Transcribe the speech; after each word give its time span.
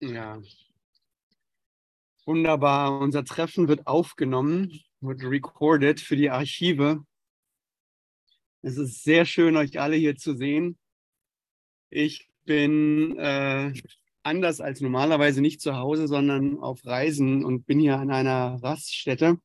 Ja. 0.00 0.40
Wunderbar. 2.24 3.00
Unser 3.00 3.24
Treffen 3.24 3.68
wird 3.68 3.86
aufgenommen, 3.86 4.80
wird 5.00 5.24
recorded 5.24 6.00
für 6.00 6.16
die 6.16 6.30
Archive. 6.30 7.04
Es 8.62 8.76
ist 8.76 9.02
sehr 9.02 9.24
schön, 9.24 9.56
euch 9.56 9.80
alle 9.80 9.96
hier 9.96 10.16
zu 10.16 10.34
sehen. 10.36 10.78
Ich 11.90 12.28
bin 12.44 13.16
äh, 13.18 13.72
anders 14.22 14.60
als 14.60 14.80
normalerweise 14.80 15.40
nicht 15.40 15.60
zu 15.60 15.76
Hause, 15.76 16.06
sondern 16.06 16.58
auf 16.58 16.84
Reisen 16.84 17.44
und 17.44 17.66
bin 17.66 17.80
hier 17.80 17.98
an 17.98 18.10
einer 18.10 18.62
Raststätte 18.62 19.38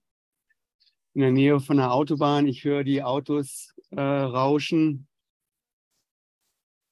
in 1.14 1.22
der 1.22 1.32
Nähe 1.32 1.60
von 1.60 1.78
der 1.78 1.94
Autobahn. 1.94 2.48
Ich 2.48 2.64
höre 2.64 2.84
die 2.84 3.02
Autos 3.02 3.74
äh, 3.92 4.02
rauschen 4.02 5.08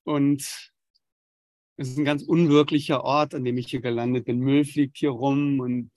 und 0.03 0.70
es 1.81 1.89
ist 1.89 1.97
ein 1.97 2.05
ganz 2.05 2.21
unwirklicher 2.21 3.03
Ort, 3.03 3.33
an 3.33 3.43
dem 3.43 3.57
ich 3.57 3.67
hier 3.67 3.81
gelandet 3.81 4.25
bin. 4.25 4.39
Müll 4.39 4.65
fliegt 4.65 4.97
hier 4.97 5.09
rum 5.09 5.59
und 5.59 5.91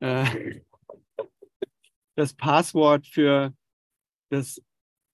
äh, 0.00 0.60
das 2.16 2.32
Passwort 2.34 3.06
für 3.06 3.54
das 4.30 4.62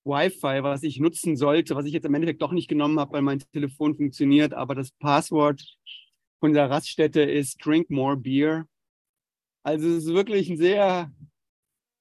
Wi-Fi, 0.05 0.63
was 0.63 0.85
ich 0.85 1.01
nutzen 1.01 1.37
sollte, 1.37 1.75
was 1.75 1.87
ich 1.87 1.93
jetzt 1.93 2.07
im 2.07 2.15
Endeffekt 2.15 2.41
doch 2.41 2.53
nicht 2.53 2.69
genommen 2.69 3.01
habe, 3.01 3.15
weil 3.15 3.23
mein 3.23 3.41
Telefon 3.53 3.97
funktioniert, 3.97 4.55
aber 4.55 4.75
das 4.75 4.93
Passwort 4.93 5.63
von 6.39 6.53
der 6.53 6.71
Raststätte 6.71 7.23
ist 7.23 7.65
Drink 7.65 7.91
More 7.91 8.17
Beer. 8.17 8.67
Also 9.63 9.89
es 9.89 10.05
ist 10.05 10.15
wirklich 10.15 10.49
ein 10.49 10.57
sehr, 10.57 11.13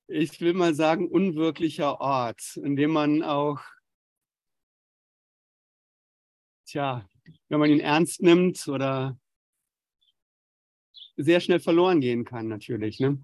ich 0.07 0.39
will 0.39 0.53
mal 0.53 0.75
sagen, 0.75 1.09
unwirklicher 1.09 1.99
Ort, 1.99 2.55
in 2.57 2.75
dem 2.75 2.91
man 2.91 3.23
auch 3.23 3.61
tja, 6.69 7.07
wenn 7.47 7.59
man 7.59 7.69
ihn 7.69 7.79
ernst 7.79 8.21
nimmt 8.21 8.67
oder 8.67 9.17
sehr 11.17 11.39
schnell 11.39 11.59
verloren 11.59 12.01
gehen 12.01 12.25
kann, 12.25 12.47
natürlich. 12.47 12.99
Ne? 12.99 13.21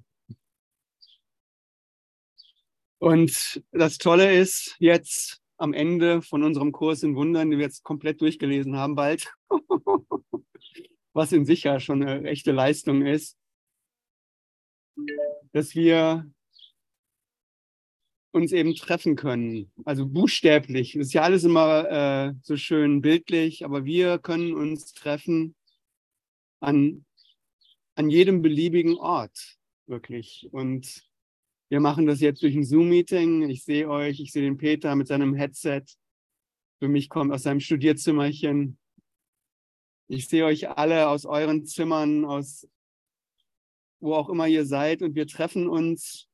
Und 3.00 3.64
das 3.72 3.97
Tolle 3.97 4.38
ist 4.38 4.75
jetzt 4.80 5.42
am 5.58 5.73
Ende 5.73 6.22
von 6.22 6.44
unserem 6.44 6.72
Kurs 6.72 7.03
in 7.03 7.16
Wundern, 7.16 7.50
den 7.50 7.59
wir 7.59 7.66
jetzt 7.66 7.84
komplett 7.84 8.19
durchgelesen 8.22 8.75
haben, 8.75 8.95
bald, 8.95 9.34
was 11.14 11.31
in 11.31 11.45
sich 11.45 11.64
ja 11.64 11.80
schon 11.80 12.02
eine 12.02 12.28
echte 12.28 12.52
Leistung 12.52 13.06
ist, 13.06 13.38
dass 15.53 15.75
wir 15.75 16.30
uns 18.36 18.52
eben 18.52 18.75
treffen 18.75 19.16
können. 19.16 19.72
Also 19.86 20.05
buchstäblich. 20.05 20.94
Das 20.94 21.08
ist 21.08 21.14
ja 21.14 21.22
alles 21.22 21.45
immer 21.45 21.89
äh, 21.89 22.33
so 22.41 22.58
schön 22.58 23.02
bildlich, 23.02 23.64
aber 23.64 23.86
wir 23.86 24.19
können 24.19 24.53
uns 24.53 24.94
treffen 24.94 25.55
an, 26.59 27.06
an 27.95 28.09
jedem 28.09 28.41
beliebigen 28.41 28.97
Ort, 28.97 29.58
wirklich. 29.88 30.50
Und 30.52 31.08
wir 31.69 31.80
machen 31.80 32.06
das 32.08 32.19
jetzt 32.19 32.44
durch 32.44 32.56
ein 32.56 32.66
Zoom-Meeting. 32.66 33.50
Ich 33.50 33.63
sehe 33.63 33.89
euch, 33.89 34.19
ich 34.19 34.33
sehe 34.33 34.44
den 34.44 34.58
Peter 34.58 34.95
mit 34.95 35.08
seinem 35.08 35.33
Headset. 35.33 35.83
Für 36.80 36.89
mich 36.89 37.08
kommt 37.08 37.31
aus 37.31 37.44
seinem 37.44 37.61
Studierzimmerchen. 37.61 38.78
Ich 40.09 40.28
sehe 40.28 40.44
euch 40.44 40.69
alle 40.69 41.08
aus 41.08 41.25
euren 41.25 41.66
Zimmern, 41.66 42.25
aus 42.25 42.67
wo 44.02 44.13
auch 44.13 44.28
immer 44.28 44.47
ihr 44.47 44.66
seid. 44.66 45.02
Und 45.02 45.16
wir 45.16 45.25
treffen 45.25 45.69
uns 45.69 46.28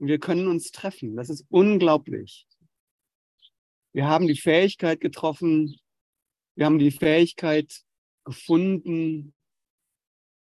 und 0.00 0.08
wir 0.08 0.18
können 0.18 0.48
uns 0.48 0.72
treffen. 0.72 1.14
Das 1.14 1.28
ist 1.28 1.44
unglaublich. 1.50 2.46
Wir 3.92 4.08
haben 4.08 4.26
die 4.26 4.36
Fähigkeit 4.36 5.00
getroffen, 5.00 5.78
wir 6.56 6.66
haben 6.66 6.78
die 6.78 6.90
Fähigkeit 6.90 7.82
gefunden 8.24 9.34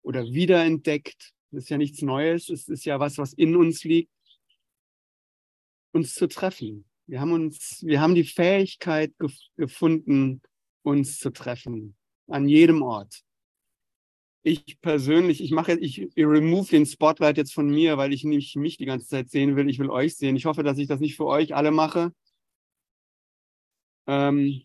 oder 0.02 0.24
wiederentdeckt. 0.24 1.32
Das 1.50 1.64
ist 1.64 1.70
ja 1.70 1.78
nichts 1.78 2.02
Neues, 2.02 2.48
es 2.48 2.68
ist 2.68 2.84
ja 2.84 3.00
was, 3.00 3.18
was 3.18 3.32
in 3.32 3.56
uns 3.56 3.84
liegt, 3.84 4.12
uns 5.92 6.14
zu 6.14 6.28
treffen. 6.28 6.84
Wir 7.06 7.20
haben 7.20 7.32
uns, 7.32 7.82
wir 7.84 8.00
haben 8.00 8.14
die 8.14 8.24
Fähigkeit 8.24 9.12
gef 9.18 9.34
gefunden, 9.56 10.42
uns 10.82 11.18
zu 11.18 11.30
treffen 11.30 11.96
an 12.28 12.48
jedem 12.48 12.82
Ort 12.82 13.24
ich 14.42 14.80
persönlich, 14.80 15.42
ich 15.42 15.50
mache, 15.50 15.74
ich, 15.74 16.08
remove 16.16 16.68
den 16.70 16.86
Spotlight 16.86 17.36
jetzt 17.36 17.52
von 17.52 17.68
mir, 17.68 17.98
weil 17.98 18.12
ich 18.12 18.24
nicht 18.24 18.56
mich 18.56 18.76
die 18.76 18.86
ganze 18.86 19.06
Zeit 19.06 19.30
sehen 19.30 19.56
will. 19.56 19.68
Ich 19.68 19.78
will 19.78 19.90
euch 19.90 20.16
sehen. 20.16 20.36
Ich 20.36 20.46
hoffe, 20.46 20.62
dass 20.62 20.78
ich 20.78 20.88
das 20.88 21.00
nicht 21.00 21.16
für 21.16 21.26
euch 21.26 21.54
alle 21.54 21.70
mache. 21.70 22.12
Ähm, 24.06 24.62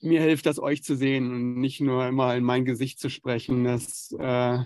mir 0.00 0.20
hilft 0.22 0.46
das, 0.46 0.58
euch 0.58 0.82
zu 0.82 0.96
sehen 0.96 1.30
und 1.30 1.60
nicht 1.60 1.80
nur 1.80 2.06
immer 2.06 2.34
in 2.36 2.44
mein 2.44 2.64
Gesicht 2.64 2.98
zu 2.98 3.10
sprechen. 3.10 3.64
Das 3.64 4.14
äh, 4.18 4.64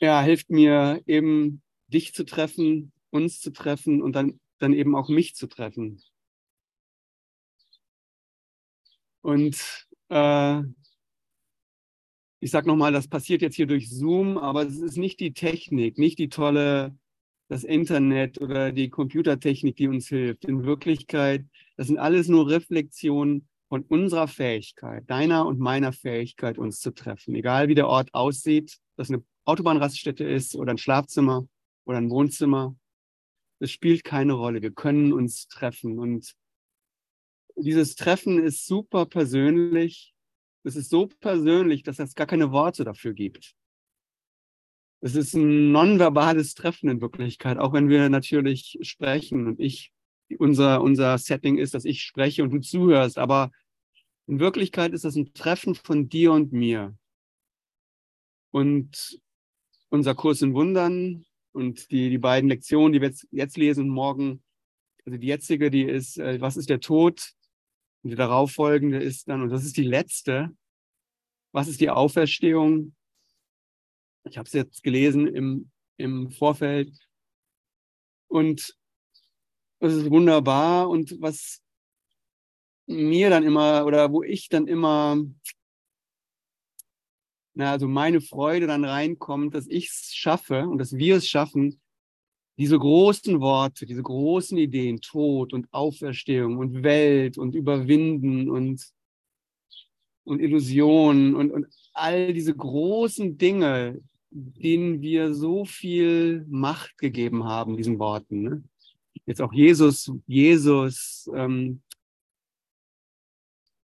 ja, 0.00 0.22
hilft 0.22 0.50
mir 0.50 1.02
eben, 1.06 1.62
dich 1.88 2.14
zu 2.14 2.24
treffen, 2.24 2.92
uns 3.10 3.40
zu 3.40 3.52
treffen 3.52 4.02
und 4.02 4.14
dann, 4.14 4.40
dann 4.58 4.72
eben 4.72 4.96
auch 4.96 5.08
mich 5.08 5.34
zu 5.34 5.46
treffen. 5.46 6.02
Und 9.24 9.86
äh, 10.10 10.62
ich 12.40 12.50
sage 12.50 12.68
nochmal, 12.68 12.92
das 12.92 13.08
passiert 13.08 13.40
jetzt 13.40 13.56
hier 13.56 13.66
durch 13.66 13.88
Zoom, 13.88 14.36
aber 14.36 14.66
es 14.66 14.78
ist 14.78 14.98
nicht 14.98 15.18
die 15.18 15.32
Technik, 15.32 15.96
nicht 15.96 16.18
die 16.18 16.28
tolle, 16.28 16.94
das 17.48 17.64
Internet 17.64 18.38
oder 18.38 18.70
die 18.70 18.90
Computertechnik, 18.90 19.76
die 19.76 19.88
uns 19.88 20.08
hilft. 20.08 20.44
In 20.44 20.64
Wirklichkeit, 20.64 21.46
das 21.78 21.86
sind 21.86 21.96
alles 21.96 22.28
nur 22.28 22.50
Reflexionen 22.50 23.48
von 23.70 23.82
unserer 23.84 24.28
Fähigkeit, 24.28 25.08
deiner 25.08 25.46
und 25.46 25.58
meiner 25.58 25.94
Fähigkeit, 25.94 26.58
uns 26.58 26.80
zu 26.80 26.90
treffen. 26.90 27.34
Egal 27.34 27.68
wie 27.68 27.74
der 27.74 27.88
Ort 27.88 28.12
aussieht, 28.12 28.76
dass 28.96 29.08
eine 29.08 29.24
Autobahnraststätte 29.46 30.24
ist 30.24 30.54
oder 30.54 30.72
ein 30.72 30.78
Schlafzimmer 30.78 31.48
oder 31.86 31.96
ein 31.96 32.10
Wohnzimmer. 32.10 32.76
Das 33.58 33.70
spielt 33.70 34.04
keine 34.04 34.34
Rolle. 34.34 34.60
Wir 34.60 34.72
können 34.72 35.14
uns 35.14 35.48
treffen 35.48 35.98
und 35.98 36.34
dieses 37.56 37.94
Treffen 37.94 38.42
ist 38.42 38.66
super 38.66 39.06
persönlich. 39.06 40.14
Es 40.64 40.76
ist 40.76 40.90
so 40.90 41.06
persönlich, 41.06 41.82
dass 41.82 41.98
es 41.98 42.14
gar 42.14 42.26
keine 42.26 42.52
Worte 42.52 42.84
dafür 42.84 43.12
gibt. 43.12 43.54
Es 45.00 45.14
ist 45.14 45.34
ein 45.34 45.70
nonverbales 45.70 46.54
Treffen 46.54 46.88
in 46.88 47.00
Wirklichkeit, 47.00 47.58
auch 47.58 47.74
wenn 47.74 47.90
wir 47.90 48.08
natürlich 48.08 48.78
sprechen 48.80 49.46
und 49.46 49.60
ich, 49.60 49.92
unser, 50.38 50.80
unser 50.80 51.18
Setting 51.18 51.58
ist, 51.58 51.74
dass 51.74 51.84
ich 51.84 52.02
spreche 52.02 52.42
und 52.42 52.50
du 52.50 52.60
zuhörst. 52.60 53.18
Aber 53.18 53.50
in 54.26 54.40
Wirklichkeit 54.40 54.92
ist 54.94 55.04
das 55.04 55.16
ein 55.16 55.34
Treffen 55.34 55.74
von 55.74 56.08
dir 56.08 56.32
und 56.32 56.52
mir. 56.52 56.96
Und 58.50 59.20
unser 59.90 60.14
Kurs 60.14 60.40
in 60.40 60.54
Wundern 60.54 61.26
und 61.52 61.90
die, 61.90 62.08
die 62.08 62.18
beiden 62.18 62.48
Lektionen, 62.48 62.92
die 62.92 63.00
wir 63.00 63.08
jetzt, 63.08 63.28
jetzt 63.30 63.56
lesen 63.58 63.84
und 63.84 63.90
morgen, 63.90 64.42
also 65.04 65.18
die 65.18 65.26
jetzige, 65.26 65.70
die 65.70 65.82
ist, 65.82 66.18
äh, 66.18 66.40
was 66.40 66.56
ist 66.56 66.70
der 66.70 66.80
Tod? 66.80 67.34
Und 68.04 68.10
die 68.10 68.16
darauffolgende 68.16 68.98
ist 68.98 69.28
dann, 69.28 69.40
und 69.40 69.48
das 69.48 69.64
ist 69.64 69.78
die 69.78 69.82
letzte, 69.82 70.54
was 71.52 71.68
ist 71.68 71.80
die 71.80 71.88
Auferstehung? 71.88 72.94
Ich 74.24 74.36
habe 74.36 74.46
es 74.46 74.52
jetzt 74.52 74.82
gelesen 74.82 75.26
im, 75.26 75.70
im 75.96 76.30
Vorfeld. 76.30 76.92
Und 78.28 78.76
das 79.80 79.94
ist 79.94 80.10
wunderbar. 80.10 80.90
Und 80.90 81.18
was 81.22 81.62
mir 82.86 83.30
dann 83.30 83.42
immer, 83.42 83.86
oder 83.86 84.12
wo 84.12 84.22
ich 84.22 84.50
dann 84.50 84.66
immer, 84.66 85.16
na, 87.54 87.70
also 87.70 87.88
meine 87.88 88.20
Freude 88.20 88.66
dann 88.66 88.84
reinkommt, 88.84 89.54
dass 89.54 89.66
ich 89.66 89.88
es 89.88 90.14
schaffe 90.14 90.68
und 90.68 90.76
dass 90.76 90.92
wir 90.98 91.16
es 91.16 91.26
schaffen, 91.26 91.80
diese 92.56 92.78
großen 92.78 93.40
Worte, 93.40 93.86
diese 93.86 94.02
großen 94.02 94.56
Ideen, 94.56 95.00
Tod 95.00 95.52
und 95.52 95.72
Auferstehung 95.72 96.58
und 96.58 96.82
Welt 96.82 97.36
und 97.36 97.54
Überwinden 97.54 98.48
und, 98.48 98.86
und 100.24 100.40
Illusionen 100.40 101.34
und, 101.34 101.50
und 101.50 101.66
all 101.92 102.32
diese 102.32 102.54
großen 102.54 103.38
Dinge, 103.38 104.00
denen 104.30 105.00
wir 105.00 105.34
so 105.34 105.64
viel 105.64 106.44
Macht 106.48 106.96
gegeben 106.98 107.44
haben, 107.44 107.76
diesen 107.76 107.98
Worten. 107.98 108.42
Ne? 108.42 108.64
Jetzt 109.26 109.40
auch 109.40 109.52
Jesus, 109.52 110.12
Jesus 110.26 111.30
ähm, 111.34 111.82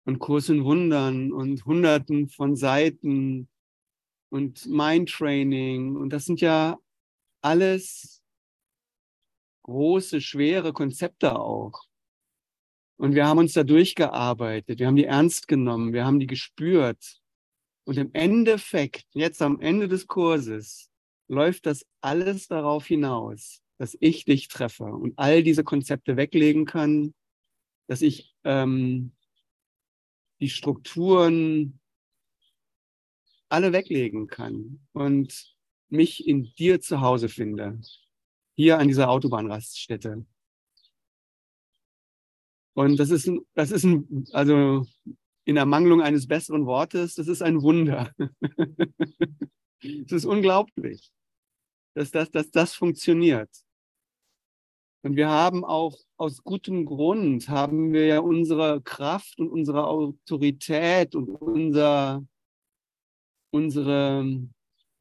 und 0.05 0.19
Kurs 0.19 0.49
in 0.49 0.65
Wundern 0.65 1.33
und 1.33 1.65
Hunderten 1.67 2.29
von 2.29 2.55
Seiten 2.57 3.49
und 4.31 4.67
Mindtraining. 4.67 5.97
Und 5.97 6.11
das 6.11 6.25
sind 6.25 6.41
ja 6.41 6.79
alles 7.41 8.16
große, 9.67 10.21
schwere 10.21 10.73
Konzepte 10.73 11.39
auch. 11.39 11.83
Und 12.99 13.15
wir 13.15 13.27
haben 13.27 13.39
uns 13.39 13.53
da 13.53 13.65
durchgearbeitet, 13.65 14.79
wir 14.79 14.87
haben 14.87 14.97
die 14.97 15.05
ernst 15.05 15.49
genommen, 15.49 15.93
wir 15.93 16.07
haben 16.07 16.21
die 16.21 16.29
gespürt. 16.29 17.21
Und 17.85 17.99
im 17.99 18.11
Endeffekt, 18.15 19.07
jetzt 19.13 19.43
am 19.43 19.61
Ende 19.61 19.89
des 19.89 20.07
Kurses, 20.07 20.89
läuft 21.29 21.67
das 21.67 21.85
alles 22.01 22.47
darauf 22.47 22.87
hinaus, 22.87 23.61
dass 23.79 23.97
ich 24.01 24.25
dich 24.25 24.49
treffe 24.49 24.85
und 24.85 25.19
all 25.19 25.43
diese 25.43 25.65
Konzepte 25.65 26.17
weglegen 26.17 26.65
kann, 26.65 27.13
dass 27.89 28.03
ich 28.03 28.35
ähm, 28.45 29.13
die 30.41 30.49
Strukturen 30.49 31.81
alle 33.49 33.73
weglegen 33.73 34.29
kann 34.29 34.87
und 34.93 35.57
mich 35.89 36.27
in 36.27 36.55
dir 36.55 36.81
zu 36.81 37.01
Hause 37.01 37.29
finde, 37.29 37.81
hier 38.57 38.79
an 38.79 38.89
dieser 38.89 39.11
Autobahnraststätte. 39.11 40.25
Und 42.75 42.97
das 42.99 43.11
ist, 43.11 43.27
ein, 43.27 43.41
das 43.55 43.71
ist 43.71 43.85
ein, 43.85 44.27
also 44.33 44.85
in 45.45 45.57
Ermangelung 45.57 46.03
eines 46.03 46.27
besseren 46.27 46.67
Wortes, 46.67 47.15
das 47.15 47.29
ist 47.29 47.43
ein 47.43 47.63
Wunder. 47.63 48.13
Es 49.79 50.11
ist 50.11 50.25
unglaublich, 50.25 51.13
dass 51.95 52.11
das, 52.11 52.31
dass 52.31 52.51
das 52.51 52.75
funktioniert. 52.75 53.51
Und 55.03 55.17
wir 55.17 55.29
haben 55.29 55.65
auch 55.65 55.97
aus 56.17 56.43
gutem 56.43 56.87
Grund, 56.87 57.49
haben 57.49 57.93
wir 57.93 58.07
ja 58.07 58.21
unsere 58.21 58.81
Kraft 58.81 59.39
und 59.39 59.51
unsere 59.51 59.87
Autorität 59.87 61.15
und 61.15 61.29
unser, 61.29 62.27
unsere, 63.53 64.25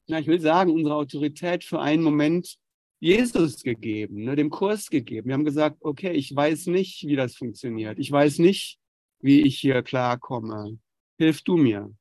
na, 0.07 0.19
ich 0.19 0.27
will 0.27 0.41
sagen, 0.41 0.71
unsere 0.71 0.95
Autorität 0.95 1.63
für 1.63 1.79
einen 1.79 2.03
Moment 2.03 2.59
Jesus 3.05 3.61
gegeben, 3.61 4.23
ne, 4.23 4.35
dem 4.35 4.49
Kurs 4.49 4.89
gegeben. 4.89 5.27
Wir 5.27 5.35
haben 5.35 5.45
gesagt, 5.45 5.77
okay, 5.81 6.11
ich 6.13 6.35
weiß 6.35 6.65
nicht, 6.67 7.05
wie 7.05 7.15
das 7.15 7.35
funktioniert. 7.35 7.99
Ich 7.99 8.11
weiß 8.11 8.39
nicht, 8.39 8.79
wie 9.19 9.41
ich 9.41 9.59
hier 9.59 9.83
klarkomme. 9.83 10.79
Hilf 11.19 11.43
du 11.43 11.55
mir. 11.55 11.95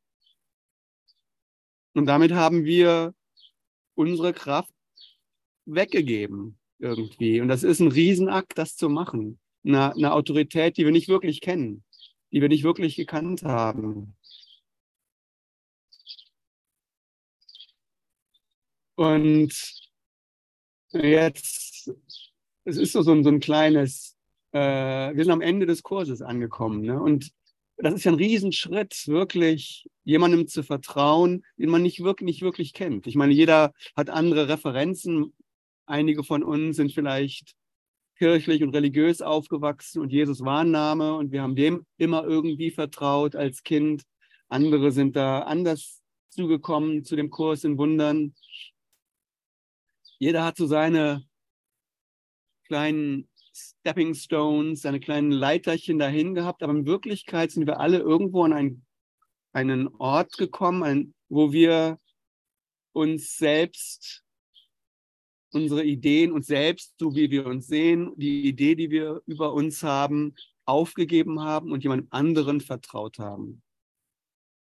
Und 1.92 2.06
damit 2.06 2.32
haben 2.32 2.64
wir 2.64 3.14
unsere 3.94 4.32
Kraft 4.32 4.72
weggegeben 5.66 6.58
irgendwie. 6.78 7.42
Und 7.42 7.48
das 7.48 7.64
ist 7.64 7.80
ein 7.80 7.92
Riesenakt, 7.92 8.56
das 8.56 8.74
zu 8.74 8.88
machen. 8.88 9.38
Eine, 9.62 9.92
eine 9.92 10.14
Autorität, 10.14 10.78
die 10.78 10.86
wir 10.86 10.92
nicht 10.92 11.08
wirklich 11.08 11.42
kennen, 11.42 11.84
die 12.32 12.40
wir 12.40 12.48
nicht 12.48 12.64
wirklich 12.64 12.96
gekannt 12.96 13.42
haben. 13.42 14.16
Und 18.96 19.83
jetzt, 20.94 21.90
es 22.64 22.76
ist 22.76 22.92
so, 22.92 23.02
so, 23.02 23.12
ein, 23.12 23.24
so 23.24 23.30
ein 23.30 23.40
kleines, 23.40 24.16
äh, 24.52 24.58
wir 24.58 25.24
sind 25.24 25.32
am 25.32 25.40
Ende 25.40 25.66
des 25.66 25.82
Kurses 25.82 26.22
angekommen. 26.22 26.82
Ne? 26.82 27.00
Und 27.00 27.30
das 27.76 27.94
ist 27.94 28.04
ja 28.04 28.12
ein 28.12 28.18
Riesenschritt, 28.18 29.08
wirklich 29.08 29.88
jemandem 30.04 30.46
zu 30.46 30.62
vertrauen, 30.62 31.44
den 31.56 31.70
man 31.70 31.82
nicht 31.82 32.02
wirklich, 32.02 32.26
nicht 32.26 32.42
wirklich 32.42 32.72
kennt. 32.72 33.06
Ich 33.06 33.16
meine, 33.16 33.32
jeder 33.32 33.72
hat 33.96 34.10
andere 34.10 34.48
Referenzen. 34.48 35.34
Einige 35.86 36.24
von 36.24 36.42
uns 36.42 36.76
sind 36.76 36.92
vielleicht 36.92 37.54
kirchlich 38.16 38.62
und 38.62 38.74
religiös 38.74 39.22
aufgewachsen 39.22 40.00
und 40.00 40.12
Jesus 40.12 40.40
Name 40.40 41.16
und 41.16 41.32
wir 41.32 41.42
haben 41.42 41.56
dem 41.56 41.84
immer 41.98 42.24
irgendwie 42.24 42.70
vertraut 42.70 43.34
als 43.34 43.62
Kind. 43.62 44.04
Andere 44.48 44.92
sind 44.92 45.16
da 45.16 45.40
anders 45.40 46.00
zugekommen 46.30 47.04
zu 47.04 47.16
dem 47.16 47.30
Kurs 47.30 47.64
in 47.64 47.76
Wundern. 47.76 48.34
Jeder 50.24 50.42
hat 50.42 50.56
so 50.56 50.66
seine 50.66 51.22
kleinen 52.66 53.28
Stepping 53.52 54.14
Stones, 54.14 54.80
seine 54.80 54.98
kleinen 54.98 55.30
Leiterchen 55.30 55.98
dahin 55.98 56.34
gehabt, 56.34 56.62
aber 56.62 56.72
in 56.72 56.86
Wirklichkeit 56.86 57.50
sind 57.50 57.66
wir 57.66 57.78
alle 57.78 57.98
irgendwo 57.98 58.42
an 58.44 58.54
einen, 58.54 58.86
einen 59.52 59.88
Ort 59.96 60.38
gekommen, 60.38 60.82
ein, 60.82 61.14
wo 61.28 61.52
wir 61.52 62.00
uns 62.94 63.36
selbst, 63.36 64.24
unsere 65.52 65.84
Ideen, 65.84 66.32
uns 66.32 66.46
selbst, 66.46 66.94
so 66.98 67.14
wie 67.14 67.30
wir 67.30 67.44
uns 67.44 67.66
sehen, 67.66 68.14
die 68.16 68.48
Idee, 68.48 68.76
die 68.76 68.88
wir 68.88 69.20
über 69.26 69.52
uns 69.52 69.82
haben, 69.82 70.36
aufgegeben 70.64 71.42
haben 71.42 71.70
und 71.70 71.82
jemand 71.82 72.10
anderen 72.10 72.62
vertraut 72.62 73.18
haben. 73.18 73.62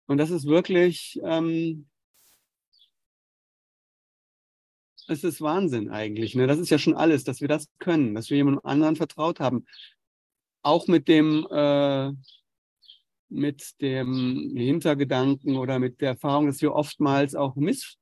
Und 0.08 0.18
das 0.18 0.30
ist 0.30 0.46
wirklich 0.46 1.20
ähm, 1.26 1.90
es 5.12 5.24
ist 5.24 5.42
Wahnsinn 5.42 5.90
eigentlich. 5.90 6.36
Ne? 6.36 6.48
Das 6.48 6.58
ist 6.58 6.70
ja 6.70 6.80
schon 6.80 6.96
alles, 6.96 7.24
dass 7.24 7.42
wir 7.42 7.48
das 7.48 7.68
können, 7.80 8.16
dass 8.16 8.30
wir 8.30 8.38
jemandem 8.38 8.62
anderen 8.64 8.96
vertraut 8.96 9.40
haben. 9.40 9.66
Auch 10.64 10.88
mit 10.88 11.08
dem, 11.08 11.46
äh, 11.52 12.12
mit 13.30 13.82
dem 13.82 14.54
Hintergedanken 14.56 15.58
oder 15.58 15.80
mit 15.80 16.02
der 16.02 16.12
Erfahrung, 16.12 16.48
dass 16.48 16.62
wir 16.62 16.74
oftmals 16.74 17.36
auch 17.36 17.56
miss, 17.56 17.98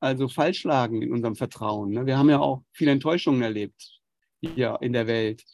also 0.00 0.28
falsch 0.28 0.64
lagen 0.64 1.02
in 1.02 1.12
unserem 1.12 1.36
Vertrauen. 1.36 1.90
Ne? 1.90 2.06
Wir 2.06 2.16
haben 2.16 2.30
ja 2.30 2.38
auch 2.38 2.62
viele 2.72 2.92
Enttäuschungen 2.92 3.42
erlebt 3.42 4.00
hier 4.40 4.78
in 4.80 4.94
der 4.94 5.06
Welt. 5.06 5.44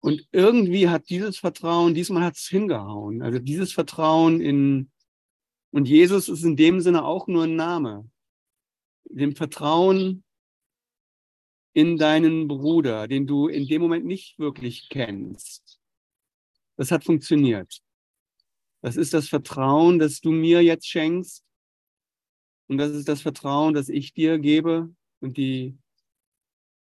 Und 0.00 0.26
irgendwie 0.32 0.88
hat 0.88 1.08
dieses 1.08 1.38
Vertrauen, 1.38 1.94
diesmal 1.94 2.24
hat 2.24 2.36
es 2.36 2.48
hingehauen. 2.48 3.22
Also 3.22 3.38
dieses 3.38 3.72
Vertrauen 3.72 4.40
in, 4.40 4.90
und 5.70 5.88
Jesus 5.88 6.28
ist 6.28 6.42
in 6.42 6.56
dem 6.56 6.80
Sinne 6.80 7.04
auch 7.04 7.28
nur 7.28 7.44
ein 7.44 7.56
Name 7.56 8.10
dem 9.04 9.36
Vertrauen 9.36 10.24
in 11.74 11.96
deinen 11.96 12.48
Bruder, 12.48 13.08
den 13.08 13.26
du 13.26 13.48
in 13.48 13.66
dem 13.66 13.82
Moment 13.82 14.04
nicht 14.04 14.38
wirklich 14.38 14.88
kennst. 14.88 15.80
Das 16.76 16.90
hat 16.90 17.04
funktioniert. 17.04 17.82
Das 18.82 18.96
ist 18.96 19.14
das 19.14 19.28
Vertrauen, 19.28 19.98
das 19.98 20.20
du 20.20 20.32
mir 20.32 20.62
jetzt 20.62 20.86
schenkst. 20.86 21.44
Und 22.68 22.78
das 22.78 22.92
ist 22.92 23.08
das 23.08 23.22
Vertrauen, 23.22 23.74
das 23.74 23.88
ich 23.88 24.12
dir 24.12 24.38
gebe 24.38 24.94
und 25.20 25.36
die, 25.36 25.78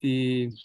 die, 0.02 0.58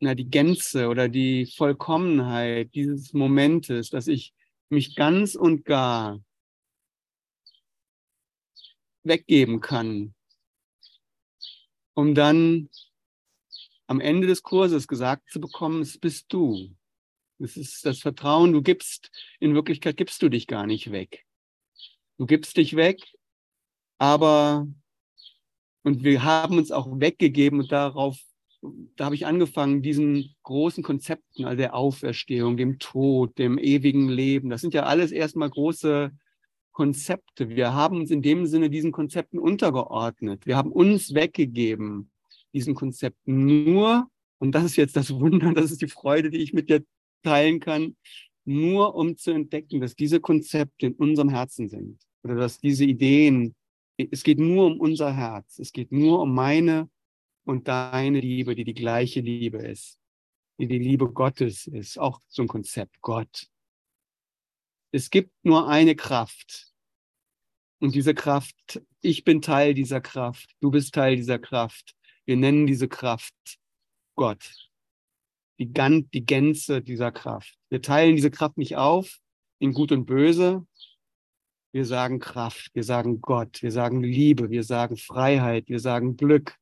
na, 0.00 0.14
die 0.14 0.28
Gänze 0.30 0.88
oder 0.88 1.08
die 1.08 1.46
Vollkommenheit 1.46 2.74
dieses 2.74 3.12
Momentes, 3.12 3.90
dass 3.90 4.06
ich 4.08 4.35
mich 4.68 4.96
ganz 4.96 5.34
und 5.34 5.64
gar 5.64 6.20
weggeben 9.04 9.60
kann, 9.60 10.14
um 11.94 12.14
dann 12.14 12.68
am 13.86 14.00
Ende 14.00 14.26
des 14.26 14.42
Kurses 14.42 14.88
gesagt 14.88 15.30
zu 15.30 15.40
bekommen, 15.40 15.82
es 15.82 15.98
bist 15.98 16.32
du. 16.32 16.74
Es 17.38 17.56
ist 17.56 17.84
das 17.84 18.00
Vertrauen, 18.00 18.52
du 18.52 18.62
gibst, 18.62 19.10
in 19.40 19.54
Wirklichkeit 19.54 19.96
gibst 19.96 20.22
du 20.22 20.28
dich 20.28 20.46
gar 20.46 20.66
nicht 20.66 20.90
weg. 20.90 21.24
Du 22.18 22.26
gibst 22.26 22.56
dich 22.56 22.76
weg, 22.76 23.02
aber, 23.98 24.66
und 25.82 26.02
wir 26.02 26.24
haben 26.24 26.56
uns 26.56 26.70
auch 26.72 26.88
weggegeben 26.98 27.60
und 27.60 27.70
darauf 27.70 28.18
da 28.96 29.06
habe 29.06 29.14
ich 29.14 29.26
angefangen, 29.26 29.82
diesen 29.82 30.34
großen 30.42 30.82
Konzepten, 30.82 31.44
also 31.44 31.56
der 31.56 31.74
Auferstehung, 31.74 32.56
dem 32.56 32.78
Tod, 32.78 33.38
dem 33.38 33.58
ewigen 33.58 34.08
Leben, 34.08 34.50
das 34.50 34.60
sind 34.60 34.74
ja 34.74 34.84
alles 34.84 35.12
erstmal 35.12 35.50
große 35.50 36.12
Konzepte. 36.72 37.48
Wir 37.48 37.72
haben 37.72 38.00
uns 38.00 38.10
in 38.10 38.22
dem 38.22 38.46
Sinne 38.46 38.68
diesen 38.68 38.92
Konzepten 38.92 39.38
untergeordnet. 39.38 40.46
Wir 40.46 40.56
haben 40.56 40.70
uns 40.70 41.14
weggegeben, 41.14 42.10
diesen 42.52 42.74
Konzepten 42.74 43.46
nur, 43.46 44.08
und 44.38 44.54
das 44.54 44.64
ist 44.64 44.76
jetzt 44.76 44.96
das 44.96 45.10
Wunder, 45.14 45.52
das 45.54 45.70
ist 45.70 45.80
die 45.80 45.88
Freude, 45.88 46.30
die 46.30 46.38
ich 46.38 46.52
mit 46.52 46.68
dir 46.68 46.84
teilen 47.22 47.60
kann, 47.60 47.96
nur 48.44 48.94
um 48.94 49.16
zu 49.16 49.32
entdecken, 49.32 49.80
dass 49.80 49.96
diese 49.96 50.20
Konzepte 50.20 50.86
in 50.86 50.92
unserem 50.94 51.30
Herzen 51.30 51.68
sind 51.68 51.98
oder 52.22 52.34
dass 52.34 52.60
diese 52.60 52.84
Ideen, 52.84 53.54
es 53.96 54.22
geht 54.22 54.38
nur 54.38 54.66
um 54.66 54.78
unser 54.78 55.14
Herz, 55.14 55.58
es 55.58 55.72
geht 55.72 55.90
nur 55.92 56.20
um 56.20 56.34
meine 56.34 56.88
und 57.46 57.68
deine 57.68 58.20
Liebe, 58.20 58.54
die 58.54 58.64
die 58.64 58.74
gleiche 58.74 59.20
Liebe 59.20 59.58
ist, 59.58 60.00
die 60.58 60.66
die 60.66 60.78
Liebe 60.78 61.10
Gottes 61.10 61.66
ist, 61.66 61.98
auch 61.98 62.20
so 62.28 62.42
ein 62.42 62.48
Konzept, 62.48 63.00
Gott. 63.00 63.46
Es 64.92 65.10
gibt 65.10 65.32
nur 65.44 65.68
eine 65.68 65.94
Kraft. 65.94 66.72
Und 67.78 67.94
diese 67.94 68.14
Kraft, 68.14 68.82
ich 69.00 69.22
bin 69.22 69.42
Teil 69.42 69.74
dieser 69.74 70.00
Kraft, 70.00 70.50
du 70.60 70.70
bist 70.70 70.94
Teil 70.94 71.16
dieser 71.16 71.38
Kraft. 71.38 71.94
Wir 72.24 72.36
nennen 72.36 72.66
diese 72.66 72.88
Kraft 72.88 73.34
Gott. 74.16 74.68
Die, 75.58 75.72
Gan 75.72 76.10
die 76.10 76.24
Gänze 76.24 76.82
dieser 76.82 77.12
Kraft. 77.12 77.56
Wir 77.68 77.80
teilen 77.80 78.16
diese 78.16 78.30
Kraft 78.30 78.58
nicht 78.58 78.76
auf 78.76 79.20
in 79.58 79.72
Gut 79.72 79.92
und 79.92 80.06
Böse. 80.06 80.66
Wir 81.72 81.84
sagen 81.84 82.18
Kraft, 82.18 82.70
wir 82.74 82.82
sagen 82.82 83.20
Gott, 83.20 83.62
wir 83.62 83.70
sagen 83.70 84.02
Liebe, 84.02 84.50
wir 84.50 84.64
sagen 84.64 84.96
Freiheit, 84.96 85.68
wir 85.68 85.78
sagen 85.78 86.16
Glück, 86.16 86.58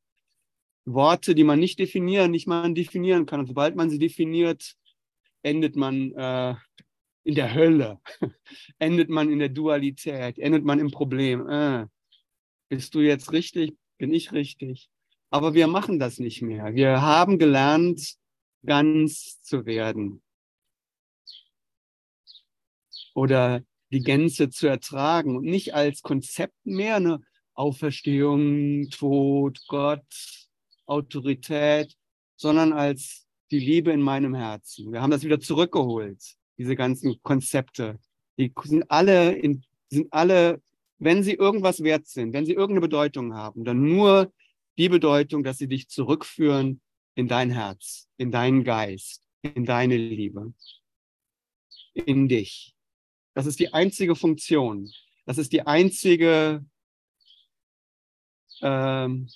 Worte, 0.85 1.35
die 1.35 1.43
man 1.43 1.59
nicht 1.59 1.79
definieren, 1.79 2.31
nicht 2.31 2.47
mal 2.47 2.73
definieren 2.73 3.25
kann. 3.25 3.39
Und 3.39 3.47
sobald 3.47 3.75
man 3.75 3.89
sie 3.89 3.99
definiert, 3.99 4.75
endet 5.41 5.75
man 5.75 6.11
äh, 6.13 6.55
in 7.23 7.35
der 7.35 7.53
Hölle, 7.53 7.99
endet 8.79 9.09
man 9.09 9.31
in 9.31 9.39
der 9.39 9.49
Dualität, 9.49 10.37
endet 10.37 10.63
man 10.63 10.79
im 10.79 10.91
Problem. 10.91 11.49
Äh, 11.49 11.87
bist 12.69 12.93
du 12.95 13.01
jetzt 13.01 13.31
richtig? 13.31 13.75
Bin 13.97 14.13
ich 14.13 14.31
richtig? 14.31 14.89
Aber 15.29 15.53
wir 15.53 15.67
machen 15.67 15.99
das 15.99 16.19
nicht 16.19 16.41
mehr. 16.41 16.73
Wir 16.75 17.01
haben 17.01 17.39
gelernt, 17.39 18.15
ganz 18.65 19.41
zu 19.41 19.65
werden. 19.65 20.21
Oder 23.13 23.63
die 23.91 24.01
Gänze 24.01 24.49
zu 24.49 24.67
ertragen 24.67 25.37
und 25.37 25.45
nicht 25.45 25.73
als 25.73 26.01
Konzept 26.01 26.55
mehr 26.65 26.97
eine 26.97 27.21
Auferstehung, 27.53 28.89
Tod, 28.89 29.61
Gott, 29.67 30.44
Autorität, 30.85 31.95
sondern 32.35 32.73
als 32.73 33.25
die 33.51 33.59
Liebe 33.59 33.91
in 33.91 34.01
meinem 34.01 34.35
Herzen. 34.35 34.91
Wir 34.91 35.01
haben 35.01 35.11
das 35.11 35.23
wieder 35.23 35.39
zurückgeholt, 35.39 36.21
diese 36.57 36.75
ganzen 36.75 37.21
Konzepte. 37.21 37.99
Die 38.37 38.53
sind 38.63 38.89
alle, 38.89 39.33
in, 39.33 39.63
sind 39.89 40.11
alle, 40.11 40.61
wenn 40.97 41.23
sie 41.23 41.33
irgendwas 41.33 41.83
wert 41.83 42.07
sind, 42.07 42.33
wenn 42.33 42.45
sie 42.45 42.53
irgendeine 42.53 42.81
Bedeutung 42.81 43.33
haben, 43.33 43.63
dann 43.63 43.81
nur 43.83 44.31
die 44.77 44.89
Bedeutung, 44.89 45.43
dass 45.43 45.57
sie 45.57 45.67
dich 45.67 45.87
zurückführen 45.89 46.81
in 47.15 47.27
dein 47.27 47.49
Herz, 47.49 48.09
in 48.17 48.31
deinen 48.31 48.63
Geist, 48.63 49.23
in 49.41 49.65
deine 49.65 49.95
Liebe, 49.95 50.53
in 51.93 52.27
dich. 52.27 52.75
Das 53.33 53.45
ist 53.45 53.59
die 53.59 53.73
einzige 53.73 54.15
Funktion. 54.15 54.91
Das 55.25 55.37
ist 55.37 55.53
die 55.53 55.65
einzige 55.65 56.65
ähm, 58.61 59.29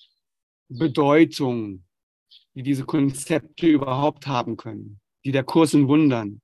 Bedeutung, 0.70 1.84
die 2.54 2.64
diese 2.64 2.86
Konzepte 2.86 3.68
überhaupt 3.68 4.28
haben 4.28 4.56
können, 4.56 5.00
die 5.26 5.32
der 5.32 5.44
Kurs 5.44 5.74
in 5.74 5.88
Wundern, 5.88 6.42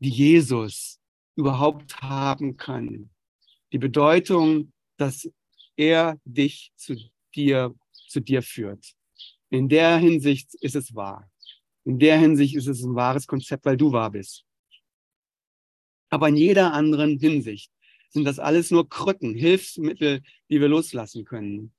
die 0.00 0.10
Jesus 0.10 1.00
überhaupt 1.36 2.00
haben 2.02 2.56
kann. 2.56 3.10
Die 3.72 3.78
Bedeutung, 3.78 4.72
dass 4.96 5.30
er 5.76 6.18
dich 6.24 6.72
zu 6.76 6.96
dir, 7.34 7.74
zu 8.08 8.20
dir 8.20 8.42
führt. 8.42 8.84
In 9.48 9.68
der 9.68 9.98
Hinsicht 9.98 10.54
ist 10.60 10.76
es 10.76 10.94
wahr. 10.94 11.30
In 11.84 11.98
der 11.98 12.18
Hinsicht 12.18 12.56
ist 12.56 12.66
es 12.66 12.82
ein 12.82 12.94
wahres 12.94 13.26
Konzept, 13.26 13.64
weil 13.64 13.76
du 13.76 13.92
wahr 13.92 14.10
bist. 14.10 14.44
Aber 16.10 16.28
in 16.28 16.36
jeder 16.36 16.72
anderen 16.72 17.18
Hinsicht 17.18 17.72
sind 18.10 18.24
das 18.24 18.40
alles 18.40 18.70
nur 18.70 18.88
Krücken, 18.88 19.34
Hilfsmittel, 19.34 20.22
die 20.50 20.60
wir 20.60 20.68
loslassen 20.68 21.24
können. 21.24 21.72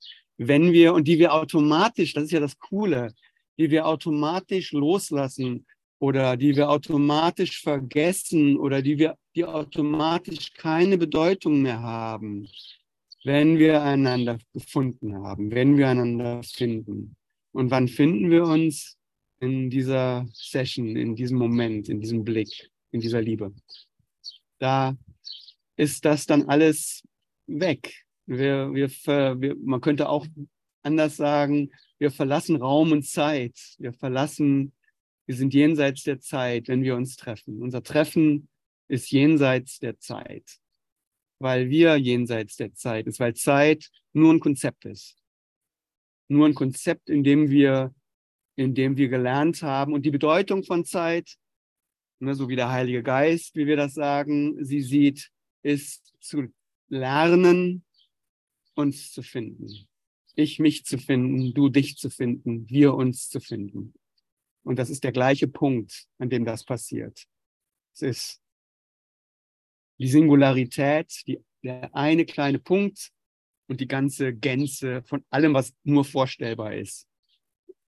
Wenn 0.48 0.72
wir, 0.72 0.94
und 0.94 1.08
die 1.08 1.18
wir 1.18 1.32
automatisch, 1.32 2.14
das 2.14 2.24
ist 2.24 2.32
ja 2.32 2.40
das 2.40 2.58
Coole, 2.58 3.12
die 3.58 3.70
wir 3.70 3.86
automatisch 3.86 4.72
loslassen 4.72 5.66
oder 5.98 6.36
die 6.36 6.56
wir 6.56 6.70
automatisch 6.70 7.60
vergessen 7.60 8.56
oder 8.56 8.82
die 8.82 8.98
wir, 8.98 9.16
die 9.34 9.44
automatisch 9.44 10.52
keine 10.54 10.98
Bedeutung 10.98 11.62
mehr 11.62 11.80
haben, 11.80 12.48
wenn 13.24 13.58
wir 13.58 13.82
einander 13.82 14.38
gefunden 14.52 15.14
haben, 15.14 15.50
wenn 15.50 15.76
wir 15.76 15.88
einander 15.88 16.42
finden. 16.42 17.16
Und 17.52 17.70
wann 17.70 17.88
finden 17.88 18.30
wir 18.30 18.44
uns? 18.44 18.96
In 19.40 19.70
dieser 19.70 20.24
Session, 20.32 20.94
in 20.94 21.16
diesem 21.16 21.36
Moment, 21.36 21.88
in 21.88 22.00
diesem 22.00 22.22
Blick, 22.22 22.70
in 22.92 23.00
dieser 23.00 23.20
Liebe 23.20 23.52
da 24.62 24.96
ist 25.76 26.04
das 26.04 26.24
dann 26.24 26.44
alles 26.48 27.02
weg. 27.48 28.04
Wir, 28.38 28.72
wir, 28.72 28.88
wir, 29.40 29.56
man 29.62 29.80
könnte 29.80 30.08
auch 30.08 30.26
anders 30.82 31.16
sagen, 31.16 31.70
wir 31.98 32.10
verlassen 32.10 32.56
Raum 32.56 32.92
und 32.92 33.06
Zeit. 33.06 33.56
Wir 33.78 33.92
verlassen, 33.92 34.72
wir 35.26 35.34
sind 35.34 35.54
jenseits 35.54 36.02
der 36.04 36.20
Zeit, 36.20 36.68
wenn 36.68 36.82
wir 36.82 36.96
uns 36.96 37.16
treffen. 37.16 37.60
Unser 37.62 37.82
Treffen 37.82 38.48
ist 38.88 39.10
jenseits 39.10 39.78
der 39.78 39.98
Zeit, 39.98 40.58
weil 41.38 41.68
wir 41.68 41.96
jenseits 41.96 42.56
der 42.56 42.74
Zeit 42.74 43.06
ist, 43.06 43.20
weil 43.20 43.34
Zeit 43.34 43.90
nur 44.12 44.32
ein 44.32 44.40
Konzept 44.40 44.84
ist. 44.84 45.16
Nur 46.28 46.46
ein 46.46 46.54
Konzept, 46.54 47.10
in 47.10 47.24
dem 47.24 47.50
wir, 47.50 47.94
in 48.56 48.74
dem 48.74 48.96
wir 48.96 49.08
gelernt 49.08 49.62
haben. 49.62 49.92
Und 49.92 50.06
die 50.06 50.10
Bedeutung 50.10 50.64
von 50.64 50.84
Zeit 50.84 51.36
ne, 52.22 52.34
so 52.34 52.48
wie 52.48 52.56
der 52.56 52.70
Heilige 52.70 53.02
Geist, 53.02 53.54
wie 53.56 53.66
wir 53.66 53.76
das 53.76 53.94
sagen, 53.94 54.64
sie 54.64 54.80
sieht, 54.80 55.30
ist 55.62 56.14
zu 56.20 56.48
lernen, 56.88 57.84
uns 58.74 59.12
zu 59.12 59.22
finden. 59.22 59.88
Ich 60.34 60.58
mich 60.58 60.84
zu 60.84 60.98
finden, 60.98 61.52
du 61.54 61.68
dich 61.68 61.96
zu 61.96 62.10
finden, 62.10 62.68
wir 62.68 62.94
uns 62.94 63.28
zu 63.28 63.40
finden. 63.40 63.94
Und 64.64 64.78
das 64.78 64.90
ist 64.90 65.04
der 65.04 65.12
gleiche 65.12 65.48
Punkt, 65.48 66.06
an 66.18 66.30
dem 66.30 66.44
das 66.44 66.64
passiert. 66.64 67.26
Es 67.92 68.02
ist 68.02 68.42
die 69.98 70.08
Singularität, 70.08 71.22
die, 71.26 71.40
der 71.62 71.94
eine 71.94 72.24
kleine 72.24 72.58
Punkt 72.58 73.10
und 73.68 73.80
die 73.80 73.88
ganze 73.88 74.34
Gänze 74.34 75.02
von 75.02 75.24
allem, 75.30 75.54
was 75.54 75.74
nur 75.84 76.04
vorstellbar 76.04 76.74
ist. 76.74 77.06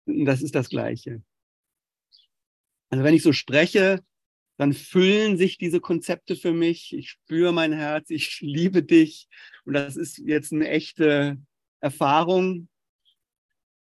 Und 0.07 0.25
das 0.25 0.43
ist 0.43 0.55
das 0.55 0.69
Gleiche. 0.69 1.23
Also 2.91 3.05
wenn 3.05 3.15
ich 3.15 3.23
so 3.23 3.33
spreche, 3.33 4.05
dann 4.57 4.73
füllen 4.73 5.37
sich 5.37 5.59
diese 5.59 5.81
Konzepte 5.81 6.37
für 6.37 6.53
mich. 6.53 6.93
Ich 6.93 7.11
spüre 7.11 7.53
mein 7.53 7.73
Herz, 7.73 8.11
ich 8.11 8.41
liebe 8.43 8.83
dich. 8.83 9.29
Und 9.65 9.75
das 9.75 9.97
ist 9.97 10.19
jetzt 10.19 10.53
eine 10.53 10.69
echte 10.69 11.39
Erfahrung. 11.81 12.69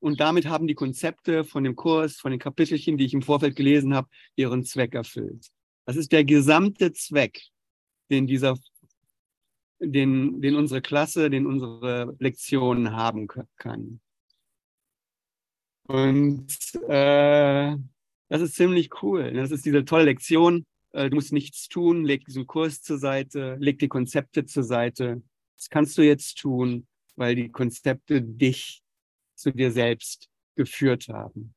Und 0.00 0.20
damit 0.20 0.46
haben 0.46 0.66
die 0.66 0.74
Konzepte 0.74 1.44
von 1.44 1.62
dem 1.62 1.76
Kurs, 1.76 2.16
von 2.16 2.30
den 2.30 2.40
Kapitelchen, 2.40 2.96
die 2.96 3.04
ich 3.04 3.12
im 3.12 3.22
Vorfeld 3.22 3.56
gelesen 3.56 3.94
habe, 3.94 4.08
ihren 4.34 4.64
Zweck 4.64 4.94
erfüllt. 4.94 5.48
Das 5.84 5.96
ist 5.96 6.12
der 6.12 6.24
gesamte 6.24 6.92
Zweck, 6.92 7.42
den 8.10 8.26
dieser, 8.26 8.56
den, 9.78 10.40
den 10.40 10.54
unsere 10.54 10.80
Klasse, 10.80 11.28
den 11.28 11.46
unsere 11.46 12.16
Lektionen 12.18 12.92
haben 12.92 13.28
kann. 13.56 14.00
Und 15.86 16.46
äh, 16.88 17.76
das 18.30 18.40
ist 18.42 18.54
ziemlich 18.54 19.02
cool. 19.02 19.32
Das 19.32 19.50
ist 19.50 19.66
diese 19.66 19.84
tolle 19.84 20.04
Lektion. 20.04 20.64
Äh, 20.92 21.10
du 21.10 21.16
musst 21.16 21.32
nichts 21.32 21.68
tun, 21.68 22.04
leg 22.04 22.24
diesen 22.24 22.46
Kurs 22.46 22.80
zur 22.80 22.96
Seite, 22.96 23.56
leg 23.58 23.78
die 23.80 23.88
Konzepte 23.88 24.46
zur 24.46 24.62
Seite. 24.62 25.22
Das 25.56 25.68
kannst 25.68 25.98
du 25.98 26.02
jetzt 26.02 26.38
tun, 26.38 26.86
weil 27.16 27.34
die 27.34 27.50
Konzepte 27.50 28.22
dich 28.22 28.82
zu 29.34 29.52
dir 29.52 29.72
selbst 29.72 30.28
geführt 30.54 31.08
haben. 31.08 31.54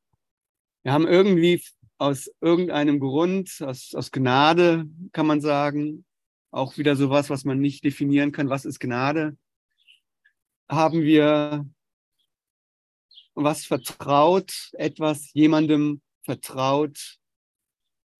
Wir 0.82 0.92
haben 0.92 1.06
irgendwie 1.06 1.62
aus 1.98 2.28
irgendeinem 2.40 2.98
Grund, 2.98 3.62
aus, 3.62 3.94
aus 3.94 4.10
Gnade, 4.10 4.86
kann 5.12 5.26
man 5.26 5.40
sagen, 5.40 6.04
auch 6.50 6.76
wieder 6.76 6.96
sowas, 6.96 7.30
was 7.30 7.44
man 7.44 7.60
nicht 7.60 7.84
definieren 7.84 8.32
kann, 8.32 8.50
was 8.50 8.64
ist 8.64 8.80
Gnade, 8.80 9.36
haben 10.68 11.02
wir 11.02 11.68
was 13.34 13.64
vertraut, 13.64 14.70
etwas 14.72 15.32
jemandem 15.34 16.00
vertraut, 16.24 17.18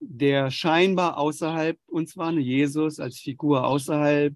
der 0.00 0.50
scheinbar 0.50 1.16
außerhalb 1.16 1.78
uns 1.86 2.16
war, 2.16 2.32
ne 2.32 2.40
Jesus 2.40 3.00
als 3.00 3.18
Figur 3.18 3.66
außerhalb. 3.66 4.34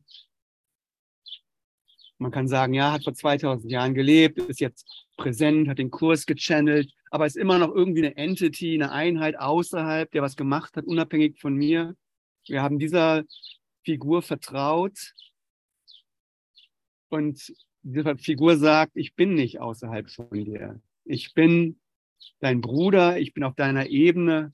Man 2.19 2.33
kann 2.33 2.49
sagen, 2.49 2.75
ja, 2.75 2.93
hat 2.93 3.05
vor 3.05 3.15
2000 3.15 3.71
Jahren 3.71 3.95
gelebt, 3.95 4.39
ist 4.39 4.61
jetzt 4.61 5.07
präsent, 5.17 5.69
hat 5.69 5.79
den 5.79 5.91
Kurs 5.91 6.27
gechannelt, 6.27 6.93
aber 7.11 7.27
ist 7.27 7.37
immer 7.37 7.59
noch 7.59 7.75
irgendwie 7.75 8.05
eine 8.05 8.17
Entity, 8.17 8.75
eine 8.75 8.91
Einheit 8.91 9.39
außerhalb, 9.39 10.11
der 10.11 10.23
was 10.23 10.37
gemacht 10.37 10.77
hat, 10.77 10.85
unabhängig 10.85 11.41
von 11.41 11.55
mir. 11.55 11.95
Wir 12.47 12.63
haben 12.63 12.79
dieser 12.79 13.25
Figur 13.85 14.23
vertraut 14.23 15.15
und 17.09 17.53
diese 17.83 18.17
Figur 18.17 18.57
sagt, 18.57 18.93
ich 18.97 19.15
bin 19.15 19.35
nicht 19.35 19.61
außerhalb 19.61 20.11
von 20.11 20.31
dir. 20.31 20.81
Ich 21.05 21.35
bin 21.35 21.79
dein 22.41 22.61
Bruder, 22.61 23.19
ich 23.19 23.35
bin 23.35 23.45
auf 23.45 23.55
deiner 23.55 23.87
Ebene. 23.87 24.53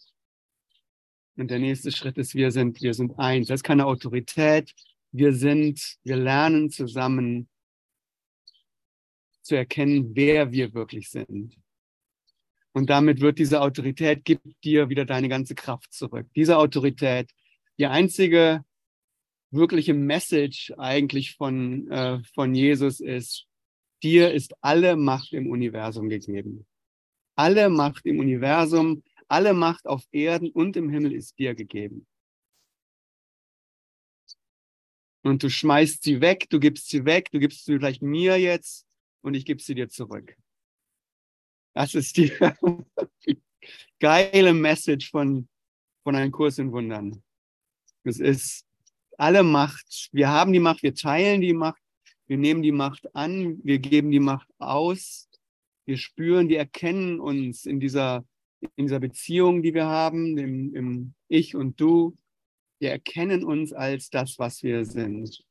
Und 1.37 1.51
der 1.51 1.59
nächste 1.59 1.91
Schritt 1.91 2.17
ist, 2.19 2.35
wir 2.35 2.51
sind, 2.51 2.81
wir 2.81 2.95
sind 2.95 3.19
eins. 3.19 3.49
Das 3.49 3.61
ist 3.61 3.65
keine 3.65 3.87
Autorität. 3.87 4.75
Wir 5.13 5.33
sind, 5.33 5.97
wir 6.05 6.17
lernen 6.17 6.71
zusammen 6.71 7.49
zu 9.43 9.55
erkennen, 9.57 10.15
wer 10.15 10.53
wir 10.53 10.75
wirklich 10.75 11.11
sind. 11.11 11.57
Und 12.73 12.91
damit 12.91 13.21
wird 13.21 13.39
diese 13.39 13.61
Autorität, 13.61 14.25
gibt 14.25 14.65
dir 14.65 14.89
wieder 14.89 15.05
deine 15.05 15.29
ganze 15.29 15.55
Kraft 15.55 15.93
zurück. 15.93 16.27
Diese 16.35 16.59
Autorität, 16.59 17.31
die 17.79 17.87
einzige 17.87 18.65
wirkliche 19.53 19.95
Message 19.95 20.73
eigentlich 20.77 21.37
von, 21.37 21.89
äh, 21.91 22.21
von 22.35 22.55
Jesus 22.55 23.01
ist, 23.01 23.47
dir 24.03 24.33
ist 24.33 24.55
alle 24.61 24.97
Macht 24.97 25.33
im 25.33 25.49
Universum 25.49 26.09
gegeben. 26.09 26.67
Alle 27.37 27.69
Macht 27.69 28.07
im 28.07 28.21
Universum, 28.21 29.03
alle 29.29 29.55
Macht 29.55 29.87
auf 29.87 30.07
Erden 30.13 30.51
und 30.51 30.77
im 30.77 30.89
Himmel 30.89 31.13
ist 31.13 31.39
dir 31.39 31.55
gegeben. 31.55 32.07
Und 35.23 35.43
du 35.43 35.49
schmeißt 35.49 36.03
sie 36.03 36.21
weg, 36.21 36.49
du 36.51 36.61
gibst 36.61 36.89
sie 36.89 37.05
weg, 37.05 37.31
du 37.31 37.39
gibst 37.39 37.65
sie 37.65 37.77
vielleicht 37.77 38.03
mir 38.03 38.37
jetzt 38.39 38.87
und 39.23 39.35
ich 39.35 39.47
gebe 39.47 39.63
sie 39.63 39.75
dir 39.75 39.89
zurück. 39.89 40.37
Das 41.75 41.95
ist 41.95 42.17
die 42.17 42.31
geile 44.01 44.53
Message 44.53 45.11
von, 45.11 45.49
von 46.03 46.15
einem 46.15 46.31
Kurs 46.31 46.59
in 46.59 46.71
Wundern. 46.73 47.23
Es 48.05 48.21
ist 48.21 48.67
alle 49.17 49.43
Macht. 49.43 50.11
Wir 50.13 50.29
haben 50.29 50.53
die 50.53 50.61
Macht, 50.61 50.83
wir 50.83 50.95
teilen 50.95 51.41
die 51.41 51.55
Macht, 51.55 51.83
wir 52.27 52.37
nehmen 52.37 52.63
die 52.63 52.73
Macht 52.73 53.15
an, 53.15 53.59
wir 53.65 53.79
geben 53.79 54.11
die 54.11 54.21
Macht 54.21 54.49
aus 54.59 55.29
wir 55.87 55.97
spüren, 55.97 56.49
die 56.49 56.57
erkennen 56.57 57.21
uns 57.21 57.67
in 57.67 57.81
dieser, 57.81 58.25
in 58.77 58.87
dieser 58.87 59.01
Beziehung, 59.01 59.63
die 59.63 59.75
wir 59.75 59.87
haben, 59.87 60.39
im, 60.39 60.75
im 60.75 61.15
Ich 61.29 61.55
und 61.55 61.81
Du. 61.81 62.17
Wir 62.81 62.91
erkennen 62.91 63.45
uns 63.45 63.73
als 63.73 64.11
das, 64.11 64.39
was 64.39 64.63
wir 64.63 64.85
sind. 64.85 65.43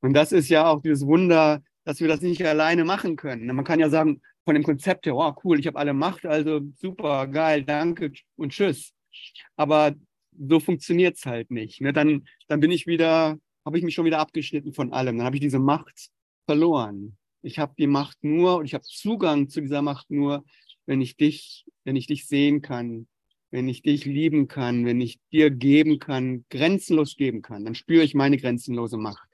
Und 0.00 0.12
das 0.12 0.32
ist 0.32 0.48
ja 0.48 0.68
auch 0.68 0.82
dieses 0.82 1.06
Wunder, 1.06 1.62
dass 1.84 2.00
wir 2.00 2.08
das 2.08 2.20
nicht 2.20 2.44
alleine 2.44 2.84
machen 2.84 3.16
können. 3.16 3.46
Man 3.54 3.64
kann 3.64 3.80
ja 3.80 3.88
sagen, 3.88 4.20
von 4.44 4.54
dem 4.54 4.62
Konzept 4.62 5.06
her, 5.06 5.16
oh 5.16 5.34
cool, 5.42 5.58
ich 5.58 5.66
habe 5.66 5.78
alle 5.78 5.94
Macht, 5.94 6.26
also 6.26 6.60
super, 6.76 7.26
geil, 7.26 7.64
danke 7.64 8.12
und 8.36 8.52
tschüss. 8.52 8.92
Aber 9.56 9.94
so 10.38 10.60
funktioniert 10.60 11.16
es 11.16 11.24
halt 11.24 11.50
nicht. 11.50 11.80
Ne? 11.80 11.92
Dann, 11.92 12.26
dann 12.48 12.60
bin 12.60 12.70
ich 12.70 12.86
wieder, 12.86 13.38
habe 13.64 13.78
ich 13.78 13.84
mich 13.84 13.94
schon 13.94 14.04
wieder 14.04 14.18
abgeschnitten 14.18 14.72
von 14.74 14.92
allem. 14.92 15.16
Dann 15.16 15.26
habe 15.26 15.36
ich 15.36 15.40
diese 15.40 15.58
Macht 15.58 16.10
verloren. 16.46 17.16
Ich 17.44 17.58
habe 17.58 17.74
die 17.76 17.86
Macht 17.86 18.24
nur 18.24 18.56
und 18.56 18.64
ich 18.64 18.72
habe 18.72 18.84
Zugang 18.84 19.50
zu 19.50 19.60
dieser 19.60 19.82
Macht 19.82 20.10
nur, 20.10 20.44
wenn 20.86 21.02
ich 21.02 21.16
dich, 21.16 21.66
wenn 21.84 21.94
ich 21.94 22.06
dich 22.06 22.26
sehen 22.26 22.62
kann, 22.62 23.06
wenn 23.50 23.68
ich 23.68 23.82
dich 23.82 24.06
lieben 24.06 24.48
kann, 24.48 24.86
wenn 24.86 25.00
ich 25.02 25.20
dir 25.30 25.50
geben 25.50 25.98
kann, 25.98 26.46
grenzenlos 26.48 27.16
geben 27.16 27.42
kann, 27.42 27.66
dann 27.66 27.74
spüre 27.74 28.02
ich 28.02 28.14
meine 28.14 28.38
grenzenlose 28.38 28.96
Macht. 28.96 29.28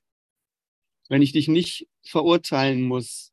Wenn 1.09 1.23
ich 1.23 1.33
dich 1.33 1.47
nicht 1.47 1.89
verurteilen 2.03 2.83
muss 2.83 3.33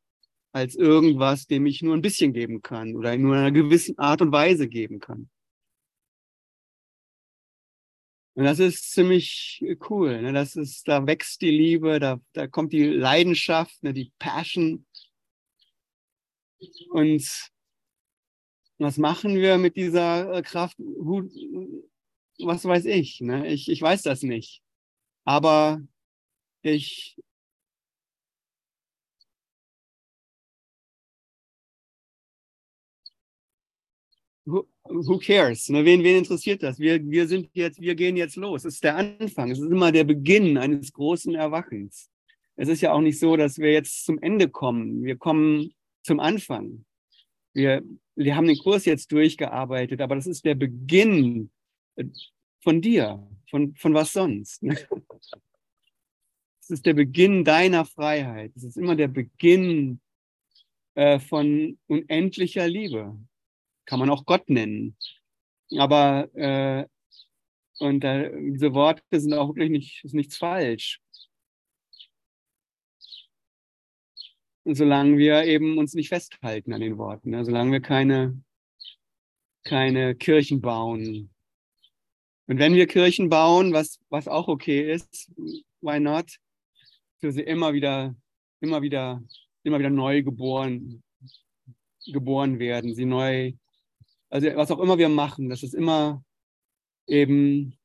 als 0.52 0.76
irgendwas, 0.76 1.48
dem 1.48 1.66
ich 1.66 1.82
nur 1.82 1.94
ein 1.94 2.02
bisschen 2.02 2.32
geben 2.32 2.62
kann 2.62 2.94
oder 2.94 3.16
nur 3.18 3.34
in 3.34 3.40
einer 3.40 3.52
gewissen 3.52 3.98
Art 3.98 4.22
und 4.22 4.30
Weise 4.30 4.68
geben 4.68 5.00
kann. 5.00 5.28
Und 8.38 8.44
das 8.44 8.60
ist 8.60 8.92
ziemlich 8.92 9.64
cool. 9.90 10.22
Ne? 10.22 10.32
Das 10.32 10.54
ist, 10.54 10.86
da 10.86 11.04
wächst 11.04 11.40
die 11.40 11.50
Liebe, 11.50 11.98
da, 11.98 12.20
da 12.34 12.46
kommt 12.46 12.72
die 12.72 12.84
Leidenschaft, 12.84 13.82
ne? 13.82 13.92
die 13.92 14.12
Passion. 14.20 14.86
Und 16.90 17.50
was 18.78 18.96
machen 18.96 19.34
wir 19.34 19.58
mit 19.58 19.74
dieser 19.74 20.32
äh, 20.34 20.42
Kraft? 20.42 20.76
Was 22.38 22.64
weiß 22.64 22.84
ich, 22.84 23.20
ne? 23.20 23.48
ich? 23.48 23.68
Ich 23.68 23.82
weiß 23.82 24.02
das 24.02 24.22
nicht. 24.22 24.62
Aber 25.24 25.82
ich 26.62 27.16
who 34.90 35.18
cares? 35.18 35.68
Ne? 35.68 35.84
Wen, 35.84 36.02
wen 36.02 36.18
interessiert 36.18 36.62
das? 36.62 36.78
Wir, 36.78 37.04
wir 37.08 37.26
sind 37.28 37.48
jetzt, 37.52 37.80
wir 37.80 37.94
gehen 37.94 38.16
jetzt 38.16 38.36
los. 38.36 38.64
Es 38.64 38.74
ist 38.74 38.84
der 38.84 38.96
Anfang. 38.96 39.50
Es 39.50 39.58
ist 39.58 39.70
immer 39.70 39.92
der 39.92 40.04
Beginn 40.04 40.58
eines 40.58 40.92
großen 40.92 41.34
Erwachens. 41.34 42.10
Es 42.56 42.68
ist 42.68 42.80
ja 42.80 42.92
auch 42.92 43.00
nicht 43.00 43.18
so, 43.18 43.36
dass 43.36 43.58
wir 43.58 43.72
jetzt 43.72 44.04
zum 44.04 44.18
Ende 44.18 44.48
kommen. 44.48 45.04
Wir 45.04 45.16
kommen 45.16 45.72
zum 46.02 46.20
Anfang. 46.20 46.84
Wir, 47.54 47.82
wir 48.16 48.36
haben 48.36 48.46
den 48.46 48.58
Kurs 48.58 48.84
jetzt 48.84 49.12
durchgearbeitet, 49.12 50.00
aber 50.00 50.16
das 50.16 50.26
ist 50.26 50.44
der 50.44 50.54
Beginn 50.54 51.50
äh, 51.96 52.04
von 52.62 52.80
dir, 52.80 53.26
von, 53.48 53.74
von 53.76 53.94
was 53.94 54.12
sonst. 54.12 54.62
Ne? 54.62 54.76
Es 56.60 56.70
ist 56.70 56.84
der 56.84 56.94
Beginn 56.94 57.44
deiner 57.44 57.86
Freiheit. 57.86 58.52
Es 58.54 58.62
ist 58.62 58.76
immer 58.76 58.94
der 58.94 59.08
Beginn 59.08 60.00
äh, 60.94 61.18
von 61.18 61.78
unendlicher 61.86 62.68
Liebe 62.68 63.16
kann 63.88 63.98
man 63.98 64.10
auch 64.10 64.26
Gott 64.26 64.50
nennen. 64.50 64.96
Aber 65.78 66.28
äh, 66.34 66.86
und 67.78 68.04
äh, 68.04 68.30
diese 68.52 68.74
Worte 68.74 69.02
sind 69.12 69.32
auch 69.32 69.48
wirklich 69.48 69.70
nicht, 69.70 70.04
ist 70.04 70.14
nichts 70.14 70.36
falsch. 70.36 71.00
Solange 74.64 75.16
wir 75.16 75.44
eben 75.44 75.78
uns 75.78 75.94
nicht 75.94 76.10
festhalten 76.10 76.74
an 76.74 76.82
den 76.82 76.98
Worten, 76.98 77.30
ne? 77.30 77.44
solange 77.46 77.72
wir 77.72 77.80
keine, 77.80 78.42
keine 79.64 80.14
Kirchen 80.14 80.60
bauen. 80.60 81.30
Und 82.46 82.58
wenn 82.58 82.74
wir 82.74 82.86
Kirchen 82.86 83.30
bauen, 83.30 83.72
was, 83.72 83.98
was 84.10 84.28
auch 84.28 84.48
okay 84.48 84.92
ist, 84.92 85.32
why 85.80 85.98
not? 85.98 86.36
Für 87.20 87.32
sie 87.32 87.42
immer 87.42 87.72
wieder, 87.72 88.14
immer 88.60 88.82
wieder, 88.82 89.22
immer 89.62 89.78
wieder 89.78 89.90
neu 89.90 90.22
geboren, 90.22 91.02
geboren 92.04 92.58
werden, 92.58 92.94
sie 92.94 93.06
neu 93.06 93.54
also 94.30 94.46
was 94.56 94.70
auch 94.70 94.80
immer 94.80 94.98
wir 94.98 95.08
machen, 95.08 95.48
das 95.48 95.62
ist 95.62 95.74
immer 95.74 96.24
eben, 97.06 97.78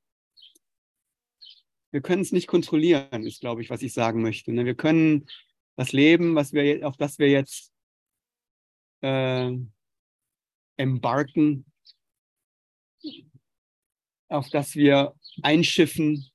wir 1.91 2.01
können 2.01 2.21
es 2.21 2.31
nicht 2.31 2.47
kontrollieren, 2.47 3.25
ist, 3.25 3.41
glaube 3.41 3.61
ich, 3.61 3.69
was 3.69 3.81
ich 3.81 3.93
sagen 3.93 4.21
möchte. 4.21 4.51
Ne? 4.51 4.65
Wir 4.65 4.75
können 4.75 5.27
das 5.75 5.91
Leben, 5.91 6.35
was 6.35 6.53
wir, 6.53 6.87
auf 6.87 6.97
das 6.97 7.19
wir 7.19 7.29
jetzt 7.29 7.71
äh, 9.01 9.51
embarken, 10.77 11.65
auf 14.29 14.49
das 14.49 14.75
wir 14.75 15.15
einschiffen, 15.41 16.29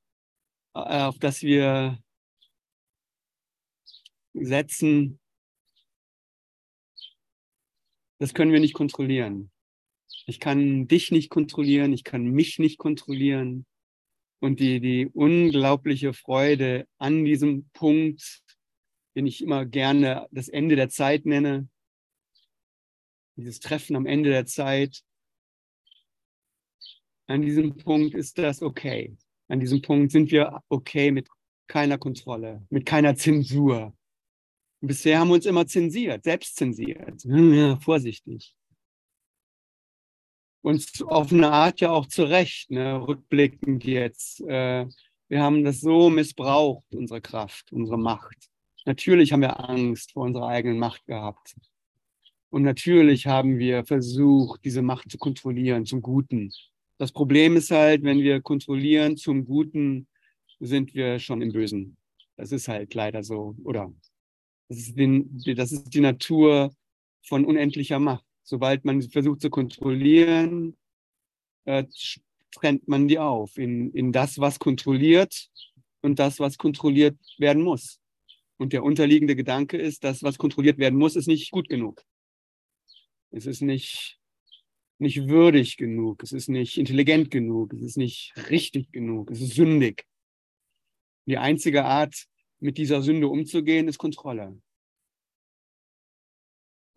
äh, 0.74 1.02
auf 1.02 1.18
das 1.18 1.42
wir 1.42 1.98
setzen, 4.34 5.20
das 8.20 8.34
können 8.34 8.52
wir 8.52 8.60
nicht 8.60 8.74
kontrollieren. 8.74 9.50
Ich 10.28 10.40
kann 10.40 10.86
dich 10.86 11.10
nicht 11.10 11.30
kontrollieren, 11.30 11.94
ich 11.94 12.04
kann 12.04 12.26
mich 12.26 12.58
nicht 12.58 12.76
kontrollieren. 12.76 13.64
Und 14.40 14.60
die, 14.60 14.78
die 14.78 15.06
unglaubliche 15.06 16.12
Freude 16.12 16.86
an 16.98 17.24
diesem 17.24 17.70
Punkt, 17.70 18.42
den 19.16 19.26
ich 19.26 19.42
immer 19.42 19.64
gerne 19.64 20.28
das 20.30 20.48
Ende 20.48 20.76
der 20.76 20.90
Zeit 20.90 21.24
nenne, 21.24 21.70
dieses 23.36 23.58
Treffen 23.58 23.96
am 23.96 24.04
Ende 24.04 24.28
der 24.28 24.44
Zeit, 24.44 25.02
an 27.26 27.40
diesem 27.40 27.78
Punkt 27.78 28.14
ist 28.14 28.36
das 28.36 28.60
okay. 28.60 29.16
An 29.48 29.60
diesem 29.60 29.80
Punkt 29.80 30.12
sind 30.12 30.30
wir 30.30 30.62
okay 30.68 31.10
mit 31.10 31.26
keiner 31.68 31.96
Kontrolle, 31.96 32.66
mit 32.68 32.84
keiner 32.84 33.16
Zensur. 33.16 33.96
bisher 34.82 35.20
haben 35.20 35.28
wir 35.28 35.34
uns 35.36 35.46
immer 35.46 35.66
zensiert, 35.66 36.24
selbst 36.24 36.56
zensiert. 36.56 37.24
Ja, 37.24 37.80
vorsichtig 37.80 38.57
uns 40.68 41.02
auf 41.02 41.32
eine 41.32 41.50
Art 41.50 41.80
ja 41.80 41.90
auch 41.90 42.06
zurecht, 42.06 42.70
ne, 42.70 43.00
rückblickend 43.00 43.84
jetzt. 43.84 44.42
Äh, 44.42 44.86
wir 45.28 45.42
haben 45.42 45.64
das 45.64 45.80
so 45.80 46.10
missbraucht, 46.10 46.94
unsere 46.94 47.22
Kraft, 47.22 47.72
unsere 47.72 47.96
Macht. 47.96 48.50
Natürlich 48.84 49.32
haben 49.32 49.40
wir 49.40 49.68
Angst 49.68 50.12
vor 50.12 50.24
unserer 50.24 50.48
eigenen 50.48 50.78
Macht 50.78 51.06
gehabt. 51.06 51.56
Und 52.50 52.62
natürlich 52.62 53.26
haben 53.26 53.58
wir 53.58 53.84
versucht, 53.84 54.62
diese 54.64 54.82
Macht 54.82 55.10
zu 55.10 55.16
kontrollieren 55.16 55.86
zum 55.86 56.02
Guten. 56.02 56.50
Das 56.98 57.12
Problem 57.12 57.56
ist 57.56 57.70
halt, 57.70 58.02
wenn 58.02 58.20
wir 58.20 58.42
kontrollieren 58.42 59.16
zum 59.16 59.46
Guten, 59.46 60.06
sind 60.60 60.94
wir 60.94 61.18
schon 61.18 61.40
im 61.40 61.52
Bösen. 61.52 61.96
Das 62.36 62.52
ist 62.52 62.68
halt 62.68 62.92
leider 62.92 63.22
so. 63.22 63.54
Oder 63.64 63.90
das 64.68 64.78
ist, 64.78 64.98
den, 64.98 65.42
das 65.56 65.72
ist 65.72 65.94
die 65.94 66.00
Natur 66.00 66.74
von 67.22 67.46
unendlicher 67.46 67.98
Macht 67.98 68.27
sobald 68.48 68.86
man 68.86 69.02
versucht 69.02 69.42
zu 69.42 69.50
kontrollieren, 69.50 70.74
äh, 71.66 71.84
trennt 72.50 72.88
man 72.88 73.06
die 73.06 73.18
auf 73.18 73.58
in, 73.58 73.92
in 73.92 74.10
das, 74.10 74.38
was 74.38 74.58
kontrolliert 74.58 75.50
und 76.00 76.18
das, 76.18 76.40
was 76.40 76.56
kontrolliert 76.56 77.18
werden 77.36 77.62
muss. 77.62 78.00
Und 78.56 78.72
der 78.72 78.84
unterliegende 78.84 79.36
Gedanke 79.36 79.76
ist, 79.76 80.02
das, 80.02 80.22
was 80.22 80.38
kontrolliert 80.38 80.78
werden 80.78 80.98
muss, 80.98 81.14
ist 81.14 81.28
nicht 81.28 81.50
gut 81.50 81.68
genug. 81.68 82.02
Es 83.30 83.44
ist 83.44 83.60
nicht, 83.60 84.18
nicht 84.98 85.28
würdig 85.28 85.76
genug. 85.76 86.22
Es 86.22 86.32
ist 86.32 86.48
nicht 86.48 86.78
intelligent 86.78 87.30
genug. 87.30 87.74
Es 87.74 87.82
ist 87.82 87.98
nicht 87.98 88.32
richtig 88.48 88.90
genug. 88.92 89.30
Es 89.30 89.42
ist 89.42 89.54
sündig. 89.56 90.06
Die 91.26 91.36
einzige 91.36 91.84
Art, 91.84 92.24
mit 92.60 92.78
dieser 92.78 93.02
Sünde 93.02 93.28
umzugehen, 93.28 93.88
ist 93.88 93.98
Kontrolle. 93.98 94.58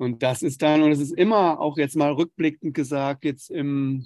Und 0.02 0.24
das 0.24 0.42
ist 0.42 0.64
dann, 0.64 0.82
und 0.82 0.92
es 0.92 1.00
ist 1.00 1.12
immer 1.12 1.60
auch 1.60 1.78
jetzt 1.78 1.96
mal 1.96 2.12
rückblickend 2.12 2.74
gesagt, 2.74 3.24
jetzt 3.24 3.52
im, 3.52 4.04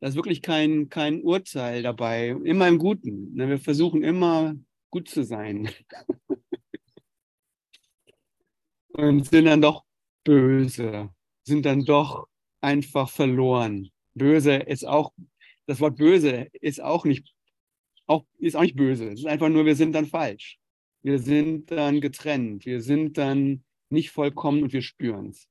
da 0.00 0.08
ist 0.08 0.16
wirklich 0.16 0.42
kein, 0.42 0.88
kein 0.88 1.22
Urteil 1.22 1.84
dabei, 1.84 2.30
immer 2.42 2.66
im 2.66 2.78
Guten. 2.78 3.36
Ne? 3.36 3.48
Wir 3.48 3.60
versuchen 3.60 4.02
immer 4.02 4.56
gut 4.90 5.08
zu 5.08 5.22
sein. 5.22 5.70
und 8.88 9.28
sind 9.28 9.44
dann 9.44 9.62
doch 9.62 9.84
böse, 10.24 11.10
sind 11.44 11.64
dann 11.64 11.84
doch 11.84 12.26
einfach 12.60 13.10
verloren. 13.10 13.92
Böse 14.14 14.56
ist 14.56 14.84
auch, 14.84 15.12
das 15.66 15.78
Wort 15.78 15.94
böse 15.94 16.48
ist 16.54 16.82
auch 16.82 17.04
nicht, 17.04 17.32
auch, 18.08 18.24
ist 18.40 18.56
auch 18.56 18.62
nicht 18.62 18.74
böse. 18.74 19.10
Es 19.10 19.20
ist 19.20 19.26
einfach 19.26 19.50
nur, 19.50 19.66
wir 19.66 19.76
sind 19.76 19.92
dann 19.92 20.06
falsch. 20.06 20.58
Wir 21.02 21.20
sind 21.20 21.70
dann 21.70 22.00
getrennt. 22.00 22.66
Wir 22.66 22.82
sind 22.82 23.18
dann 23.18 23.62
nicht 23.92 24.10
vollkommen 24.10 24.62
und 24.62 24.72
wir 24.72 24.82
spüren 24.82 25.28
es. 25.28 25.48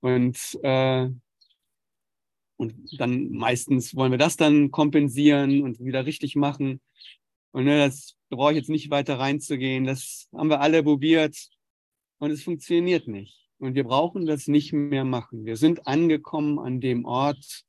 Und, 0.00 0.58
äh, 0.62 1.10
und 2.56 3.00
dann 3.00 3.30
meistens 3.30 3.94
wollen 3.94 4.12
wir 4.12 4.18
das 4.18 4.36
dann 4.36 4.70
kompensieren 4.70 5.62
und 5.62 5.80
wieder 5.80 6.06
richtig 6.06 6.36
machen. 6.36 6.80
Und 7.52 7.64
ne, 7.64 7.78
das 7.78 8.16
brauche 8.30 8.52
ich 8.52 8.58
jetzt 8.58 8.70
nicht 8.70 8.90
weiter 8.90 9.18
reinzugehen. 9.18 9.84
Das 9.84 10.28
haben 10.32 10.48
wir 10.48 10.60
alle 10.60 10.82
probiert 10.82 11.36
und 12.18 12.30
es 12.30 12.42
funktioniert 12.42 13.08
nicht. 13.08 13.48
Und 13.58 13.74
wir 13.74 13.84
brauchen 13.84 14.26
das 14.26 14.48
nicht 14.48 14.72
mehr 14.72 15.04
machen. 15.04 15.44
Wir 15.44 15.56
sind 15.56 15.86
angekommen 15.86 16.58
an 16.58 16.80
dem 16.80 17.04
Ort, 17.04 17.64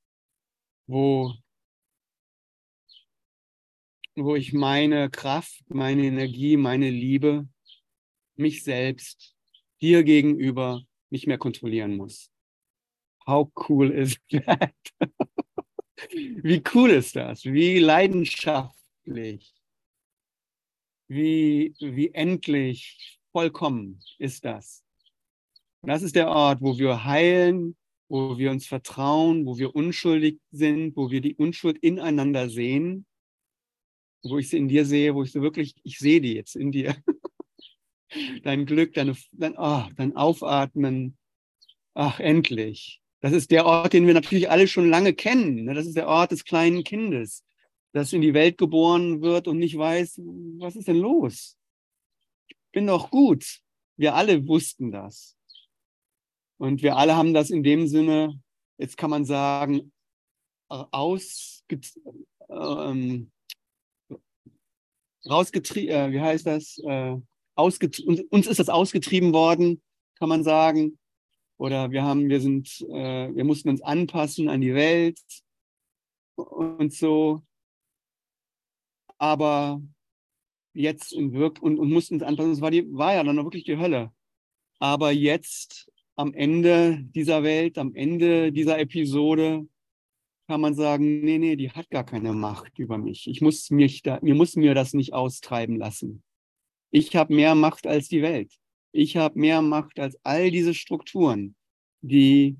wo 0.86 1.34
wo 4.18 4.36
ich 4.36 4.52
meine 4.52 5.10
Kraft, 5.10 5.64
meine 5.70 6.04
Energie, 6.04 6.58
meine 6.58 6.90
Liebe, 6.90 7.48
mich 8.40 8.64
selbst, 8.64 9.36
dir 9.82 10.04
gegenüber 10.04 10.84
nicht 11.10 11.28
mehr 11.28 11.38
kontrollieren 11.38 11.96
muss. 11.96 12.32
How 13.26 13.52
cool 13.68 13.92
is 13.92 14.18
that? 14.32 14.74
Wie 16.10 16.62
cool 16.74 16.92
ist 16.92 17.16
das? 17.16 17.44
Wie 17.46 17.80
leidenschaftlich? 17.80 19.54
Wie, 21.08 21.74
wie 21.80 22.14
endlich 22.14 23.20
vollkommen 23.32 24.02
ist 24.18 24.46
das? 24.46 24.84
Das 25.82 26.04
ist 26.04 26.16
der 26.16 26.28
Ort, 26.28 26.62
wo 26.62 26.78
wir 26.78 27.06
heilen, 27.06 27.78
wo 28.10 28.38
wir 28.38 28.52
uns 28.52 28.68
vertrauen, 28.68 29.46
wo 29.46 29.58
wir 29.58 29.76
unschuldig 29.76 30.40
sind, 30.52 30.96
wo 30.96 31.12
wir 31.12 31.22
die 31.22 31.36
Unschuld 31.36 31.78
ineinander 31.78 32.50
sehen, 32.50 33.06
wo 34.24 34.38
ich 34.38 34.50
sie 34.50 34.58
in 34.58 34.68
dir 34.68 34.86
sehe, 34.86 35.16
wo 35.16 35.24
ich 35.24 35.32
so 35.32 35.42
wirklich, 35.42 35.76
ich 35.84 35.98
sehe 35.98 36.22
die 36.22 36.34
jetzt 36.34 36.56
in 36.56 36.72
dir. 36.72 36.96
Dein 38.44 38.66
Glück, 38.66 38.94
deine, 38.94 39.16
dein, 39.32 39.56
oh, 39.58 39.84
dein 39.96 40.16
Aufatmen. 40.16 41.18
Ach, 41.94 42.20
endlich. 42.20 43.02
Das 43.20 43.34
ist 43.34 43.52
der 43.52 43.66
Ort, 43.66 43.94
den 43.94 44.08
wir 44.08 44.14
natürlich 44.14 44.50
alle 44.50 44.68
schon 44.68 44.90
lange 44.90 45.14
kennen. 45.14 45.66
Ne? 45.66 45.74
Das 45.74 45.86
ist 45.88 45.98
der 45.98 46.08
Ort 46.08 46.32
des 46.32 46.46
kleinen 46.46 46.84
Kindes, 46.84 47.44
das 47.92 48.14
in 48.14 48.22
die 48.22 48.34
Welt 48.34 48.58
geboren 48.58 49.22
wird 49.22 49.48
und 49.48 49.58
nicht 49.58 49.78
weiß, 49.78 50.22
was 50.60 50.76
ist 50.76 50.88
denn 50.88 50.98
los? 50.98 51.58
Ich 52.48 52.56
bin 52.72 52.88
doch 52.88 53.10
gut. 53.10 53.62
Wir 53.98 54.14
alle 54.14 54.48
wussten 54.48 54.92
das. 54.92 55.36
Und 56.58 56.82
wir 56.84 56.96
alle 56.98 57.16
haben 57.16 57.34
das 57.34 57.50
in 57.50 57.64
dem 57.64 57.88
Sinne, 57.88 58.40
jetzt 58.78 58.98
kann 58.98 59.10
man 59.10 59.26
sagen, 59.26 59.92
ausge, 60.70 61.80
ähm, 62.50 63.32
rausgetrieben, 65.28 65.96
äh, 65.96 66.12
wie 66.12 66.22
heißt 66.22 66.46
das? 66.46 66.78
Äh, 66.80 67.18
uns 67.58 68.48
ist 68.48 68.60
das 68.60 68.70
ausgetrieben 68.70 69.34
worden, 69.34 69.82
kann 70.16 70.30
man 70.30 70.44
sagen. 70.44 70.98
Oder 71.58 71.92
wir 71.92 72.04
haben, 72.04 72.30
wir 72.30 72.40
sind, 72.40 72.82
äh, 72.90 73.36
wir 73.36 73.44
mussten 73.44 73.70
uns 73.70 73.82
anpassen 73.82 74.48
an 74.48 74.62
die 74.62 74.76
Welt 74.76 75.20
und 76.36 76.94
so. 76.94 77.42
Aber 79.18 79.82
jetzt 80.74 81.14
in 81.14 81.34
Wirk 81.34 81.62
und, 81.62 81.80
und 81.80 81.92
mussten 81.92 82.16
uns 82.16 82.24
anpassen. 82.24 82.52
Das 82.52 82.62
war, 82.62 82.72
war 82.72 83.14
ja 83.16 83.24
dann 83.24 83.38
wirklich 83.38 83.64
die 83.64 83.78
Hölle. 83.78 84.14
Aber 84.80 85.12
jetzt 85.12 85.92
am 86.16 86.34
Ende 86.34 87.04
dieser 87.16 87.44
Welt, 87.44 87.78
am 87.78 87.96
Ende 87.96 88.52
dieser 88.52 88.80
Episode, 88.80 89.68
kann 90.48 90.62
man 90.62 90.76
sagen, 90.76 91.22
nee, 91.22 91.38
nee, 91.38 91.56
die 91.56 91.72
hat 91.72 91.90
gar 91.90 92.06
keine 92.06 92.34
Macht 92.34 92.80
über 92.80 92.98
mich. 92.98 93.28
Ich 93.28 93.42
muss 93.42 93.70
mich 93.70 94.02
da, 94.02 94.20
mir 94.22 94.34
muss 94.34 94.56
mir 94.56 94.74
das 94.74 94.94
nicht 94.94 95.14
austreiben 95.14 95.76
lassen. 95.76 96.24
Ich 96.92 97.16
habe 97.16 97.34
mehr 97.34 97.56
Macht 97.56 97.86
als 97.86 98.08
die 98.08 98.22
Welt. 98.22 98.54
Ich 98.92 99.18
habe 99.18 99.40
mehr 99.40 99.62
Macht 99.62 100.00
als 100.00 100.18
all 100.24 100.50
diese 100.52 100.74
Strukturen, 100.74 101.56
die, 102.02 102.58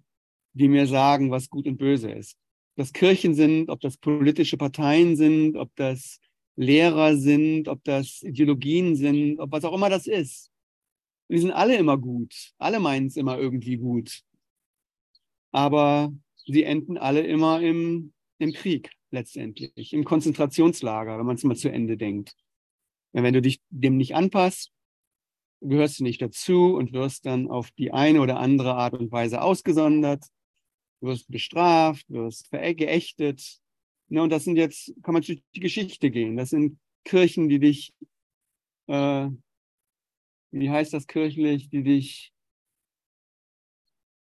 die 0.54 0.68
mir 0.68 0.88
sagen, 0.88 1.32
was 1.32 1.50
gut 1.50 1.68
und 1.68 1.78
böse 1.78 2.12
ist. 2.12 2.38
Ob 2.76 2.84
das 2.84 2.94
Kirchen 2.94 3.34
sind, 3.34 3.70
ob 3.70 3.80
das 3.80 3.98
politische 3.98 4.58
Parteien 4.58 5.16
sind, 5.16 5.56
ob 5.56 5.76
das 5.76 6.20
Lehrer 6.56 7.16
sind, 7.18 7.68
ob 7.68 7.84
das 7.84 8.22
Ideologien 8.24 8.96
sind, 8.96 9.40
ob 9.40 9.52
was 9.52 9.64
auch 9.64 9.74
immer 9.74 9.90
das 9.90 10.08
ist. 10.08 10.52
Die 11.30 11.38
sind 11.40 11.52
alle 11.52 11.78
immer 11.78 11.98
gut. 11.98 12.54
Alle 12.58 12.80
meinen 12.80 13.08
es 13.08 13.18
immer 13.18 13.38
irgendwie 13.38 13.78
gut. 13.78 14.22
Aber 15.52 16.14
sie 16.46 16.64
enden 16.64 16.98
alle 16.98 17.22
immer 17.22 17.62
im, 17.62 18.14
im 18.40 18.54
Krieg 18.54 18.92
letztendlich, 19.12 19.94
im 19.94 20.04
Konzentrationslager, 20.04 21.18
wenn 21.18 21.26
man 21.26 21.36
es 21.36 21.44
mal 21.44 21.56
zu 21.56 21.72
Ende 21.72 21.98
denkt. 21.98 22.36
Wenn 23.24 23.34
du 23.34 23.42
dich 23.42 23.62
dem 23.70 23.98
nicht 23.98 24.16
anpasst, 24.16 24.72
gehörst 25.62 26.00
du 26.00 26.04
nicht 26.04 26.22
dazu 26.22 26.76
und 26.76 26.94
wirst 26.94 27.26
dann 27.26 27.50
auf 27.50 27.72
die 27.72 27.92
eine 27.92 28.22
oder 28.22 28.40
andere 28.40 28.76
Art 28.76 28.94
und 28.94 29.12
Weise 29.12 29.42
ausgesondert, 29.42 30.26
wirst 31.02 31.30
bestraft, 31.30 32.06
wirst 32.10 32.52
geächtet. 32.52 33.60
Ne, 34.10 34.22
und 34.22 34.30
das 34.30 34.44
sind 34.44 34.56
jetzt, 34.56 34.94
kann 35.04 35.14
man 35.14 35.24
durch 35.24 35.42
die 35.56 35.60
Geschichte 35.60 36.12
gehen. 36.12 36.38
Das 36.38 36.52
sind 36.52 36.80
Kirchen, 37.04 37.50
die 37.50 37.60
dich 37.60 37.94
äh, 38.88 39.30
wie 40.52 40.70
heißt 40.70 40.94
das 40.94 41.08
kirchlich, 41.08 41.70
die 41.70 41.84
dich, 41.84 42.34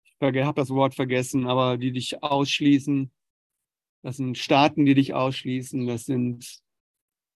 ich 0.03 0.21
habe 0.21 0.53
das 0.55 0.69
Wort 0.69 0.95
vergessen, 0.95 1.45
aber 1.45 1.77
die 1.77 1.91
dich 1.91 2.23
ausschließen. 2.23 3.11
Das 4.01 4.17
sind 4.17 4.37
Staaten, 4.37 4.85
die 4.85 4.95
dich 4.95 5.13
ausschließen. 5.13 5.87
Das 5.87 6.05
sind 6.05 6.63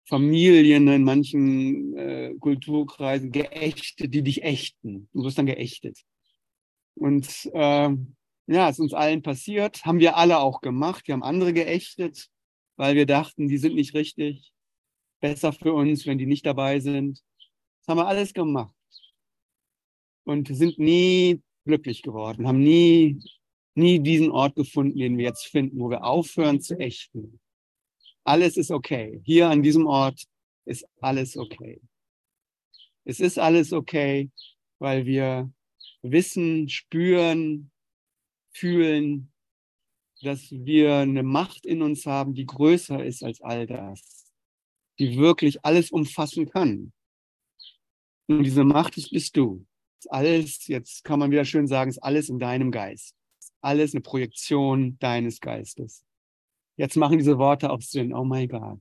Familien 0.09 0.87
in 0.87 1.05
manchen 1.05 1.97
äh, 1.97 2.35
Kulturkreisen, 2.38 3.33
geächtet, 3.33 4.14
die 4.14 4.23
dich 4.23 4.42
ächten. 4.42 5.09
Du 5.12 5.25
wirst 5.25 5.38
dann 5.38 5.47
geächtet. 5.47 6.01
Und 6.95 7.51
äh, 7.53 7.90
ja, 8.47 8.69
ist 8.69 8.79
uns 8.79 8.95
allen 8.95 9.23
passiert, 9.23 9.85
haben 9.85 9.99
wir 9.99 10.16
alle 10.16 10.38
auch 10.38 10.61
gemacht. 10.61 11.09
Wir 11.09 11.14
haben 11.14 11.25
andere 11.25 11.53
geächtet, 11.53 12.29
weil 12.77 12.95
wir 12.95 13.07
dachten, 13.07 13.49
die 13.49 13.59
sind 13.59 13.75
nicht 13.75 13.95
richtig. 13.95 14.53
Besser 15.21 15.53
für 15.53 15.73
uns, 15.73 16.07
wenn 16.07 16.19
die 16.19 16.27
nicht 16.27 16.47
dabei 16.47 16.79
sind. 16.79 17.23
Das 17.81 17.88
haben 17.88 17.99
wir 17.99 18.07
alles 18.07 18.33
gemacht. 18.33 18.75
Und 20.25 20.49
sind 20.49 20.79
nie 20.79 21.42
glücklich 21.64 22.03
geworden, 22.03 22.47
haben 22.47 22.61
nie, 22.61 23.21
nie 23.75 23.99
diesen 23.99 24.31
Ort 24.31 24.55
gefunden, 24.55 24.99
den 24.99 25.19
wir 25.19 25.25
jetzt 25.25 25.47
finden, 25.47 25.81
wo 25.81 25.90
wir 25.90 26.05
aufhören 26.05 26.61
zu 26.61 26.79
ächten. 26.79 27.40
Alles 28.27 28.57
ist 28.57 28.73
okay. 28.73 29.21
Hier 29.25 29.49
an 29.49 29.62
diesem 29.62 29.87
Ort 29.87 30.25
ist 30.65 30.85
alles 31.01 31.37
okay. 31.37 31.81
Es 33.05 33.21
ist 33.21 33.39
alles 33.39 33.73
okay, 33.73 34.31
weil 34.81 35.07
wir 35.07 35.53
wissen, 36.03 36.69
spüren, 36.69 37.71
fühlen, 38.53 39.33
dass 40.23 40.51
wir 40.51 40.97
eine 40.97 41.23
Macht 41.23 41.65
in 41.65 41.83
uns 41.83 42.05
haben, 42.05 42.35
die 42.35 42.47
größer 42.47 43.05
ist 43.05 43.23
als 43.23 43.41
all 43.43 43.67
das, 43.67 44.27
die 44.99 45.19
wirklich 45.19 45.65
alles 45.65 45.93
umfassen 45.93 46.49
kann. 46.49 46.93
Und 48.27 48.43
diese 48.43 48.65
Macht 48.65 48.97
ist, 48.97 49.11
bist 49.11 49.37
du. 49.37 49.65
Ist 50.01 50.11
alles, 50.11 50.67
jetzt 50.67 51.05
kann 51.05 51.21
man 51.21 51.31
wieder 51.31 51.45
schön 51.45 51.69
sagen, 51.69 51.91
ist 51.91 52.03
alles 52.03 52.29
in 52.29 52.41
deinem 52.41 52.73
Geist. 52.73 53.15
Ist 53.39 53.53
alles 53.61 53.95
eine 53.95 54.01
Projektion 54.01 54.99
deines 54.99 55.41
Geistes. 55.41 56.06
Jetzt 56.77 56.97
machen 56.97 57.19
diese 57.19 57.39
Worte 57.39 57.71
auch 57.71 57.81
Sinn. 57.81 58.12
Oh 58.12 58.25
mein 58.25 58.49
Gott. 58.49 58.79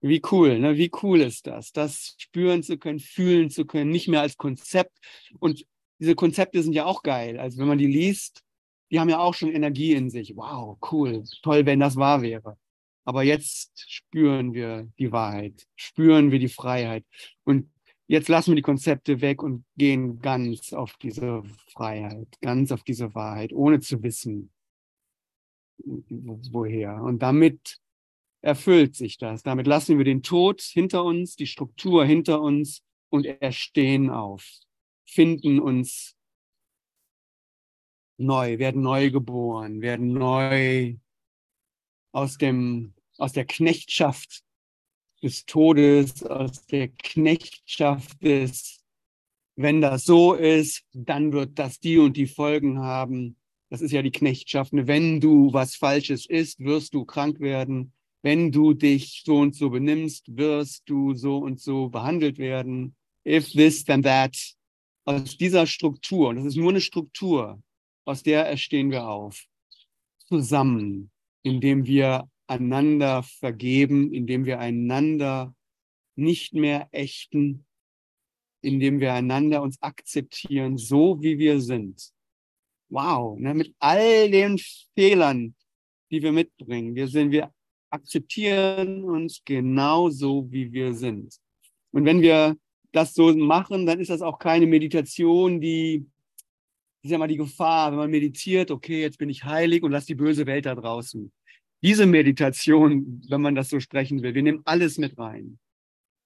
Wie 0.00 0.22
cool, 0.30 0.58
ne? 0.60 0.76
Wie 0.76 0.90
cool 1.02 1.20
ist 1.20 1.46
das, 1.46 1.72
das 1.72 2.14
spüren 2.18 2.62
zu 2.62 2.78
können, 2.78 3.00
fühlen 3.00 3.50
zu 3.50 3.64
können, 3.64 3.90
nicht 3.90 4.06
mehr 4.06 4.20
als 4.20 4.36
Konzept. 4.36 4.96
Und 5.40 5.66
diese 5.98 6.14
Konzepte 6.14 6.62
sind 6.62 6.72
ja 6.72 6.84
auch 6.84 7.02
geil. 7.02 7.38
Also 7.38 7.58
wenn 7.58 7.66
man 7.66 7.78
die 7.78 7.86
liest, 7.86 8.42
die 8.90 9.00
haben 9.00 9.08
ja 9.08 9.18
auch 9.18 9.34
schon 9.34 9.50
Energie 9.50 9.94
in 9.94 10.08
sich. 10.08 10.36
Wow, 10.36 10.78
cool, 10.92 11.24
toll, 11.42 11.66
wenn 11.66 11.80
das 11.80 11.96
wahr 11.96 12.22
wäre. 12.22 12.56
Aber 13.04 13.22
jetzt 13.22 13.72
spüren 13.90 14.54
wir 14.54 14.88
die 14.98 15.10
Wahrheit, 15.10 15.66
spüren 15.76 16.30
wir 16.30 16.38
die 16.38 16.48
Freiheit. 16.48 17.04
Und 17.44 17.70
jetzt 18.06 18.28
lassen 18.28 18.52
wir 18.52 18.56
die 18.56 18.62
Konzepte 18.62 19.20
weg 19.20 19.42
und 19.42 19.64
gehen 19.76 20.20
ganz 20.20 20.72
auf 20.72 20.96
diese 21.02 21.42
Freiheit, 21.72 22.28
ganz 22.40 22.70
auf 22.70 22.84
diese 22.84 23.14
Wahrheit, 23.14 23.52
ohne 23.52 23.80
zu 23.80 24.02
wissen, 24.02 24.52
woher. 25.84 27.02
Und 27.02 27.20
damit 27.20 27.78
erfüllt 28.40 28.96
sich 28.96 29.18
das. 29.18 29.42
Damit 29.42 29.66
lassen 29.66 29.98
wir 29.98 30.04
den 30.04 30.22
Tod 30.22 30.60
hinter 30.60 31.04
uns, 31.04 31.36
die 31.36 31.46
Struktur 31.46 32.04
hinter 32.04 32.40
uns 32.40 32.82
und 33.10 33.26
erstehen 33.26 34.10
auf, 34.10 34.44
finden 35.06 35.60
uns 35.60 36.16
neu, 38.18 38.58
werden 38.58 38.82
neu 38.82 39.10
geboren, 39.10 39.80
werden 39.80 40.12
neu 40.12 40.96
aus 42.12 42.36
dem, 42.36 42.94
aus 43.16 43.32
der 43.32 43.44
Knechtschaft 43.44 44.42
des 45.22 45.46
Todes, 45.46 46.22
aus 46.22 46.66
der 46.66 46.88
Knechtschaft 46.88 48.22
des, 48.22 48.84
wenn 49.56 49.80
das 49.80 50.04
so 50.04 50.34
ist, 50.34 50.84
dann 50.92 51.32
wird 51.32 51.58
das 51.58 51.80
die 51.80 51.98
und 51.98 52.16
die 52.16 52.26
Folgen 52.26 52.80
haben. 52.80 53.36
Das 53.70 53.82
ist 53.82 53.92
ja 53.92 54.02
die 54.02 54.10
Knechtschaft. 54.10 54.72
Wenn 54.72 55.20
du 55.20 55.52
was 55.52 55.74
Falsches 55.74 56.26
isst, 56.26 56.60
wirst 56.60 56.94
du 56.94 57.04
krank 57.04 57.40
werden. 57.40 57.92
Wenn 58.22 58.50
du 58.50 58.72
dich 58.72 59.22
so 59.24 59.38
und 59.38 59.54
so 59.54 59.70
benimmst, 59.70 60.36
wirst 60.36 60.88
du 60.88 61.14
so 61.14 61.38
und 61.38 61.60
so 61.60 61.88
behandelt 61.88 62.38
werden. 62.38 62.96
If 63.26 63.52
this, 63.52 63.84
then 63.84 64.02
that. 64.02 64.36
Aus 65.04 65.36
dieser 65.36 65.66
Struktur, 65.66 66.28
und 66.28 66.36
das 66.36 66.46
ist 66.46 66.56
nur 66.56 66.70
eine 66.70 66.80
Struktur, 66.80 67.62
aus 68.04 68.22
der 68.22 68.46
erstehen 68.46 68.90
wir 68.90 69.06
auf. 69.06 69.44
Zusammen, 70.26 71.10
indem 71.42 71.86
wir 71.86 72.28
einander 72.46 73.22
vergeben, 73.22 74.12
indem 74.12 74.44
wir 74.44 74.58
einander 74.58 75.54
nicht 76.16 76.54
mehr 76.54 76.88
ächten, 76.90 77.66
indem 78.60 79.00
wir 79.00 79.14
einander 79.14 79.62
uns 79.62 79.80
akzeptieren, 79.80 80.76
so 80.76 81.22
wie 81.22 81.38
wir 81.38 81.60
sind. 81.60 82.12
Wow, 82.90 83.38
ne, 83.38 83.54
mit 83.54 83.74
all 83.78 84.30
den 84.30 84.58
Fehlern, 84.94 85.54
die 86.10 86.22
wir 86.22 86.32
mitbringen. 86.32 86.94
Wir 86.94 87.08
sind, 87.08 87.30
wir, 87.30 87.52
akzeptieren 87.90 89.04
uns 89.04 89.42
genauso, 89.44 90.50
wie 90.50 90.72
wir 90.72 90.94
sind. 90.94 91.36
Und 91.90 92.04
wenn 92.04 92.20
wir 92.20 92.56
das 92.92 93.14
so 93.14 93.34
machen, 93.34 93.86
dann 93.86 94.00
ist 94.00 94.10
das 94.10 94.22
auch 94.22 94.38
keine 94.38 94.66
Meditation, 94.66 95.60
die, 95.60 96.06
ist 97.02 97.10
ja 97.10 97.18
mal 97.18 97.28
die 97.28 97.36
Gefahr, 97.36 97.90
wenn 97.90 97.98
man 97.98 98.10
meditiert, 98.10 98.70
okay, 98.70 99.00
jetzt 99.00 99.18
bin 99.18 99.30
ich 99.30 99.44
heilig 99.44 99.82
und 99.82 99.92
lass 99.92 100.06
die 100.06 100.14
böse 100.14 100.46
Welt 100.46 100.66
da 100.66 100.74
draußen. 100.74 101.32
Diese 101.82 102.06
Meditation, 102.06 103.22
wenn 103.28 103.40
man 103.40 103.54
das 103.54 103.68
so 103.68 103.78
sprechen 103.80 104.22
will, 104.22 104.34
wir 104.34 104.42
nehmen 104.42 104.62
alles 104.64 104.98
mit 104.98 105.16
rein. 105.16 105.58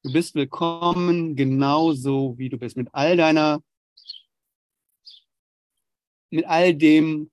Du 0.02 0.12
bist 0.12 0.34
willkommen 0.34 1.36
genauso, 1.36 2.36
wie 2.38 2.48
du 2.48 2.58
bist, 2.58 2.76
mit 2.76 2.88
all 2.92 3.16
deiner, 3.16 3.62
mit 6.32 6.46
all 6.46 6.74
dem, 6.74 7.30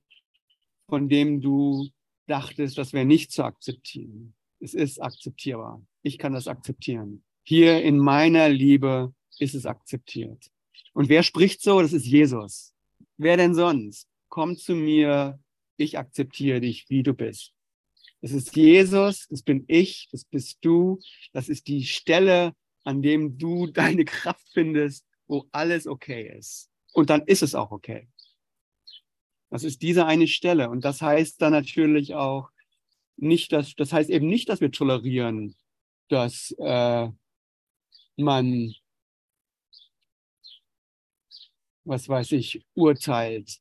von 0.90 1.08
dem 1.08 1.42
du 1.42 1.88
dachtest, 2.28 2.78
das 2.78 2.94
wäre 2.94 3.06
nicht 3.06 3.32
zu 3.32 3.44
akzeptieren. 3.44 4.36
Es 4.60 4.74
ist 4.74 5.02
akzeptierbar. 5.02 5.82
Ich 6.04 6.18
kann 6.18 6.34
das 6.34 6.48
akzeptieren. 6.48 7.24
Hier 7.44 7.82
in 7.82 7.98
meiner 7.98 8.50
Liebe 8.50 9.14
ist 9.40 9.56
es 9.56 9.66
akzeptiert. 9.66 10.52
Und 10.94 11.10
wer 11.10 11.24
spricht 11.24 11.62
so? 11.62 11.82
Das 11.82 11.94
ist 11.94 12.06
Jesus. 12.06 12.74
Wer 13.18 13.38
denn 13.38 13.56
sonst? 13.56 14.08
Komm 14.28 14.58
zu 14.58 14.76
mir, 14.76 15.40
ich 15.78 15.98
akzeptiere 15.98 16.60
dich, 16.60 16.90
wie 16.90 17.04
du 17.04 17.14
bist. 17.14 17.54
Das 18.22 18.32
ist 18.32 18.56
Jesus, 18.56 19.28
das 19.30 19.44
bin 19.44 19.64
ich, 19.68 20.10
das 20.12 20.26
bist 20.26 20.58
du. 20.62 21.00
Das 21.32 21.48
ist 21.48 21.68
die 21.68 21.86
Stelle, 21.86 22.54
an 22.84 23.02
dem 23.02 23.38
du 23.38 23.68
deine 23.68 24.04
Kraft 24.04 24.46
findest, 24.54 25.06
wo 25.26 25.48
alles 25.54 25.88
okay 25.88 26.36
ist. 26.38 26.70
Und 26.92 27.10
dann 27.10 27.22
ist 27.22 27.44
es 27.44 27.56
auch 27.56 27.72
okay. 27.72 28.10
Das 29.50 29.64
ist 29.64 29.82
diese 29.82 30.06
eine 30.06 30.28
Stelle. 30.28 30.70
Und 30.70 30.86
das 30.86 31.02
heißt 31.02 31.42
dann 31.42 31.54
natürlich 31.54 32.16
auch 32.16 32.50
nicht, 33.18 33.52
dass, 33.52 33.76
das 33.76 33.92
heißt 33.92 34.10
eben 34.10 34.28
nicht, 34.28 34.50
dass 34.50 34.62
wir 34.62 34.72
tolerieren, 34.72 35.56
dass 36.08 36.52
äh, 36.60 37.10
man, 38.16 38.74
was 41.84 42.08
weiß 42.08 42.32
ich, 42.34 42.66
urteilt, 42.76 43.60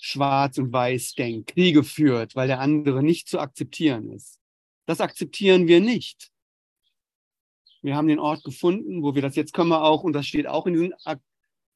schwarz 0.00 0.58
und 0.58 0.72
weiß 0.72 1.14
denkt, 1.14 1.50
Kriege 1.50 1.82
führt, 1.82 2.36
weil 2.36 2.48
der 2.48 2.60
andere 2.60 3.02
nicht 3.02 3.28
zu 3.28 3.38
akzeptieren 3.38 4.10
ist. 4.12 4.38
Das 4.86 5.00
akzeptieren 5.00 5.66
wir 5.66 5.80
nicht. 5.80 6.30
Wir 7.82 7.96
haben 7.96 8.08
den 8.08 8.18
Ort 8.18 8.44
gefunden, 8.44 9.02
wo 9.02 9.14
wir 9.14 9.22
das 9.22 9.36
jetzt 9.36 9.52
können 9.52 9.70
wir 9.70 9.82
auch, 9.82 10.02
und 10.02 10.12
das 10.12 10.26
steht 10.26 10.46
auch 10.46 10.66
in 10.66 10.74
diesen 10.74 10.94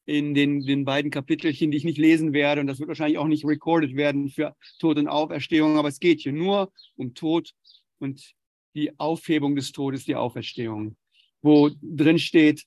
in 0.05 0.33
den, 0.33 0.65
den 0.65 0.85
beiden 0.85 1.11
Kapitelchen, 1.11 1.71
die 1.71 1.77
ich 1.77 1.83
nicht 1.83 1.97
lesen 1.97 2.33
werde. 2.33 2.61
Und 2.61 2.67
das 2.67 2.79
wird 2.79 2.87
wahrscheinlich 2.87 3.17
auch 3.17 3.27
nicht 3.27 3.45
recorded 3.45 3.95
werden 3.95 4.29
für 4.29 4.55
Tod 4.79 4.97
und 4.97 5.07
Auferstehung. 5.07 5.77
Aber 5.77 5.87
es 5.87 5.99
geht 5.99 6.21
hier 6.21 6.33
nur 6.33 6.71
um 6.95 7.13
Tod 7.13 7.53
und 7.99 8.33
die 8.73 8.97
Aufhebung 8.99 9.55
des 9.55 9.71
Todes, 9.71 10.05
die 10.05 10.15
Auferstehung, 10.15 10.97
wo 11.41 11.69
drin 11.81 12.19
steht, 12.19 12.65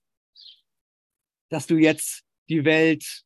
dass 1.48 1.66
du 1.66 1.76
jetzt 1.76 2.24
die 2.48 2.64
Welt 2.64 3.24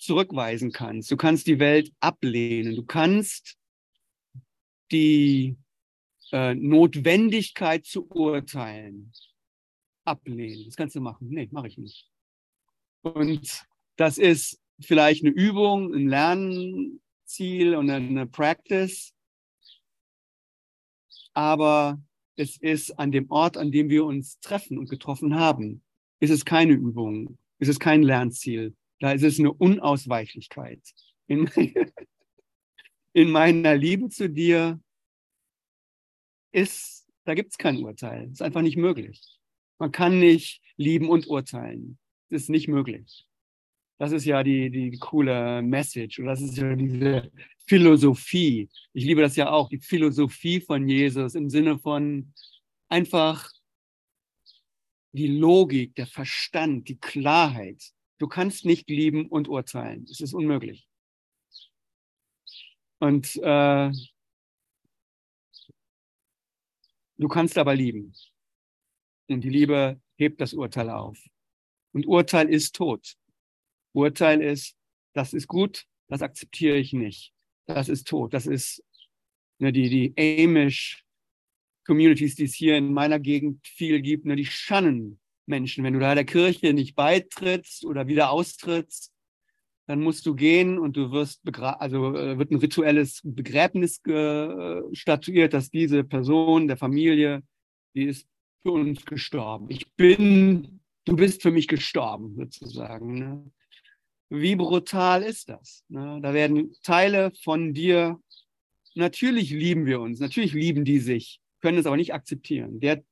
zurückweisen 0.00 0.72
kannst. 0.72 1.10
Du 1.10 1.16
kannst 1.16 1.46
die 1.46 1.58
Welt 1.58 1.92
ablehnen. 2.00 2.74
Du 2.74 2.84
kannst 2.84 3.56
die 4.90 5.56
äh, 6.32 6.54
Notwendigkeit 6.54 7.84
zu 7.84 8.08
urteilen 8.08 9.12
ablehnen. 10.04 10.64
Das 10.66 10.76
kannst 10.76 10.96
du 10.96 11.00
machen. 11.00 11.28
Nee, 11.28 11.48
mache 11.52 11.68
ich 11.68 11.78
nicht. 11.78 12.10
Und 13.02 13.66
das 13.96 14.18
ist 14.18 14.60
vielleicht 14.80 15.24
eine 15.24 15.32
Übung, 15.32 15.94
ein 15.94 16.08
Lernziel 16.08 17.74
und 17.74 17.90
eine 17.90 18.26
Practice. 18.26 19.14
Aber 21.34 22.00
es 22.36 22.56
ist 22.56 22.98
an 22.98 23.12
dem 23.12 23.30
Ort, 23.30 23.56
an 23.56 23.70
dem 23.70 23.90
wir 23.90 24.04
uns 24.04 24.38
treffen 24.40 24.78
und 24.78 24.88
getroffen 24.88 25.34
haben, 25.34 25.82
ist 26.20 26.30
es 26.30 26.44
keine 26.44 26.72
Übung, 26.72 27.38
ist 27.58 27.68
es 27.68 27.78
kein 27.78 28.02
Lernziel. 28.02 28.74
Da 29.00 29.12
ist 29.12 29.22
es 29.22 29.38
eine 29.38 29.52
Unausweichlichkeit. 29.52 30.80
In, 31.26 31.48
in 33.12 33.30
meiner 33.30 33.76
Liebe 33.76 34.08
zu 34.08 34.28
dir 34.28 34.80
ist, 36.50 37.06
da 37.24 37.34
gibt 37.34 37.52
es 37.52 37.58
kein 37.58 37.84
Urteil. 37.84 38.30
Ist 38.30 38.42
einfach 38.42 38.62
nicht 38.62 38.76
möglich. 38.76 39.20
Man 39.78 39.92
kann 39.92 40.18
nicht 40.18 40.60
lieben 40.76 41.08
und 41.08 41.28
urteilen 41.28 41.98
ist 42.30 42.50
nicht 42.50 42.68
möglich. 42.68 43.26
Das 43.98 44.12
ist 44.12 44.24
ja 44.24 44.42
die, 44.42 44.70
die 44.70 44.96
coole 44.98 45.60
Message 45.62 46.20
und 46.20 46.26
das 46.26 46.40
ist 46.40 46.56
ja 46.56 46.74
diese 46.76 47.32
Philosophie. 47.66 48.68
Ich 48.92 49.04
liebe 49.04 49.20
das 49.20 49.34
ja 49.36 49.50
auch, 49.50 49.68
die 49.68 49.80
Philosophie 49.80 50.60
von 50.60 50.88
Jesus 50.88 51.34
im 51.34 51.50
Sinne 51.50 51.78
von 51.78 52.32
einfach 52.88 53.50
die 55.12 55.26
Logik, 55.26 55.94
der 55.96 56.06
Verstand, 56.06 56.88
die 56.88 56.98
Klarheit. 56.98 57.82
Du 58.18 58.28
kannst 58.28 58.64
nicht 58.64 58.88
lieben 58.88 59.26
und 59.26 59.48
urteilen. 59.48 60.04
Es 60.10 60.20
ist 60.20 60.32
unmöglich. 60.32 60.88
Und 63.00 63.36
äh, 63.36 63.92
du 67.16 67.28
kannst 67.28 67.58
aber 67.58 67.74
lieben. 67.74 68.12
Und 69.28 69.42
die 69.42 69.50
Liebe 69.50 70.00
hebt 70.16 70.40
das 70.40 70.54
Urteil 70.54 70.90
auf. 70.90 71.18
Und 71.98 72.06
Urteil 72.06 72.48
ist 72.48 72.76
tot. 72.76 73.16
Urteil 73.92 74.40
ist, 74.40 74.76
das 75.14 75.34
ist 75.34 75.48
gut, 75.48 75.84
das 76.06 76.22
akzeptiere 76.22 76.76
ich 76.76 76.92
nicht. 76.92 77.32
Das 77.66 77.88
ist 77.88 78.06
tot. 78.06 78.32
Das 78.34 78.46
ist 78.46 78.84
ne, 79.58 79.72
die, 79.72 79.88
die 79.88 80.44
Amish 80.44 81.04
Communities, 81.84 82.36
die 82.36 82.44
es 82.44 82.54
hier 82.54 82.76
in 82.76 82.92
meiner 82.92 83.18
Gegend 83.18 83.66
viel 83.66 84.00
gibt, 84.00 84.26
ne, 84.26 84.36
die 84.36 84.44
schannen 84.44 85.18
Menschen. 85.46 85.82
Wenn 85.82 85.94
du 85.94 85.98
da 85.98 86.14
der 86.14 86.24
Kirche 86.24 86.72
nicht 86.72 86.94
beitrittst 86.94 87.84
oder 87.84 88.06
wieder 88.06 88.30
austrittst, 88.30 89.12
dann 89.88 90.00
musst 90.00 90.24
du 90.24 90.36
gehen 90.36 90.78
und 90.78 90.96
du 90.96 91.10
wirst 91.10 91.40
also 91.58 92.14
äh, 92.14 92.38
wird 92.38 92.52
ein 92.52 92.58
rituelles 92.58 93.22
Begräbnis 93.24 94.00
statuiert, 94.92 95.52
dass 95.52 95.70
diese 95.70 96.04
Person 96.04 96.68
der 96.68 96.76
Familie, 96.76 97.42
die 97.96 98.04
ist 98.04 98.28
für 98.62 98.70
uns 98.70 99.04
gestorben. 99.04 99.66
Ich 99.68 99.90
bin 99.94 100.77
du 101.08 101.16
bist 101.16 101.42
für 101.42 101.50
mich 101.50 101.68
gestorben, 101.68 102.34
sozusagen. 102.36 103.18
Ne? 103.18 103.50
Wie 104.28 104.56
brutal 104.56 105.22
ist 105.22 105.48
das? 105.48 105.84
Ne? 105.88 106.20
Da 106.22 106.34
werden 106.34 106.74
Teile 106.82 107.32
von 107.42 107.72
dir, 107.72 108.20
natürlich 108.94 109.50
lieben 109.50 109.86
wir 109.86 110.00
uns, 110.00 110.20
natürlich 110.20 110.52
lieben 110.52 110.84
die 110.84 110.98
sich, 110.98 111.40
können 111.60 111.78
es 111.78 111.86
aber 111.86 111.96
nicht 111.96 112.12
akzeptieren. 112.12 112.80
Der 112.80 113.02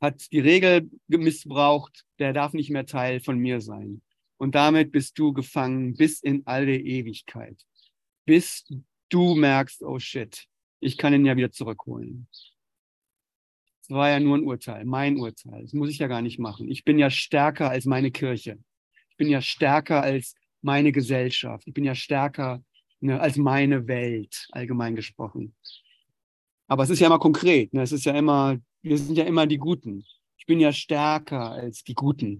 hat 0.00 0.30
die 0.32 0.40
Regel 0.40 0.88
missbraucht, 1.08 2.04
der 2.18 2.32
darf 2.32 2.52
nicht 2.52 2.70
mehr 2.70 2.86
Teil 2.86 3.20
von 3.20 3.38
mir 3.38 3.60
sein. 3.60 4.00
Und 4.38 4.54
damit 4.54 4.92
bist 4.92 5.18
du 5.18 5.32
gefangen 5.32 5.94
bis 5.94 6.22
in 6.22 6.46
alle 6.46 6.78
Ewigkeit. 6.78 7.60
Bis 8.24 8.64
du 9.10 9.34
merkst, 9.34 9.82
oh 9.82 9.98
shit, 9.98 10.46
ich 10.78 10.96
kann 10.96 11.12
ihn 11.12 11.26
ja 11.26 11.36
wieder 11.36 11.50
zurückholen 11.50 12.28
war 13.90 14.10
ja 14.10 14.20
nur 14.20 14.36
ein 14.36 14.44
Urteil, 14.44 14.84
mein 14.84 15.16
Urteil. 15.18 15.62
Das 15.62 15.72
muss 15.72 15.90
ich 15.90 15.98
ja 15.98 16.06
gar 16.06 16.22
nicht 16.22 16.38
machen. 16.38 16.68
Ich 16.68 16.84
bin 16.84 16.98
ja 16.98 17.10
stärker 17.10 17.70
als 17.70 17.84
meine 17.84 18.10
Kirche. 18.10 18.58
Ich 19.10 19.16
bin 19.16 19.28
ja 19.28 19.40
stärker 19.40 20.02
als 20.02 20.34
meine 20.62 20.92
Gesellschaft. 20.92 21.66
Ich 21.66 21.74
bin 21.74 21.84
ja 21.84 21.94
stärker 21.94 22.62
ne, 23.00 23.20
als 23.20 23.36
meine 23.36 23.86
Welt, 23.86 24.48
allgemein 24.52 24.96
gesprochen. 24.96 25.54
Aber 26.68 26.84
es 26.84 26.90
ist 26.90 27.00
ja 27.00 27.06
immer 27.06 27.18
konkret. 27.18 27.74
Ne? 27.74 27.82
Es 27.82 27.92
ist 27.92 28.04
ja 28.04 28.12
immer, 28.12 28.58
wir 28.82 28.98
sind 28.98 29.16
ja 29.16 29.24
immer 29.24 29.46
die 29.46 29.58
Guten. 29.58 30.04
Ich 30.38 30.46
bin 30.46 30.60
ja 30.60 30.72
stärker 30.72 31.50
als 31.50 31.82
die 31.82 31.94
Guten. 31.94 32.38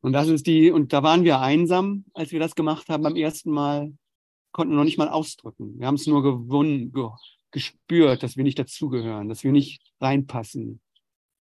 Und 0.00 0.12
das 0.14 0.28
ist 0.28 0.46
die, 0.46 0.70
und 0.70 0.92
da 0.92 1.02
waren 1.02 1.22
wir 1.22 1.40
einsam, 1.40 2.04
als 2.12 2.32
wir 2.32 2.40
das 2.40 2.54
gemacht 2.56 2.88
haben 2.88 3.04
beim 3.04 3.14
ersten 3.14 3.50
Mal 3.50 3.92
konnten 4.52 4.76
noch 4.76 4.84
nicht 4.84 4.98
mal 4.98 5.08
ausdrücken. 5.08 5.78
Wir 5.78 5.86
haben 5.86 5.96
es 5.96 6.06
nur 6.06 6.22
gewonnen, 6.22 6.92
ge 6.92 7.08
gespürt, 7.50 8.22
dass 8.22 8.36
wir 8.38 8.44
nicht 8.44 8.58
dazugehören, 8.58 9.28
dass 9.28 9.44
wir 9.44 9.52
nicht 9.52 9.82
reinpassen. 10.00 10.80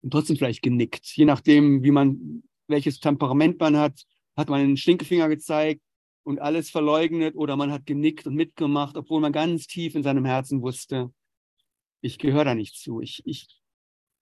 Und 0.00 0.10
trotzdem 0.10 0.36
vielleicht 0.36 0.62
genickt. 0.62 1.04
Je 1.16 1.26
nachdem, 1.26 1.82
wie 1.82 1.90
man, 1.90 2.42
welches 2.66 2.98
Temperament 2.98 3.60
man 3.60 3.76
hat, 3.76 4.04
hat 4.36 4.48
man 4.48 4.60
einen 4.60 4.76
Stinkefinger 4.78 5.28
gezeigt 5.28 5.82
und 6.22 6.40
alles 6.40 6.70
verleugnet 6.70 7.36
oder 7.36 7.56
man 7.56 7.72
hat 7.72 7.84
genickt 7.84 8.26
und 8.26 8.34
mitgemacht, 8.34 8.96
obwohl 8.96 9.20
man 9.20 9.32
ganz 9.32 9.66
tief 9.66 9.94
in 9.94 10.02
seinem 10.02 10.24
Herzen 10.24 10.62
wusste, 10.62 11.12
ich 12.00 12.18
gehöre 12.18 12.44
da 12.44 12.54
nicht 12.54 12.76
zu. 12.76 13.00
Ich, 13.00 13.22
ich, 13.26 13.46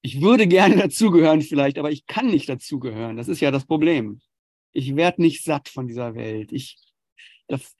ich 0.03 0.21
würde 0.21 0.47
gerne 0.47 0.77
dazugehören 0.89 1.43
vielleicht, 1.43 1.79
aber 1.79 1.91
ich 1.91 2.07
kann 2.07 2.27
nicht 2.27 2.49
dazugehören. 2.49 3.17
Das 3.17 3.29
ist 3.29 3.41
ja 3.41 3.51
das 3.51 3.67
Problem. 3.67 4.21
Ich 4.73 4.97
werde 4.97 5.23
nicht 5.23 5.45
satt 5.45 5.69
von 5.69 5.87
dieser 5.87 6.15
Welt. 6.15 6.53
Ich, 6.53 6.79
das, 7.49 7.75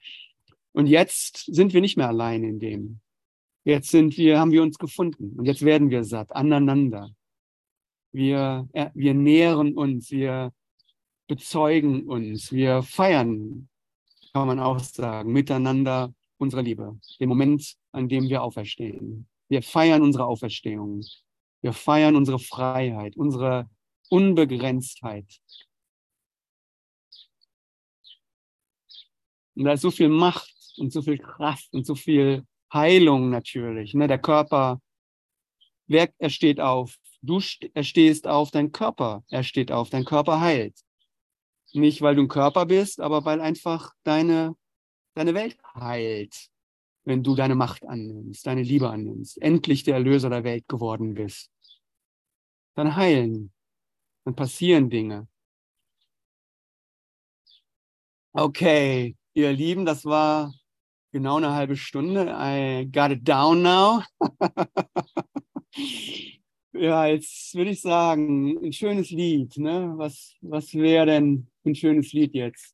und 0.77 0.85
jetzt 0.85 1.45
sind 1.47 1.73
wir 1.73 1.81
nicht 1.81 1.97
mehr 1.97 2.07
allein 2.07 2.43
in 2.43 2.59
dem. 2.59 2.99
Jetzt 3.63 3.89
sind 3.89 4.15
wir, 4.15 4.39
haben 4.39 4.51
wir 4.51 4.61
uns 4.61 4.77
gefunden 4.77 5.33
und 5.35 5.45
jetzt 5.45 5.65
werden 5.65 5.89
wir 5.89 6.03
satt, 6.03 6.35
aneinander. 6.35 7.09
Wir, 8.11 8.69
äh, 8.73 8.91
wir 8.93 9.15
nähren 9.15 9.73
uns, 9.73 10.11
wir 10.11 10.53
bezeugen 11.25 12.03
uns, 12.03 12.51
wir 12.51 12.83
feiern, 12.83 13.69
kann 14.33 14.45
man 14.45 14.59
auch 14.59 14.77
sagen, 14.77 15.33
miteinander 15.33 16.13
unsere 16.37 16.61
Liebe, 16.61 16.99
den 17.19 17.29
Moment, 17.29 17.75
an 17.91 18.07
dem 18.07 18.29
wir 18.29 18.43
auferstehen. 18.43 19.27
Wir 19.49 19.63
feiern 19.63 20.03
unsere 20.03 20.27
Auferstehung. 20.27 21.03
Wir 21.63 21.73
feiern 21.73 22.15
unsere 22.15 22.37
Freiheit, 22.37 23.17
unsere 23.17 23.67
Unbegrenztheit. 24.09 25.41
Und 29.55 29.63
da 29.63 29.71
ist 29.71 29.81
so 29.81 29.89
viel 29.89 30.09
Macht 30.09 30.53
und 30.77 30.91
so 30.91 31.01
viel 31.01 31.17
Kraft 31.17 31.73
und 31.73 31.85
so 31.85 31.95
viel 31.95 32.45
Heilung 32.73 33.29
natürlich. 33.29 33.93
Ne? 33.93 34.07
Der 34.07 34.19
Körper, 34.19 34.81
wer, 35.87 36.09
er 36.17 36.29
steht 36.29 36.59
auf. 36.59 36.97
Du 37.21 37.41
er 37.73 37.83
stehst 37.83 38.27
auf, 38.27 38.51
dein 38.51 38.71
Körper, 38.71 39.23
er 39.29 39.43
steht 39.43 39.71
auf, 39.71 39.89
dein 39.89 40.05
Körper 40.05 40.39
heilt. 40.39 40.79
Nicht, 41.73 42.01
weil 42.01 42.15
du 42.15 42.21
ein 42.23 42.27
Körper 42.27 42.65
bist, 42.65 42.99
aber 43.01 43.25
weil 43.25 43.41
einfach 43.41 43.93
deine, 44.03 44.55
deine 45.15 45.33
Welt 45.33 45.57
heilt, 45.75 46.49
wenn 47.03 47.23
du 47.23 47.35
deine 47.35 47.55
Macht 47.55 47.85
annimmst, 47.85 48.45
deine 48.45 48.61
Liebe 48.63 48.89
annimmst, 48.89 49.41
endlich 49.41 49.83
der 49.83 49.95
Erlöser 49.95 50.29
der 50.29 50.43
Welt 50.43 50.67
geworden 50.67 51.15
bist. 51.15 51.51
Dann 52.75 52.95
heilen, 52.95 53.51
dann 54.23 54.35
passieren 54.35 54.89
Dinge. 54.89 55.27
Okay, 58.33 59.15
ihr 59.33 59.51
Lieben, 59.51 59.85
das 59.85 60.05
war 60.05 60.53
genau 61.11 61.37
eine 61.37 61.53
halbe 61.53 61.75
Stunde. 61.75 62.33
I 62.37 62.85
got 62.91 63.11
it 63.11 63.27
down 63.27 63.61
now. 63.61 64.03
ja, 66.73 67.05
jetzt 67.07 67.55
würde 67.55 67.71
ich 67.71 67.81
sagen, 67.81 68.57
ein 68.63 68.73
schönes 68.73 69.09
Lied. 69.11 69.57
Ne? 69.57 69.93
Was, 69.97 70.35
was 70.41 70.73
wäre 70.73 71.05
denn 71.07 71.47
ein 71.65 71.75
schönes 71.75 72.13
Lied 72.13 72.33
jetzt? 72.33 72.73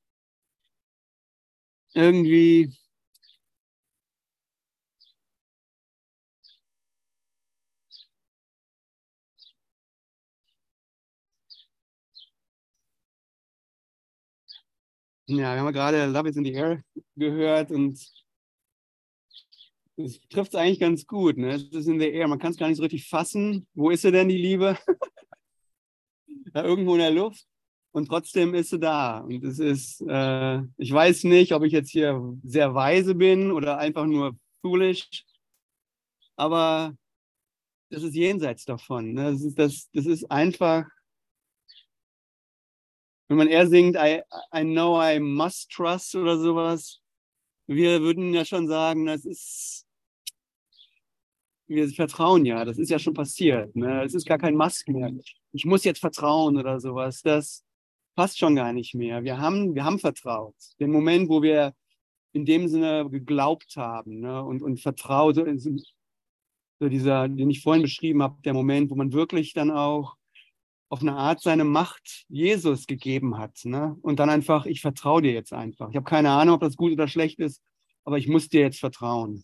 Irgendwie. 1.96 2.69
Ja, 15.28 15.54
wir 15.56 15.62
haben 15.62 15.74
gerade 15.74 16.06
Love 16.08 16.30
is 16.30 16.36
in 16.36 16.43
the 16.43 16.54
Air 16.54 16.84
gehört 17.15 17.72
und 17.72 17.98
es 19.98 20.20
trifft 20.30 20.54
es 20.54 20.60
eigentlich 20.60 20.80
ganz 20.80 21.06
gut. 21.06 21.38
Ne? 21.38 21.56
Es 21.56 21.64
ist 21.64 21.88
in 21.88 22.00
der 22.00 22.14
Air. 22.14 22.28
Man 22.28 22.40
kann 22.40 22.52
es 22.52 22.58
gar 22.58 22.68
nicht 22.68 22.78
so 22.78 22.84
richtig 22.84 23.08
fassen. 23.08 23.68
Wo 23.74 23.90
ist 23.90 24.02
sie 24.02 24.12
denn, 24.12 24.30
die 24.30 24.38
Liebe? 24.38 24.78
da 26.54 26.64
irgendwo 26.64 26.94
in 26.94 27.00
der 27.00 27.12
Luft. 27.12 27.46
Und 27.92 28.08
trotzdem 28.08 28.56
ist 28.56 28.72
sie 28.72 28.80
da. 28.80 29.20
Und 29.20 29.44
es 29.44 29.60
ist, 29.60 30.02
äh, 30.08 30.62
ich 30.78 30.92
weiß 30.92 31.26
nicht, 31.26 31.54
ob 31.54 31.64
ich 31.64 31.74
jetzt 31.74 31.92
hier 31.92 32.22
sehr 32.44 32.74
weise 32.74 33.14
bin 33.14 33.52
oder 33.52 33.78
einfach 33.78 34.06
nur 34.06 34.36
foolish. 34.62 35.26
Aber 36.36 36.96
das 37.92 38.02
ist 38.02 38.16
jenseits 38.16 38.66
davon. 38.66 39.14
Ne? 39.14 39.32
Das, 39.32 39.42
ist, 39.44 39.60
das, 39.60 39.90
das 39.94 40.06
ist 40.08 40.32
einfach, 40.32 40.86
wenn 43.28 43.38
man 43.38 43.48
eher 43.48 43.68
singt, 43.68 43.96
I, 43.96 44.22
I 44.56 44.64
know 44.64 45.00
I 45.00 45.20
must 45.20 45.72
trust 45.72 46.16
oder 46.16 46.40
sowas, 46.40 47.00
wir 47.68 48.02
würden 48.02 48.34
ja 48.34 48.44
schon 48.44 48.68
sagen, 48.68 49.06
das 49.06 49.26
ist, 49.26 49.83
wir 51.67 51.88
vertrauen 51.89 52.45
ja, 52.45 52.65
das 52.65 52.78
ist 52.78 52.89
ja 52.89 52.99
schon 52.99 53.13
passiert. 53.13 53.76
Ne? 53.76 54.04
Es 54.04 54.13
ist 54.13 54.28
gar 54.28 54.38
kein 54.38 54.56
Must 54.56 54.88
mehr. 54.88 55.12
Ich 55.52 55.65
muss 55.65 55.84
jetzt 55.84 55.99
vertrauen 55.99 56.58
oder 56.58 56.80
sowas. 56.80 57.21
Das 57.21 57.63
passt 58.15 58.38
schon 58.38 58.56
gar 58.56 58.73
nicht 58.73 58.93
mehr. 58.95 59.23
Wir 59.23 59.38
haben, 59.39 59.76
wir 59.76 59.84
haben 59.86 59.99
vertraut. 59.99 60.56
Den 60.80 60.91
Moment, 60.91 61.30
wo 61.30 61.41
wir 61.41 61.73
in 62.34 62.45
dem 62.45 62.67
Sinne 62.67 63.10
geglaubt 63.10 63.76
haben 63.78 64.19
ne? 64.19 64.43
und, 64.43 64.62
und 64.62 64.80
vertraut, 64.80 65.36
so 65.36 66.89
dieser, 66.89 67.30
den 67.30 67.49
ich 67.49 67.62
vorhin 67.62 67.84
beschrieben 67.84 68.21
habe, 68.23 68.41
der 68.43 68.54
Moment, 68.54 68.89
wo 68.89 68.95
man 68.95 69.13
wirklich 69.13 69.54
dann 69.54 69.71
auch 69.71 70.15
auf 70.89 71.02
eine 71.02 71.15
Art 71.15 71.41
seine 71.41 71.63
Macht 71.63 72.26
Jesus 72.28 72.86
gegeben 72.86 73.38
hat. 73.38 73.62
Ne? 73.63 73.97
Und 74.02 74.19
dann 74.19 74.30
einfach, 74.30 74.65
ich 74.65 74.82
vertraue 74.82 75.21
dir 75.21 75.32
jetzt 75.32 75.54
einfach. 75.54 75.89
Ich 75.89 75.95
habe 75.95 76.04
keine 76.04 76.32
Ahnung, 76.32 76.56
ob 76.56 76.62
das 76.62 76.76
gut 76.76 76.91
oder 76.91 77.08
schlecht 77.08 77.39
ist, 77.39 77.63
aber 78.04 78.17
ich 78.17 78.28
muss 78.28 78.49
dir 78.49 78.62
jetzt 78.62 78.80
vertrauen. 78.80 79.43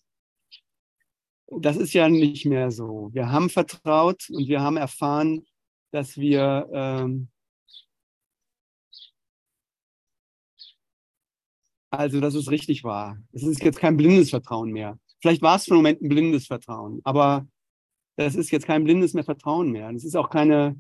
Das 1.58 1.78
ist 1.78 1.94
ja 1.94 2.10
nicht 2.10 2.46
mehr 2.46 2.72
so. 2.72 3.10
Wir 3.14 3.32
haben 3.32 3.50
vertraut 3.50 4.30
und 4.30 4.48
wir 4.48 4.62
haben 4.62 4.78
erfahren, 4.78 5.46
dass 5.92 6.18
wir 6.18 6.70
ähm, 6.74 7.30
also, 11.92 12.20
dass 12.22 12.36
es 12.36 12.52
richtig 12.52 12.84
war. 12.84 13.18
Es 13.32 13.44
ist 13.44 13.64
jetzt 13.64 13.80
kein 13.80 13.98
blindes 13.98 14.30
Vertrauen 14.30 14.72
mehr. 14.72 15.00
Vielleicht 15.22 15.42
war 15.42 15.56
es 15.56 15.66
für 15.66 15.72
einen 15.72 15.80
Moment 15.80 16.02
ein 16.02 16.10
blindes 16.10 16.48
Vertrauen, 16.48 17.02
aber 17.04 17.48
das 18.18 18.36
ist 18.36 18.52
jetzt 18.52 18.68
kein 18.68 18.84
blindes 18.84 19.14
mehr 19.14 19.24
Vertrauen 19.24 19.72
mehr. 19.72 19.90
Es 19.92 20.04
ist 20.06 20.16
auch 20.16 20.30
keine 20.30 20.76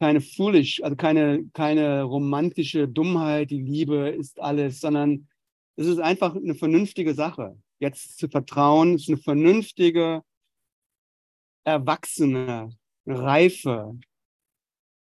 keine 0.00 0.20
foolish, 0.20 0.82
also 0.82 0.96
keine, 0.96 1.44
keine 1.52 2.04
romantische 2.04 2.88
Dummheit, 2.88 3.50
die 3.50 3.60
Liebe 3.60 4.10
ist 4.10 4.40
alles, 4.40 4.80
sondern 4.80 5.28
es 5.76 5.86
ist 5.86 5.98
einfach 5.98 6.34
eine 6.34 6.54
vernünftige 6.54 7.14
Sache. 7.14 7.56
Jetzt 7.80 8.18
zu 8.18 8.28
vertrauen, 8.28 8.96
ist 8.96 9.08
eine 9.08 9.18
vernünftige, 9.18 10.22
erwachsene, 11.64 12.70
reife, 13.06 13.98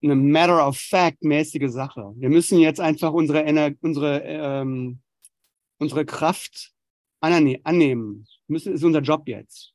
eine 0.02 0.16
matter 0.16 0.68
of 0.68 0.78
fact 0.78 1.24
mäßige 1.24 1.72
Sache. 1.72 2.14
Wir 2.16 2.30
müssen 2.30 2.60
jetzt 2.60 2.80
einfach 2.80 3.14
unsere, 3.14 3.44
Ener 3.44 3.74
unsere, 3.82 4.22
ähm, 4.24 5.00
unsere 5.78 6.06
Kraft 6.06 6.74
annehmen. 7.22 8.28
Müssen, 8.48 8.74
ist 8.74 8.84
unser 8.84 9.02
Job 9.02 9.28
jetzt. 9.28 9.74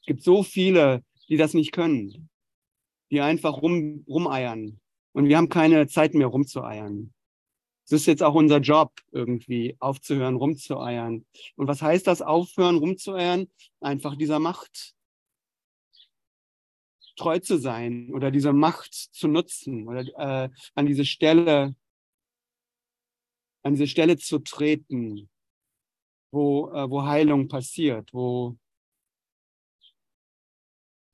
Es 0.00 0.06
gibt 0.06 0.22
so 0.22 0.42
viele, 0.42 1.04
die 1.28 1.36
das 1.36 1.54
nicht 1.54 1.72
können 1.72 2.28
die 3.10 3.20
einfach 3.20 3.62
rum, 3.62 4.04
rumeiern. 4.08 4.80
Und 5.12 5.28
wir 5.28 5.36
haben 5.36 5.48
keine 5.48 5.86
Zeit 5.88 6.14
mehr 6.14 6.26
rumzueiern. 6.26 7.12
Es 7.88 7.92
ist 7.92 8.06
jetzt 8.06 8.22
auch 8.22 8.34
unser 8.34 8.58
Job, 8.58 8.92
irgendwie 9.12 9.74
aufzuhören, 9.78 10.36
rumzueiern. 10.36 11.24
Und 11.56 11.68
was 11.68 11.80
heißt 11.80 12.06
das, 12.06 12.20
aufhören, 12.20 12.76
rumzueiern? 12.76 13.48
Einfach 13.80 14.14
dieser 14.14 14.38
Macht 14.38 14.94
treu 17.16 17.38
zu 17.38 17.56
sein 17.56 18.12
oder 18.12 18.30
diese 18.30 18.52
Macht 18.52 18.92
zu 18.92 19.26
nutzen 19.26 19.88
oder 19.88 20.02
äh, 20.02 20.50
an 20.74 20.84
diese 20.84 21.06
Stelle, 21.06 21.74
an 23.62 23.72
diese 23.72 23.86
Stelle 23.86 24.18
zu 24.18 24.40
treten, 24.40 25.30
wo, 26.30 26.70
äh, 26.70 26.90
wo 26.90 27.04
Heilung 27.04 27.48
passiert, 27.48 28.12
wo, 28.12 28.58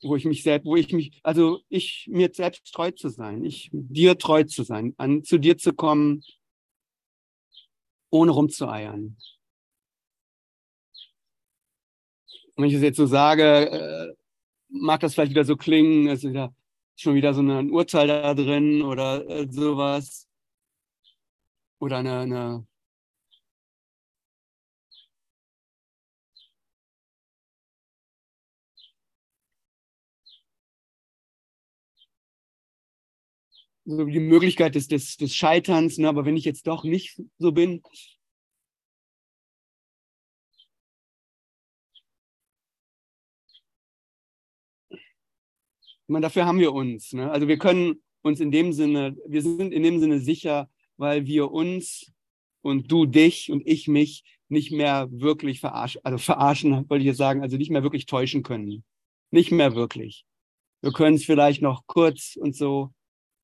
wo 0.03 0.17
ich 0.17 0.25
mich 0.25 0.43
selbst, 0.43 0.67
wo 0.67 0.75
ich 0.75 0.93
mich, 0.93 1.21
also 1.23 1.61
ich 1.69 2.09
mir 2.11 2.31
selbst 2.35 2.75
treu 2.75 2.91
zu 2.91 3.11
sein, 3.11 3.45
ich 3.45 3.71
dir 3.73 4.19
treu 4.19 4.43
zu 4.43 4.65
sein, 4.65 4.93
an 4.97 5.23
zu 5.23 5.39
dir 5.39 5.57
zu 5.57 5.73
kommen, 5.73 6.25
ohne 8.15 8.31
rumzueiern. 8.31 9.17
wenn 12.57 12.69
ich 12.69 12.75
es 12.75 12.83
jetzt 12.83 12.97
so 12.97 13.07
sage, 13.07 13.43
äh, 13.43 14.15
mag 14.69 15.01
das 15.01 15.15
vielleicht 15.15 15.31
wieder 15.31 15.45
so 15.45 15.57
klingen, 15.57 16.09
ist 16.09 16.25
wieder 16.25 16.55
schon 16.97 17.15
wieder 17.17 17.35
so 17.35 17.41
ein 17.41 17.71
Urteil 17.71 18.07
da 18.07 18.35
drin 18.35 18.83
oder 18.83 19.29
äh, 19.29 19.49
sowas. 19.51 20.29
Oder 21.81 21.99
eine, 21.99 22.21
eine 22.21 22.67
so 33.85 34.05
die 34.05 34.21
Möglichkeit 34.21 34.75
des, 34.75 34.89
des, 34.89 35.17
des 35.17 35.35
Scheiterns, 35.35 35.99
ne? 35.99 36.09
aber 36.09 36.25
wenn 36.25 36.37
ich 36.37 36.45
jetzt 36.45 36.67
doch 36.67 36.85
nicht 36.85 37.21
so 37.39 37.53
bin, 37.53 37.83
Ich 46.07 46.13
meine, 46.13 46.25
dafür 46.25 46.45
haben 46.45 46.59
wir 46.59 46.75
uns. 46.75 47.15
Ne? 47.15 47.31
Also 47.31 47.49
wir 47.49 47.57
können 47.57 48.03
uns 48.21 48.39
in 48.39 48.51
dem 48.51 48.75
Sinne, 48.75 49.17
wir 49.27 49.41
sind 49.41 49.73
in 49.73 49.83
dem 49.83 50.01
Sinne 50.01 50.21
sicher, 50.21 50.69
weil 50.99 51.27
wir 51.27 51.51
uns 51.51 52.13
und 52.61 52.93
du 52.93 53.07
dich 53.07 53.51
und 53.51 53.67
ich 53.67 53.89
mich 53.89 54.23
nicht 54.49 54.71
mehr 54.71 55.09
wirklich 55.11 55.61
verarschen, 55.61 56.03
also 56.05 56.19
verarschen, 56.19 56.73
wollte 56.91 57.03
ich 57.03 57.07
jetzt 57.07 57.17
sagen, 57.17 57.43
also 57.43 57.57
nicht 57.57 57.71
mehr 57.71 57.83
wirklich 57.83 58.05
täuschen 58.05 58.43
können. 58.43 58.85
Nicht 59.31 59.51
mehr 59.51 59.75
wirklich. 59.75 60.27
Wir 60.83 60.93
können 60.93 61.17
es 61.17 61.25
vielleicht 61.25 61.63
noch 61.63 61.87
kurz 61.87 62.37
und 62.37 62.55
so, 62.55 62.93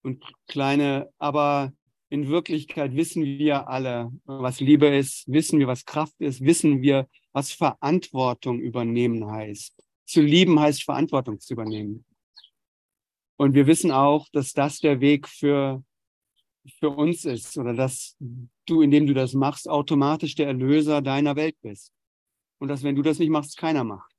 und 0.03 0.25
kleine, 0.47 1.11
aber 1.19 1.73
in 2.09 2.29
Wirklichkeit 2.29 2.97
wissen 2.97 3.25
wir 3.25 3.69
alle, 3.69 4.11
was 4.25 4.61
Liebe 4.61 4.89
ist, 4.89 5.29
wissen 5.29 5.59
wir, 5.61 5.69
was 5.69 5.85
Kraft 5.85 6.15
ist, 6.19 6.45
wissen 6.45 6.83
wir, 6.83 7.09
was 7.33 7.53
Verantwortung 7.53 8.59
übernehmen 8.59 9.31
heißt. 9.31 9.81
Zu 10.07 10.21
lieben 10.21 10.59
heißt 10.59 10.83
Verantwortung 10.83 11.39
zu 11.39 11.55
übernehmen. 11.55 12.05
Und 13.37 13.55
wir 13.55 13.67
wissen 13.67 13.93
auch, 13.93 14.27
dass 14.33 14.53
das 14.53 14.81
der 14.81 15.01
Weg 15.01 15.29
für, 15.29 15.85
für 16.79 16.91
uns 16.91 17.25
ist 17.25 17.57
oder 17.57 17.75
dass 17.75 18.17
du, 18.67 18.83
indem 18.83 19.07
du 19.07 19.15
das 19.15 19.33
machst, 19.33 19.69
automatisch 19.69 20.35
der 20.35 20.49
Erlöser 20.49 21.01
deiner 21.01 21.37
Welt 21.37 21.57
bist. 21.63 21.93
und 22.59 22.69
dass, 22.69 22.83
wenn 22.83 22.95
du 22.95 23.03
das 23.03 23.19
nicht 23.19 23.31
machst, 23.31 23.57
keiner 23.57 23.85
macht. 23.85 24.10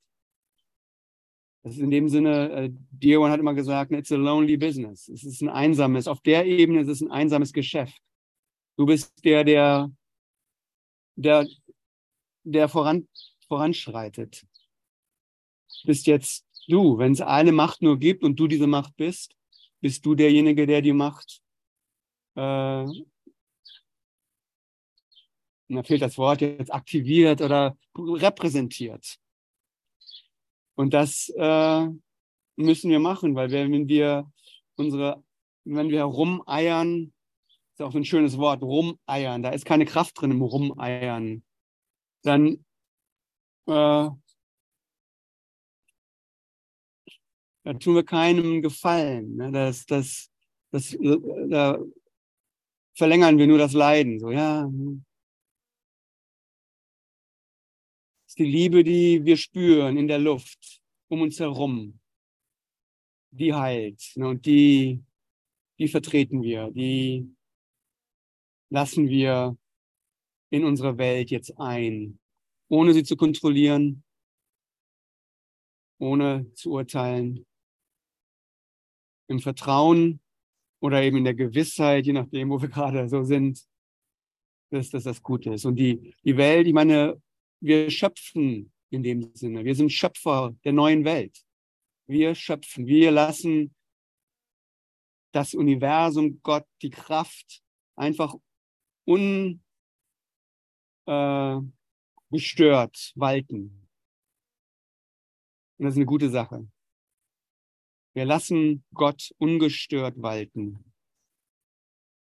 Das 1.62 1.74
ist 1.74 1.80
in 1.80 1.90
dem 1.90 2.08
Sinne, 2.08 2.50
äh, 2.50 2.70
Dion 2.90 3.30
hat 3.30 3.38
immer 3.38 3.54
gesagt, 3.54 3.92
it's 3.92 4.10
a 4.10 4.16
lonely 4.16 4.56
business. 4.56 5.08
Es 5.08 5.22
ist 5.22 5.42
ein 5.42 5.48
einsames, 5.48 6.08
auf 6.08 6.20
der 6.20 6.44
Ebene 6.44 6.80
ist 6.80 6.88
es 6.88 7.02
ein 7.02 7.10
einsames 7.10 7.52
Geschäft. 7.52 8.02
Du 8.76 8.86
bist 8.86 9.12
der, 9.24 9.44
der, 9.44 9.92
der, 11.14 11.46
der 12.42 12.68
voran, 12.68 13.06
voranschreitet. 13.46 14.44
Bist 15.84 16.06
jetzt 16.06 16.44
du. 16.68 16.98
Wenn 16.98 17.12
es 17.12 17.20
eine 17.20 17.52
Macht 17.52 17.80
nur 17.80 17.98
gibt 17.98 18.24
und 18.24 18.40
du 18.40 18.48
diese 18.48 18.66
Macht 18.66 18.96
bist, 18.96 19.36
bist 19.80 20.04
du 20.04 20.14
derjenige, 20.14 20.66
der 20.66 20.82
die 20.82 20.92
Macht, 20.92 21.42
äh, 22.34 22.86
da 25.68 25.82
fehlt 25.84 26.02
das 26.02 26.18
Wort 26.18 26.40
jetzt, 26.40 26.72
aktiviert 26.72 27.40
oder 27.40 27.76
repräsentiert. 27.96 29.18
Und 30.74 30.94
das 30.94 31.32
äh, 31.36 31.88
müssen 32.56 32.90
wir 32.90 33.00
machen, 33.00 33.34
weil 33.34 33.50
wenn 33.50 33.88
wir 33.88 34.30
unsere, 34.76 35.22
wenn 35.64 35.90
wir 35.90 36.04
rumeiern, 36.04 37.12
ist 37.74 37.82
auch 37.82 37.92
so 37.92 37.98
ein 37.98 38.04
schönes 38.04 38.38
Wort, 38.38 38.62
rumeiern, 38.62 39.42
da 39.42 39.50
ist 39.50 39.64
keine 39.64 39.86
Kraft 39.86 40.20
drin 40.20 40.30
im 40.32 40.42
Rumeiern, 40.42 41.42
dann 42.22 42.64
äh, 43.66 44.10
da 47.64 47.74
tun 47.74 47.94
wir 47.94 48.04
keinem 48.04 48.62
Gefallen. 48.62 49.36
Ne? 49.36 49.52
Das, 49.52 49.86
das, 49.86 50.30
das, 50.70 50.96
da 51.48 51.78
verlängern 52.94 53.38
wir 53.38 53.46
nur 53.46 53.58
das 53.58 53.72
Leiden. 53.72 54.18
So, 54.18 54.30
ja. 54.30 54.68
Ist 58.32 58.38
die 58.38 58.44
Liebe, 58.44 58.82
die 58.82 59.26
wir 59.26 59.36
spüren 59.36 59.98
in 59.98 60.08
der 60.08 60.18
Luft 60.18 60.80
um 61.08 61.20
uns 61.20 61.38
herum. 61.38 62.00
Die 63.30 63.52
heilt. 63.52 64.12
Ne? 64.14 64.26
Und 64.26 64.46
die, 64.46 65.04
die 65.78 65.86
vertreten 65.86 66.42
wir, 66.42 66.70
die 66.70 67.30
lassen 68.70 69.10
wir 69.10 69.58
in 70.48 70.64
unsere 70.64 70.96
Welt 70.96 71.30
jetzt 71.30 71.58
ein, 71.58 72.18
ohne 72.68 72.94
sie 72.94 73.04
zu 73.04 73.16
kontrollieren, 73.16 74.02
ohne 75.98 76.50
zu 76.54 76.70
urteilen, 76.70 77.44
im 79.28 79.40
Vertrauen 79.40 80.20
oder 80.80 81.02
eben 81.02 81.18
in 81.18 81.24
der 81.24 81.34
Gewissheit, 81.34 82.06
je 82.06 82.14
nachdem, 82.14 82.48
wo 82.48 82.62
wir 82.62 82.70
gerade 82.70 83.06
so 83.10 83.24
sind, 83.24 83.62
dass, 84.70 84.88
dass 84.88 85.04
das 85.04 85.22
gut 85.22 85.44
ist. 85.44 85.66
Und 85.66 85.76
die, 85.76 86.14
die 86.24 86.38
Welt, 86.38 86.66
ich 86.66 86.72
meine, 86.72 87.20
wir 87.62 87.90
schöpfen 87.90 88.72
in 88.90 89.02
dem 89.02 89.34
Sinne. 89.34 89.64
Wir 89.64 89.74
sind 89.74 89.90
Schöpfer 89.90 90.54
der 90.64 90.72
neuen 90.72 91.04
Welt. 91.04 91.38
Wir 92.06 92.34
schöpfen, 92.34 92.86
wir 92.86 93.10
lassen 93.10 93.74
das 95.32 95.54
Universum, 95.54 96.40
Gott, 96.42 96.66
die 96.82 96.90
Kraft 96.90 97.62
einfach 97.96 98.34
ungestört 99.06 99.60
äh, 101.06 103.20
walten. 103.20 103.88
Und 105.78 105.86
das 105.86 105.94
ist 105.94 105.98
eine 105.98 106.06
gute 106.06 106.28
Sache. 106.28 106.68
Wir 108.14 108.26
lassen 108.26 108.84
Gott 108.92 109.32
ungestört 109.38 110.20
walten. 110.20 110.84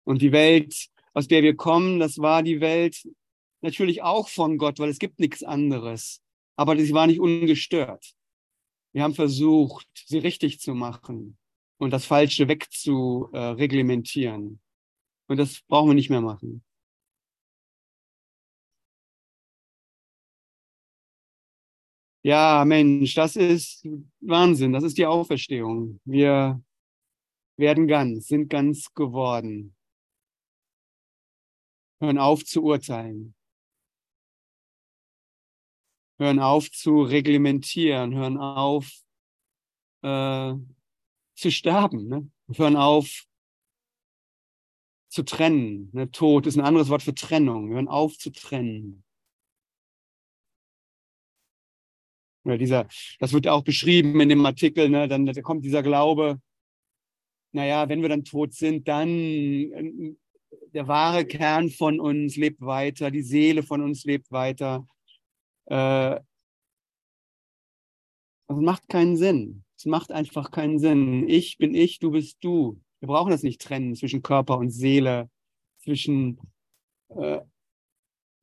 Und 0.06 0.22
die 0.22 0.32
Welt, 0.32 0.88
aus 1.14 1.28
der 1.28 1.44
wir 1.44 1.56
kommen, 1.56 2.00
das 2.00 2.20
war 2.20 2.44
die 2.44 2.62
Welt 2.62 3.06
natürlich 3.66 4.02
auch 4.02 4.30
von 4.30 4.58
Gott, 4.58 4.80
weil 4.80 4.90
es 4.90 5.00
gibt 5.00 5.20
nichts 5.20 5.44
anderes. 5.44 6.22
Aber 6.56 6.78
sie 6.78 6.94
war 6.94 7.08
nicht 7.08 7.20
ungestört. 7.20 8.16
Wir 8.94 9.04
haben 9.04 9.14
versucht, 9.14 9.90
sie 10.06 10.20
richtig 10.20 10.62
zu 10.62 10.74
machen 10.74 11.38
und 11.78 11.92
das 11.92 12.06
Falsche 12.06 12.48
wegzureglementieren. 12.48 14.62
Und 15.28 15.38
das 15.38 15.60
brauchen 15.68 15.90
wir 15.90 15.96
nicht 15.96 16.10
mehr 16.10 16.22
machen. 16.22 16.64
Ja, 22.24 22.64
Mensch, 22.66 23.14
das 23.14 23.36
ist 23.36 23.86
Wahnsinn. 24.22 24.74
Das 24.74 24.84
ist 24.84 24.98
die 24.98 25.06
Auferstehung. 25.06 26.00
Wir 26.06 26.60
werden 27.58 27.88
ganz, 27.88 28.28
sind 28.28 28.50
ganz 28.50 28.94
geworden. 28.94 29.76
Hören 32.02 32.18
auf 32.18 32.44
zu 32.44 32.64
urteilen. 32.64 33.35
Hören 36.18 36.40
auf 36.40 36.72
zu 36.72 37.02
reglementieren. 37.02 38.16
Hören 38.16 38.38
auf 38.38 38.90
äh, 40.02 40.54
zu 41.36 41.52
sterben. 41.52 42.08
Ne? 42.08 42.32
Hören 42.56 42.76
auf 42.76 43.26
zu 45.10 45.24
trennen. 45.24 45.90
Ne? 45.94 46.12
Tod 46.12 46.48
ist 46.48 46.58
ein 46.58 46.66
anderes 46.66 46.90
Wort 46.90 47.04
für 47.04 47.16
Trennung. 47.16 47.70
Hören 47.70 47.88
auf 47.88 48.18
zu 48.18 48.32
trennen. 48.32 49.04
Oder 52.46 52.58
dieser, 52.58 52.88
das 53.20 53.34
wird 53.34 53.48
auch 53.48 53.64
beschrieben 53.64 54.20
in 54.22 54.30
dem 54.30 54.46
Artikel, 54.46 54.88
ne? 54.88 55.08
dann 55.08 55.26
da 55.26 55.42
kommt 55.42 55.66
dieser 55.66 55.82
Glaube, 55.82 56.40
naja, 57.54 57.90
wenn 57.90 58.02
wir 58.02 58.10
dann 58.10 58.24
tot 58.24 58.54
sind, 58.54 58.88
dann 58.88 59.10
äh, 59.10 60.16
der 60.74 60.88
wahre 60.88 61.26
Kern 61.26 61.70
von 61.70 62.00
uns 62.00 62.36
lebt 62.36 62.62
weiter, 62.62 63.10
die 63.10 63.24
Seele 63.24 63.64
von 63.64 63.82
uns 63.82 64.04
lebt 64.04 64.32
weiter. 64.32 64.86
Äh, 65.66 66.20
das 68.48 68.58
macht 68.58 68.88
keinen 68.90 69.18
Sinn. 69.18 69.64
Es 69.78 69.86
macht 69.86 70.12
einfach 70.12 70.52
keinen 70.52 70.80
Sinn. 70.80 71.28
Ich 71.28 71.58
bin 71.58 71.74
ich, 71.74 72.00
du 72.00 72.12
bist 72.12 72.38
du. 72.42 72.80
Wir 73.00 73.08
brauchen 73.08 73.32
das 73.32 73.44
nicht 73.44 73.62
trennen 73.62 73.96
zwischen 73.96 74.22
Körper 74.22 74.58
und 74.58 74.70
Seele, 74.70 75.30
zwischen 75.80 76.40
äh, 77.10 77.42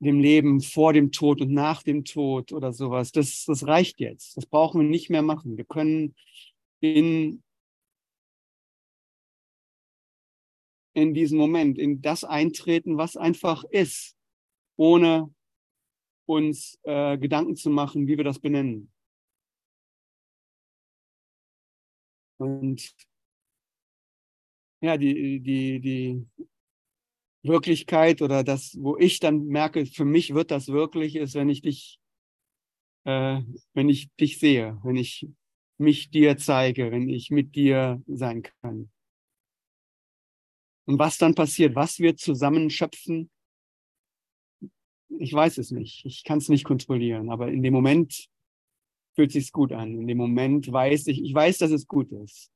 dem 0.01 0.21
Leben 0.21 0.61
vor 0.61 0.93
dem 0.93 1.13
Tod 1.13 1.41
und 1.41 1.53
nach 1.53 1.83
dem 1.83 2.05
Tod 2.05 2.53
oder 2.53 2.73
sowas. 2.73 3.13
Das, 3.13 3.45
das 3.47 3.67
reicht 3.67 4.01
jetzt. 4.01 4.37
Das 4.37 4.47
brauchen 4.47 4.81
wir 4.81 4.89
nicht 4.89 5.11
mehr 5.11 5.23
machen. 5.23 5.57
Wir 5.57 5.65
können 5.65 6.15
in, 6.81 7.43
in 10.93 11.15
diesen 11.15 11.39
Moment, 11.39 11.79
in 11.79 12.03
das 12.03 12.25
eintreten, 12.25 12.99
was 12.99 13.17
einfach 13.17 13.65
ist, 13.65 14.17
ohne 14.77 15.33
uns 16.33 16.79
äh, 16.85 17.19
Gedanken 17.19 17.57
zu 17.57 17.71
machen, 17.71 18.07
wie 18.07 18.17
wir 18.17 18.25
das 18.25 18.39
benennen. 18.39 18.91
Und 22.39 22.95
ja, 24.81 24.97
die, 24.97 25.41
die, 25.41 25.81
die 25.81 26.27
Wirklichkeit 27.43 28.23
oder 28.23 28.43
das, 28.43 28.77
wo 28.81 28.97
ich 28.97 29.21
dann 29.21 29.47
merke, 29.47 29.87
für 29.87 30.05
mich 30.05 30.35
wird 30.35 30.51
das 30.51 30.69
wirklich, 30.69 31.17
ist, 31.17 31.35
wenn 31.35 31.49
ich 31.49 31.63
dich, 31.63 32.01
äh, 33.05 33.43
wenn 33.75 33.89
ich 33.89 34.13
dich 34.17 34.39
sehe, 34.39 34.79
wenn 34.83 34.97
ich 34.97 35.29
mich 35.79 36.11
dir 36.11 36.37
zeige, 36.37 36.91
wenn 36.91 37.09
ich 37.09 37.31
mit 37.31 37.55
dir 37.55 38.03
sein 38.07 38.43
kann. 38.43 38.91
Und 40.85 40.99
was 40.99 41.19
dann 41.19 41.35
passiert, 41.35 41.75
was 41.75 41.99
wir 42.01 42.17
zusammen 42.17 42.71
schöpfen, 42.71 43.31
ich 45.19 45.33
weiß 45.33 45.59
es 45.59 45.71
nicht. 45.71 46.05
Ich 46.05 46.25
kann 46.25 46.39
es 46.39 46.49
nicht 46.49 46.65
kontrollieren, 46.65 47.31
aber 47.31 47.49
in 47.49 47.63
dem 47.63 47.73
Moment 47.73 48.29
fühlt 49.15 49.33
sich 49.33 49.53
gut 49.53 49.73
an. 49.73 49.99
In 49.99 50.07
dem 50.07 50.19
Moment 50.19 50.71
weiß 50.71 51.07
ich, 51.09 51.23
ich 51.23 51.35
weiß, 51.35 51.59
dass 51.59 51.71
es 51.71 51.87
gut 51.87 52.11
ist. 52.13 52.51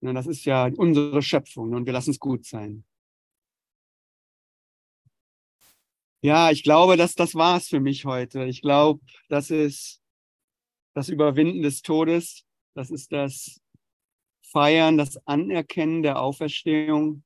Das 0.00 0.26
ist 0.26 0.44
ja 0.44 0.68
unsere 0.76 1.22
Schöpfung 1.22 1.74
und 1.74 1.86
wir 1.86 1.92
lassen 1.92 2.10
es 2.10 2.18
gut 2.18 2.44
sein. 2.44 2.84
Ja, 6.24 6.50
ich 6.50 6.62
glaube, 6.62 6.96
dass 6.96 7.14
das 7.14 7.34
war's 7.34 7.68
für 7.68 7.80
mich 7.80 8.04
heute. 8.04 8.44
Ich 8.44 8.62
glaube, 8.62 9.00
das 9.28 9.50
ist 9.50 10.00
das 10.94 11.08
Überwinden 11.08 11.62
des 11.62 11.82
Todes. 11.82 12.44
Das 12.74 12.90
ist 12.90 13.12
das 13.12 13.60
Feiern, 14.42 14.98
das 14.98 15.24
Anerkennen 15.26 16.02
der 16.02 16.20
Auferstehung. 16.20 17.24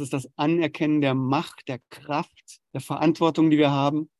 Das 0.00 0.06
ist 0.06 0.14
das 0.14 0.32
Anerkennen 0.36 1.02
der 1.02 1.14
Macht, 1.14 1.68
der 1.68 1.78
Kraft, 1.90 2.60
der 2.72 2.80
Verantwortung, 2.80 3.50
die 3.50 3.58
wir 3.58 3.70
haben. 3.70 4.10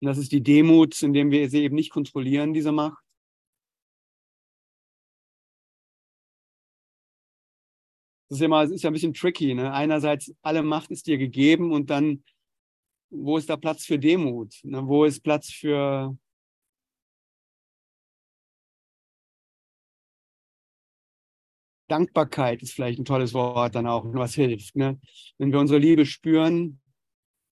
Und 0.00 0.06
das 0.06 0.16
ist 0.16 0.30
die 0.30 0.44
Demut, 0.44 1.02
indem 1.02 1.32
wir 1.32 1.50
sie 1.50 1.64
eben 1.64 1.74
nicht 1.74 1.90
kontrollieren, 1.90 2.54
diese 2.54 2.70
Macht. 2.70 3.02
das 8.28 8.36
ist 8.36 8.40
ja 8.40 8.46
immer, 8.46 8.62
ist 8.62 8.82
ja 8.82 8.90
ein 8.90 8.92
bisschen 8.92 9.14
tricky. 9.14 9.54
Ne? 9.54 9.72
Einerseits, 9.72 10.32
alle 10.42 10.62
Macht 10.62 10.92
ist 10.92 11.08
dir 11.08 11.18
gegeben 11.18 11.72
und 11.72 11.90
dann, 11.90 12.22
wo 13.10 13.38
ist 13.38 13.48
da 13.48 13.56
Platz 13.56 13.84
für 13.86 13.98
Demut? 13.98 14.54
Ne? 14.62 14.86
Wo 14.86 15.04
ist 15.04 15.24
Platz 15.24 15.50
für 15.50 16.16
Dankbarkeit 21.88 22.62
ist 22.62 22.72
vielleicht 22.72 22.98
ein 22.98 23.04
tolles 23.04 23.34
Wort 23.34 23.74
dann 23.74 23.86
auch, 23.86 24.04
was 24.12 24.34
hilft. 24.34 24.76
Ne? 24.76 25.00
Wenn 25.38 25.52
wir 25.52 25.58
unsere 25.58 25.78
Liebe 25.78 26.06
spüren, 26.06 26.80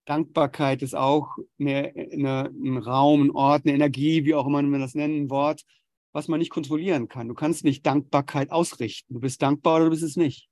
Dankbarkeit 0.05 0.82
ist 0.82 0.95
auch 0.95 1.37
eine, 1.59 1.93
eine, 2.12 2.51
ein 2.51 2.78
Raum, 2.78 3.22
ein 3.22 3.30
Ort, 3.32 3.64
eine 3.64 3.74
Energie, 3.74 4.24
wie 4.24 4.34
auch 4.34 4.47
immer 4.47 4.62
man 4.62 4.80
das 4.80 4.95
nennt, 4.95 5.14
ein 5.14 5.30
Wort, 5.30 5.64
was 6.12 6.28
man 6.28 6.39
nicht 6.39 6.51
kontrollieren 6.51 7.09
kann. 7.09 7.28
Du 7.28 7.34
kannst 7.34 7.64
nicht 7.64 7.84
Dankbarkeit 7.84 8.51
ausrichten. 8.51 9.14
Du 9.14 9.20
bist 9.20 9.43
dankbar 9.43 9.76
oder 9.76 9.84
du 9.87 9.91
bist 9.91 10.03
es 10.03 10.16
nicht. 10.16 10.49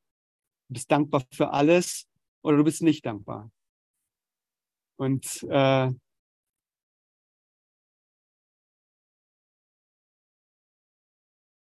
Du 0.69 0.75
bist 0.75 0.91
dankbar 0.91 1.23
für 1.31 1.53
alles 1.53 2.09
oder 2.43 2.57
du 2.57 2.65
bist 2.65 2.83
nicht 2.83 3.07
dankbar. 3.07 3.51
Und 4.97 5.43
äh, 5.49 5.91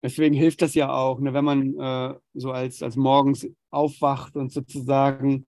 deswegen 0.06 0.36
hilft 0.36 0.62
das 0.62 0.74
ja 0.74 0.94
auch, 0.94 1.18
ne, 1.18 1.34
wenn 1.34 1.44
man 1.44 1.78
äh, 1.78 2.14
so 2.34 2.52
als, 2.52 2.80
als 2.80 2.94
morgens 2.94 3.48
aufwacht 3.70 4.36
und 4.36 4.52
sozusagen 4.52 5.44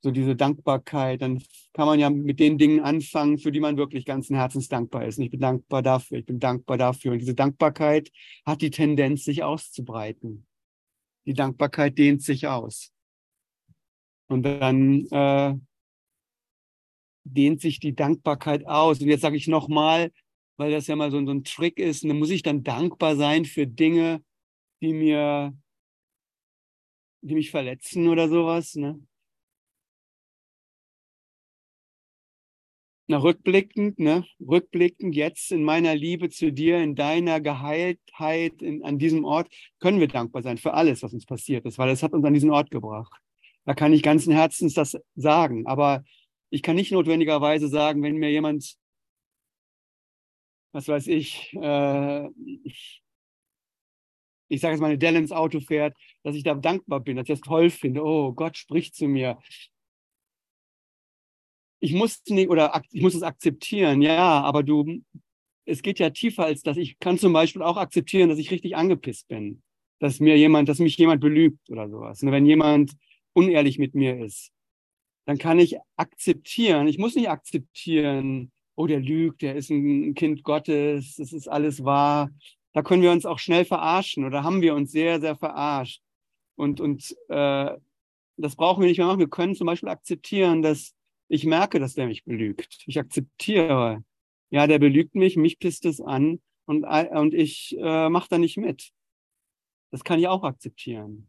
so 0.00 0.10
diese 0.10 0.34
Dankbarkeit, 0.34 1.20
dann 1.20 1.42
kann 1.74 1.86
man 1.86 2.00
ja 2.00 2.08
mit 2.08 2.40
den 2.40 2.56
Dingen 2.56 2.80
anfangen, 2.80 3.36
für 3.36 3.52
die 3.52 3.60
man 3.60 3.76
wirklich 3.76 4.06
ganzen 4.06 4.34
Herzens 4.34 4.68
dankbar 4.68 5.04
ist. 5.04 5.18
Und 5.18 5.24
ich 5.24 5.30
bin 5.30 5.40
dankbar 5.40 5.82
dafür, 5.82 6.18
ich 6.18 6.24
bin 6.24 6.40
dankbar 6.40 6.78
dafür. 6.78 7.12
Und 7.12 7.18
diese 7.18 7.34
Dankbarkeit 7.34 8.10
hat 8.46 8.62
die 8.62 8.70
Tendenz, 8.70 9.24
sich 9.24 9.44
auszubreiten. 9.44 10.46
Die 11.26 11.34
Dankbarkeit 11.34 11.98
dehnt 11.98 12.22
sich 12.22 12.48
aus. 12.48 12.92
Und 14.28 14.42
dann 14.44 15.06
äh, 15.10 15.54
dehnt 17.24 17.60
sich 17.60 17.78
die 17.78 17.94
Dankbarkeit 17.94 18.66
aus. 18.66 19.00
Und 19.00 19.08
jetzt 19.08 19.20
sage 19.20 19.36
ich 19.36 19.48
nochmal, 19.48 20.10
weil 20.62 20.70
das 20.70 20.86
ja 20.86 20.94
mal 20.94 21.10
so, 21.10 21.24
so 21.26 21.32
ein 21.32 21.42
Trick 21.42 21.80
ist, 21.80 22.04
dann 22.04 22.20
muss 22.20 22.30
ich 22.30 22.44
dann 22.44 22.62
dankbar 22.62 23.16
sein 23.16 23.44
für 23.44 23.66
Dinge, 23.66 24.22
die 24.80 24.92
mir, 24.92 25.52
die 27.20 27.34
mich 27.34 27.50
verletzen 27.50 28.06
oder 28.06 28.28
sowas. 28.28 28.76
Ne? 28.76 29.04
Na, 33.08 33.16
rückblickend, 33.16 33.98
ne? 33.98 34.24
Rückblickend 34.40 35.16
jetzt 35.16 35.50
in 35.50 35.64
meiner 35.64 35.96
Liebe 35.96 36.30
zu 36.30 36.52
dir, 36.52 36.78
in 36.78 36.94
deiner 36.94 37.40
Geheiltheit 37.40 38.62
in, 38.62 38.84
an 38.84 39.00
diesem 39.00 39.24
Ort, 39.24 39.52
können 39.80 39.98
wir 39.98 40.06
dankbar 40.06 40.44
sein 40.44 40.58
für 40.58 40.74
alles, 40.74 41.02
was 41.02 41.12
uns 41.12 41.26
passiert 41.26 41.66
ist, 41.66 41.76
weil 41.76 41.90
es 41.90 42.04
hat 42.04 42.12
uns 42.12 42.24
an 42.24 42.34
diesen 42.34 42.50
Ort 42.50 42.70
gebracht. 42.70 43.12
Da 43.64 43.74
kann 43.74 43.92
ich 43.92 44.04
ganzen 44.04 44.32
Herzens 44.32 44.74
das 44.74 44.96
sagen. 45.16 45.66
Aber 45.66 46.04
ich 46.50 46.62
kann 46.62 46.76
nicht 46.76 46.92
notwendigerweise 46.92 47.66
sagen, 47.66 48.00
wenn 48.04 48.14
mir 48.14 48.30
jemand, 48.30 48.76
was 50.72 50.88
weiß 50.88 51.06
ich, 51.08 51.52
äh, 51.54 52.28
ich, 52.64 53.02
ich 54.48 54.60
sage 54.60 54.74
jetzt 54.74 54.80
mal, 54.80 54.88
eine 54.88 54.98
Dell 54.98 55.16
ins 55.16 55.32
Auto 55.32 55.60
fährt, 55.60 55.96
dass 56.22 56.34
ich 56.34 56.42
da 56.42 56.54
dankbar 56.54 57.00
bin, 57.00 57.16
dass 57.16 57.24
ich 57.24 57.34
das 57.34 57.40
toll 57.40 57.70
finde. 57.70 58.04
Oh, 58.04 58.32
Gott 58.32 58.56
spricht 58.56 58.94
zu 58.94 59.06
mir 59.06 59.38
ich 61.82 61.92
muss 61.92 62.22
nicht 62.28 62.48
oder 62.48 62.80
ich 62.92 63.02
muss 63.02 63.14
es 63.14 63.24
akzeptieren, 63.24 64.02
ja, 64.02 64.40
aber 64.40 64.62
du, 64.62 65.02
es 65.64 65.82
geht 65.82 65.98
ja 65.98 66.10
tiefer 66.10 66.44
als 66.44 66.62
das. 66.62 66.76
Ich 66.76 66.98
kann 67.00 67.18
zum 67.18 67.32
Beispiel 67.32 67.62
auch 67.62 67.76
akzeptieren, 67.76 68.28
dass 68.28 68.38
ich 68.38 68.52
richtig 68.52 68.76
angepisst 68.76 69.26
bin, 69.26 69.62
dass 69.98 70.20
mir 70.20 70.38
jemand, 70.38 70.68
dass 70.68 70.78
mich 70.78 70.96
jemand 70.96 71.20
belügt 71.20 71.68
oder 71.70 71.88
sowas. 71.88 72.22
Und 72.22 72.30
wenn 72.30 72.46
jemand 72.46 72.92
unehrlich 73.32 73.78
mit 73.80 73.96
mir 73.96 74.24
ist, 74.24 74.52
dann 75.26 75.38
kann 75.38 75.58
ich 75.58 75.76
akzeptieren. 75.96 76.86
Ich 76.86 76.98
muss 76.98 77.16
nicht 77.16 77.28
akzeptieren, 77.28 78.51
oh, 78.74 78.86
der 78.86 79.00
lügt, 79.00 79.42
der 79.42 79.56
ist 79.56 79.70
ein 79.70 80.14
Kind 80.14 80.42
Gottes, 80.44 81.16
das 81.16 81.32
ist 81.32 81.48
alles 81.48 81.84
wahr. 81.84 82.30
Da 82.72 82.82
können 82.82 83.02
wir 83.02 83.12
uns 83.12 83.26
auch 83.26 83.38
schnell 83.38 83.64
verarschen 83.64 84.24
oder 84.24 84.44
haben 84.44 84.62
wir 84.62 84.74
uns 84.74 84.92
sehr, 84.92 85.20
sehr 85.20 85.36
verarscht. 85.36 86.02
Und, 86.56 86.80
und 86.80 87.14
äh, 87.28 87.76
das 88.36 88.56
brauchen 88.56 88.80
wir 88.80 88.88
nicht 88.88 88.98
mehr 88.98 89.06
machen. 89.06 89.18
Wir 89.18 89.28
können 89.28 89.54
zum 89.54 89.66
Beispiel 89.66 89.88
akzeptieren, 89.88 90.62
dass 90.62 90.94
ich 91.28 91.44
merke, 91.44 91.80
dass 91.80 91.94
der 91.94 92.06
mich 92.06 92.24
belügt. 92.24 92.82
Ich 92.86 92.98
akzeptiere. 92.98 94.04
Ja, 94.50 94.66
der 94.66 94.78
belügt 94.78 95.14
mich, 95.14 95.36
mich 95.36 95.58
pisst 95.58 95.86
es 95.86 96.00
an 96.00 96.40
und, 96.66 96.84
und 96.84 97.34
ich 97.34 97.76
äh, 97.78 98.08
mache 98.08 98.28
da 98.28 98.38
nicht 98.38 98.58
mit. 98.58 98.92
Das 99.90 100.04
kann 100.04 100.18
ich 100.18 100.28
auch 100.28 100.42
akzeptieren. 100.42 101.28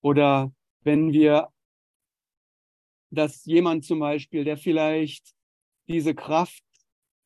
Oder 0.00 0.52
wenn 0.82 1.12
wir, 1.12 1.48
dass 3.10 3.44
jemand 3.44 3.84
zum 3.84 3.98
Beispiel, 3.98 4.44
der 4.44 4.56
vielleicht 4.56 5.34
diese 5.90 6.14
Kraft 6.14 6.62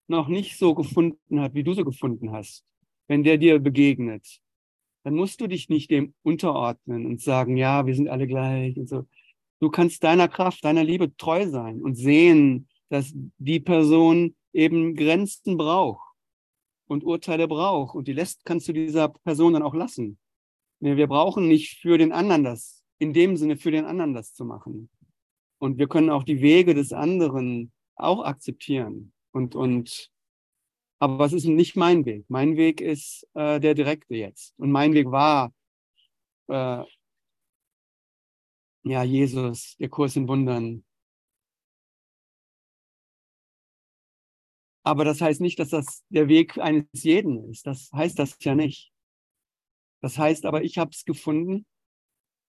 noch 0.08 0.28
nicht 0.28 0.58
so 0.58 0.74
gefunden 0.74 1.40
hat, 1.40 1.54
wie 1.54 1.64
du 1.64 1.74
sie 1.74 1.84
gefunden 1.84 2.32
hast, 2.32 2.64
wenn 3.08 3.22
der 3.22 3.38
dir 3.38 3.58
begegnet, 3.58 4.40
dann 5.04 5.14
musst 5.14 5.40
du 5.40 5.46
dich 5.46 5.68
nicht 5.68 5.90
dem 5.90 6.14
unterordnen 6.22 7.06
und 7.06 7.20
sagen, 7.20 7.56
ja, 7.56 7.86
wir 7.86 7.94
sind 7.94 8.08
alle 8.08 8.26
gleich 8.26 8.76
und 8.78 8.88
so. 8.88 9.06
Du 9.60 9.70
kannst 9.70 10.02
deiner 10.02 10.28
Kraft, 10.28 10.64
deiner 10.64 10.82
Liebe 10.82 11.14
treu 11.16 11.46
sein 11.48 11.80
und 11.80 11.94
sehen, 11.94 12.68
dass 12.88 13.12
die 13.38 13.60
Person 13.60 14.34
eben 14.52 14.94
Grenzen 14.94 15.56
braucht 15.56 16.14
und 16.86 17.04
Urteile 17.04 17.48
braucht. 17.48 17.94
Und 17.94 18.08
die 18.08 18.12
lässt, 18.12 18.44
kannst 18.44 18.68
du 18.68 18.72
dieser 18.72 19.08
Person 19.08 19.52
dann 19.52 19.62
auch 19.62 19.74
lassen. 19.74 20.18
Wir 20.80 21.06
brauchen 21.06 21.48
nicht 21.48 21.78
für 21.80 21.98
den 21.98 22.12
anderen 22.12 22.44
das, 22.44 22.84
in 22.98 23.12
dem 23.12 23.36
Sinne 23.36 23.56
für 23.56 23.70
den 23.70 23.84
anderen 23.84 24.14
das 24.14 24.34
zu 24.34 24.44
machen. 24.44 24.90
Und 25.58 25.78
wir 25.78 25.88
können 25.88 26.10
auch 26.10 26.24
die 26.24 26.40
Wege 26.40 26.74
des 26.74 26.92
anderen 26.92 27.72
auch 27.96 28.24
akzeptieren. 28.24 29.12
Und, 29.32 29.54
und, 29.54 30.10
aber 30.98 31.24
es 31.24 31.32
ist 31.32 31.46
nicht 31.46 31.76
mein 31.76 32.04
Weg. 32.04 32.24
Mein 32.28 32.56
Weg 32.56 32.80
ist 32.80 33.26
äh, 33.34 33.60
der 33.60 33.74
direkte 33.74 34.14
jetzt. 34.14 34.54
Und 34.58 34.70
mein 34.70 34.92
Weg 34.94 35.10
war 35.10 35.52
äh, 36.48 36.84
ja, 38.84 39.02
Jesus, 39.02 39.76
der 39.78 39.88
Kurs 39.88 40.14
in 40.16 40.28
Wundern. 40.28 40.84
Aber 44.86 45.04
das 45.04 45.20
heißt 45.22 45.40
nicht, 45.40 45.58
dass 45.58 45.70
das 45.70 46.04
der 46.10 46.28
Weg 46.28 46.58
eines 46.58 46.86
jeden 46.92 47.50
ist. 47.50 47.66
Das 47.66 47.90
heißt 47.92 48.18
das 48.18 48.36
ja 48.40 48.54
nicht. 48.54 48.92
Das 50.02 50.18
heißt 50.18 50.44
aber, 50.44 50.62
ich 50.62 50.76
habe 50.76 50.90
es 50.90 51.04
gefunden. 51.06 51.66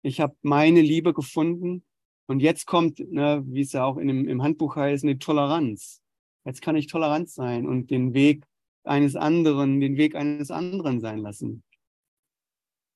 Ich 0.01 0.19
habe 0.19 0.35
meine 0.41 0.81
Liebe 0.81 1.13
gefunden. 1.13 1.85
Und 2.27 2.39
jetzt 2.39 2.65
kommt, 2.65 2.99
ne, 2.99 3.43
wie 3.47 3.61
es 3.61 3.73
ja 3.73 3.85
auch 3.85 3.97
in 3.97 4.07
dem, 4.07 4.27
im 4.27 4.41
Handbuch 4.41 4.75
heißt, 4.75 5.03
eine 5.03 5.19
Toleranz. 5.19 6.01
Jetzt 6.43 6.61
kann 6.61 6.75
ich 6.75 6.87
tolerant 6.87 7.29
sein 7.29 7.67
und 7.67 7.91
den 7.91 8.13
Weg 8.13 8.45
eines 8.83 9.15
anderen, 9.15 9.79
den 9.79 9.97
Weg 9.97 10.15
eines 10.15 10.51
anderen 10.51 10.99
sein 10.99 11.19
lassen. 11.19 11.63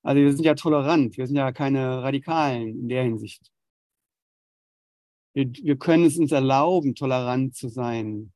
Also 0.03 0.21
wir 0.21 0.31
sind 0.33 0.45
ja 0.45 0.55
tolerant, 0.55 1.17
wir 1.17 1.27
sind 1.27 1.35
ja 1.35 1.51
keine 1.51 2.01
Radikalen 2.03 2.79
in 2.79 2.89
der 2.89 3.03
Hinsicht. 3.03 3.51
Wir, 5.33 5.51
wir 5.51 5.77
können 5.77 6.05
es 6.05 6.17
uns 6.17 6.31
erlauben, 6.31 6.95
tolerant 6.95 7.55
zu 7.55 7.69
sein, 7.69 8.31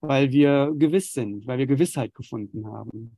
weil 0.00 0.30
wir 0.32 0.72
gewiss 0.76 1.12
sind, 1.12 1.46
weil 1.46 1.58
wir 1.58 1.66
Gewissheit 1.66 2.14
gefunden 2.14 2.66
haben. 2.66 3.16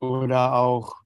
Oder 0.00 0.54
auch 0.54 0.96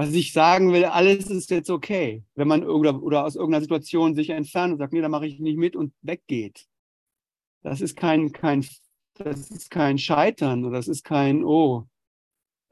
was 0.00 0.14
ich 0.14 0.32
sagen 0.32 0.72
will, 0.72 0.86
alles 0.86 1.28
ist 1.28 1.50
jetzt 1.50 1.68
okay. 1.68 2.24
Wenn 2.34 2.48
man 2.48 2.64
oder, 2.64 3.02
oder 3.02 3.26
aus 3.26 3.36
irgendeiner 3.36 3.60
Situation 3.60 4.14
sich 4.14 4.30
entfernt 4.30 4.72
und 4.72 4.78
sagt, 4.78 4.94
nee, 4.94 5.02
da 5.02 5.10
mache 5.10 5.26
ich 5.26 5.38
nicht 5.40 5.58
mit 5.58 5.76
und 5.76 5.92
weggeht. 6.00 6.66
Das 7.62 7.82
ist 7.82 7.96
kein, 7.96 8.32
kein, 8.32 8.66
das 9.14 9.50
ist 9.50 9.70
kein 9.70 9.98
Scheitern 9.98 10.64
oder 10.64 10.78
das 10.78 10.88
ist 10.88 11.04
kein, 11.04 11.44
oh, 11.44 11.86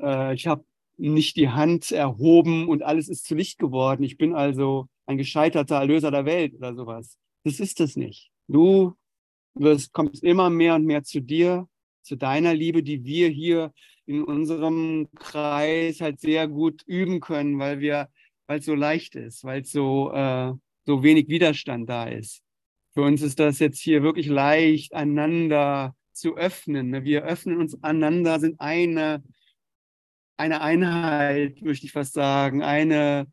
äh, 0.01 0.33
ich 0.33 0.47
habe 0.47 0.65
nicht 0.97 1.37
die 1.37 1.51
Hand 1.51 1.93
erhoben 1.93 2.67
und 2.67 2.83
alles 2.83 3.11
ist 3.11 3.27
zu 3.27 3.35
Licht 3.35 3.59
geworden. 3.59 4.05
Ich 4.05 4.17
bin 4.17 4.35
also 4.35 4.89
ein 5.05 5.19
gescheiterter 5.19 5.77
Erlöser 5.77 6.11
der 6.11 6.25
Welt 6.25 6.55
oder 6.55 6.75
sowas. 6.75 7.19
Das 7.45 7.61
ist 7.61 7.79
es 7.81 7.97
nicht. 7.97 8.31
Du 8.47 8.95
wirst, 9.53 9.93
kommst 9.93 10.25
immer 10.25 10.49
mehr 10.49 10.77
und 10.77 10.87
mehr 10.87 11.05
zu 11.05 11.21
dir, 11.21 11.69
zu 12.09 12.17
deiner 12.17 12.55
Liebe, 12.55 12.83
die 12.83 13.05
wir 13.05 13.29
hier 13.29 13.73
in 14.07 14.25
unserem 14.25 15.09
Kreis 15.15 16.01
halt 16.01 16.19
sehr 16.21 16.49
gut 16.49 16.83
üben 16.87 17.21
können, 17.21 17.59
weil 17.59 17.81
wir, 17.81 18.09
weil 18.47 18.61
es 18.61 18.65
so 18.65 18.75
leicht 18.75 19.15
ist, 19.15 19.45
weil 19.45 19.61
es 19.61 19.71
so, 19.71 20.11
äh, 20.13 20.53
so 20.87 21.03
wenig 21.03 21.29
Widerstand 21.29 21.89
da 21.89 22.09
ist. 22.09 22.43
Für 22.95 23.03
uns 23.03 23.21
ist 23.21 23.39
das 23.39 23.59
jetzt 23.59 23.81
hier 23.81 24.03
wirklich 24.03 24.27
leicht, 24.27 24.95
einander 24.95 25.95
zu 26.13 26.37
öffnen. 26.37 26.91
Ne? 26.91 27.05
Wir 27.05 27.23
öffnen 27.25 27.59
uns 27.59 27.81
einander, 27.83 28.41
sind 28.41 28.61
eine, 28.61 29.23
eine 30.39 30.63
Einheit, 30.63 31.61
möchte 31.61 31.87
ich 31.87 31.93
fast 31.93 32.15
sagen, 32.15 32.63
eine, 32.63 33.31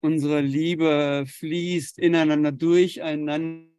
unsere 0.00 0.40
Liebe 0.40 1.24
fließt 1.26 1.98
ineinander, 1.98 2.52
durcheinander 2.52 3.71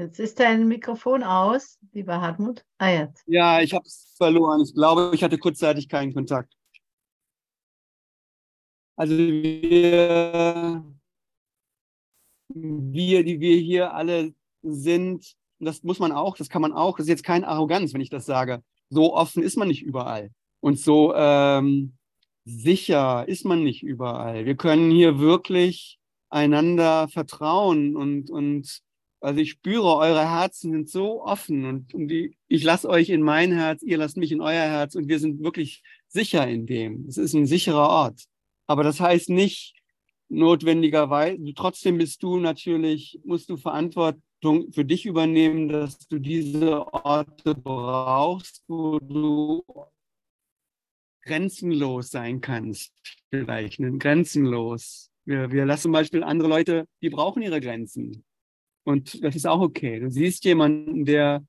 Jetzt 0.00 0.18
ist 0.18 0.40
dein 0.40 0.66
Mikrofon 0.66 1.22
aus, 1.22 1.78
lieber 1.92 2.22
Hartmut. 2.22 2.64
Ah, 2.78 2.88
jetzt. 2.88 3.22
Ja, 3.26 3.60
ich 3.60 3.74
habe 3.74 3.84
es 3.84 4.14
verloren. 4.16 4.62
Ich 4.62 4.72
glaube, 4.72 5.10
ich 5.12 5.22
hatte 5.22 5.36
kurzzeitig 5.36 5.90
keinen 5.90 6.14
Kontakt. 6.14 6.54
Also 8.96 9.14
wir, 9.14 10.82
wir, 12.48 13.24
die 13.24 13.40
wir 13.40 13.56
hier 13.58 13.92
alle 13.92 14.32
sind, 14.62 15.34
das 15.58 15.82
muss 15.82 15.98
man 15.98 16.12
auch, 16.12 16.34
das 16.38 16.48
kann 16.48 16.62
man 16.62 16.72
auch, 16.72 16.96
das 16.96 17.04
ist 17.04 17.10
jetzt 17.10 17.24
keine 17.24 17.46
Arroganz, 17.46 17.92
wenn 17.92 18.00
ich 18.00 18.08
das 18.08 18.24
sage. 18.24 18.62
So 18.88 19.14
offen 19.14 19.42
ist 19.42 19.58
man 19.58 19.68
nicht 19.68 19.82
überall. 19.82 20.30
Und 20.60 20.78
so 20.78 21.14
ähm, 21.14 21.92
sicher 22.46 23.28
ist 23.28 23.44
man 23.44 23.62
nicht 23.62 23.82
überall. 23.82 24.46
Wir 24.46 24.56
können 24.56 24.90
hier 24.90 25.18
wirklich 25.18 25.98
einander 26.30 27.06
vertrauen 27.08 27.96
und, 27.96 28.30
und 28.30 28.82
also 29.20 29.40
ich 29.40 29.50
spüre, 29.50 29.96
eure 29.96 30.28
Herzen 30.28 30.72
sind 30.72 30.88
so 30.88 31.22
offen 31.22 31.64
und, 31.66 31.94
und 31.94 32.08
die, 32.08 32.36
ich 32.48 32.64
lasse 32.64 32.88
euch 32.88 33.10
in 33.10 33.22
mein 33.22 33.52
Herz, 33.52 33.82
ihr 33.82 33.98
lasst 33.98 34.16
mich 34.16 34.32
in 34.32 34.40
euer 34.40 34.62
Herz 34.62 34.94
und 34.94 35.08
wir 35.08 35.18
sind 35.18 35.42
wirklich 35.42 35.82
sicher 36.08 36.46
in 36.48 36.66
dem. 36.66 37.06
Es 37.06 37.18
ist 37.18 37.34
ein 37.34 37.46
sicherer 37.46 37.88
Ort. 37.88 38.24
Aber 38.66 38.82
das 38.82 39.00
heißt 39.00 39.30
nicht 39.30 39.74
notwendigerweise, 40.28 41.38
trotzdem 41.54 41.98
bist 41.98 42.22
du 42.22 42.38
natürlich, 42.38 43.20
musst 43.24 43.50
du 43.50 43.56
Verantwortung 43.56 44.72
für 44.72 44.84
dich 44.84 45.04
übernehmen, 45.04 45.68
dass 45.68 45.98
du 46.08 46.18
diese 46.18 46.86
Orte 46.92 47.54
brauchst, 47.54 48.62
wo 48.68 48.98
du 49.00 49.62
grenzenlos 51.22 52.10
sein 52.10 52.40
kannst. 52.40 52.92
Vielleicht, 53.30 53.80
ne? 53.80 53.98
grenzenlos. 53.98 55.10
Wir, 55.26 55.50
wir 55.50 55.66
lassen 55.66 55.82
zum 55.82 55.92
Beispiel 55.92 56.22
andere 56.22 56.48
Leute, 56.48 56.86
die 57.02 57.10
brauchen 57.10 57.42
ihre 57.42 57.60
Grenzen. 57.60 58.24
Und 58.84 59.22
das 59.22 59.36
ist 59.36 59.46
auch 59.46 59.60
okay. 59.60 60.00
Du 60.00 60.10
siehst 60.10 60.44
jemanden, 60.44 61.04
der, 61.04 61.44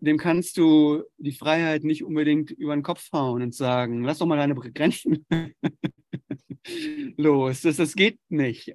dem 0.00 0.18
kannst 0.18 0.56
du 0.56 1.02
die 1.18 1.32
Freiheit 1.32 1.84
nicht 1.84 2.04
unbedingt 2.04 2.50
über 2.50 2.74
den 2.74 2.82
Kopf 2.82 3.08
hauen 3.12 3.42
und 3.42 3.54
sagen, 3.54 4.04
lass 4.04 4.18
doch 4.18 4.26
mal 4.26 4.36
deine 4.36 4.54
Grenzen 4.54 5.26
los. 7.16 7.62
Das, 7.62 7.76
das 7.76 7.94
geht 7.94 8.18
nicht. 8.28 8.74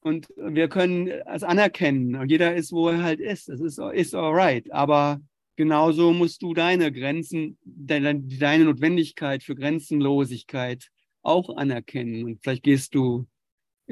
Und 0.00 0.28
wir 0.36 0.68
können 0.68 1.06
es 1.06 1.44
anerkennen. 1.44 2.28
Jeder 2.28 2.56
ist, 2.56 2.72
wo 2.72 2.88
er 2.88 3.02
halt 3.02 3.20
ist. 3.20 3.48
Das 3.48 3.60
ist, 3.60 3.78
ist 3.78 4.14
alright. 4.14 4.72
Aber 4.72 5.20
genauso 5.56 6.12
musst 6.12 6.42
du 6.42 6.54
deine 6.54 6.90
Grenzen, 6.90 7.56
deine, 7.64 8.20
deine 8.20 8.64
Notwendigkeit 8.64 9.44
für 9.44 9.54
Grenzenlosigkeit 9.54 10.88
auch 11.22 11.56
anerkennen. 11.56 12.24
Und 12.24 12.40
vielleicht 12.42 12.64
gehst 12.64 12.94
du 12.96 13.26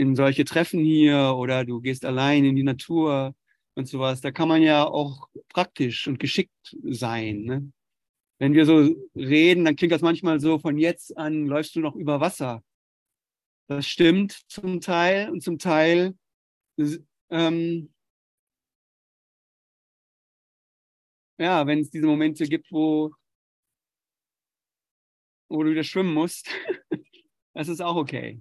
in 0.01 0.17
solche 0.17 0.45
Treffen 0.47 0.81
hier 0.81 1.35
oder 1.37 1.65
du 1.67 1.81
gehst 1.81 2.07
allein 2.07 2.45
in 2.47 2.57
die 2.57 2.63
Natur 2.63 3.35
und 3.75 3.87
sowas. 3.87 4.23
Da 4.23 4.31
kann 4.33 4.49
man 4.49 4.63
ja 4.63 4.85
auch 4.87 5.29
praktisch 5.51 6.09
und 6.09 6.19
geschickt 6.19 6.77
sein. 6.83 7.43
Ne? 7.43 7.73
Wenn 8.39 8.55
wir 8.55 8.65
so 8.65 8.97
reden, 9.15 9.67
dann 9.67 9.77
klingt 9.77 9.93
das 9.93 10.01
manchmal 10.01 10.41
so, 10.41 10.59
von 10.59 10.79
jetzt 10.79 11.17
an 11.19 11.47
läufst 11.47 11.77
du 11.77 11.81
noch 11.81 11.97
über 11.97 12.21
Wasser. 12.21 12.63
Das 13.69 13.87
stimmt 13.87 14.33
zum 14.49 14.81
Teil 14.81 15.31
und 15.31 15.43
zum 15.43 15.59
Teil 15.59 16.15
ähm, 17.31 17.93
ja, 21.39 21.67
wenn 21.67 21.81
es 21.81 21.91
diese 21.91 22.07
Momente 22.07 22.47
gibt, 22.47 22.73
wo, 22.73 23.13
wo 25.51 25.63
du 25.63 25.71
wieder 25.71 25.85
schwimmen 25.85 26.15
musst, 26.15 26.49
das 27.55 27.69
ist 27.69 27.83
auch 27.83 27.97
okay. 27.97 28.41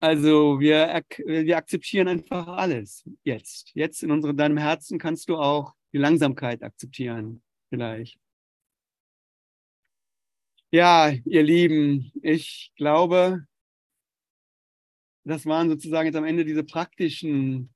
Also 0.00 0.58
wir, 0.60 1.02
wir 1.26 1.56
akzeptieren 1.58 2.08
einfach 2.08 2.48
alles 2.48 3.04
jetzt. 3.22 3.70
Jetzt 3.74 4.02
in 4.02 4.10
unserem, 4.10 4.36
deinem 4.36 4.56
Herzen 4.56 4.98
kannst 4.98 5.28
du 5.28 5.36
auch 5.36 5.74
die 5.92 5.98
Langsamkeit 5.98 6.62
akzeptieren, 6.62 7.42
vielleicht. 7.68 8.18
Ja, 10.72 11.10
ihr 11.24 11.42
Lieben, 11.42 12.12
ich 12.22 12.72
glaube, 12.76 13.44
das 15.24 15.44
waren 15.44 15.68
sozusagen 15.68 16.06
jetzt 16.06 16.16
am 16.16 16.24
Ende 16.24 16.44
diese 16.44 16.64
praktischen 16.64 17.74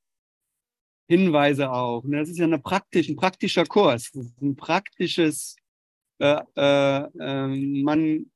Hinweise 1.08 1.70
auch. 1.70 2.04
Ne? 2.04 2.18
Das 2.18 2.30
ist 2.30 2.38
ja 2.38 2.46
eine 2.46 2.58
praktisch, 2.58 3.08
ein 3.08 3.16
praktischer 3.16 3.66
Kurs. 3.66 4.12
Ein 4.40 4.56
praktisches 4.56 5.56
äh, 6.20 6.40
äh, 6.56 7.08
äh, 7.18 7.82
Man 7.82 8.30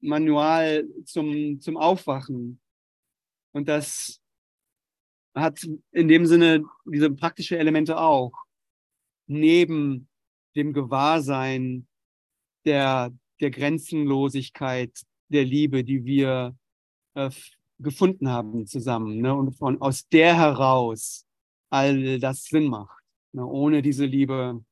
Manual 0.00 0.86
zum, 1.04 1.60
zum 1.60 1.76
Aufwachen. 1.78 2.60
Und 3.56 3.68
das 3.68 4.20
hat 5.34 5.66
in 5.90 6.08
dem 6.08 6.26
Sinne 6.26 6.62
diese 6.84 7.10
praktische 7.10 7.56
Elemente 7.56 7.98
auch. 7.98 8.34
Neben 9.28 10.10
dem 10.54 10.74
Gewahrsein 10.74 11.86
der, 12.66 13.16
der 13.40 13.50
Grenzenlosigkeit 13.50 14.92
der 15.30 15.46
Liebe, 15.46 15.84
die 15.84 16.04
wir 16.04 16.54
äh, 17.14 17.30
gefunden 17.78 18.28
haben 18.28 18.66
zusammen. 18.66 19.22
Ne? 19.22 19.34
Und 19.34 19.52
von 19.52 19.80
aus 19.80 20.06
der 20.08 20.36
heraus 20.36 21.24
all 21.70 22.20
das 22.20 22.44
Sinn 22.44 22.68
macht. 22.68 23.02
Ne? 23.32 23.46
Ohne 23.46 23.80
diese 23.80 24.04
Liebe 24.04 24.62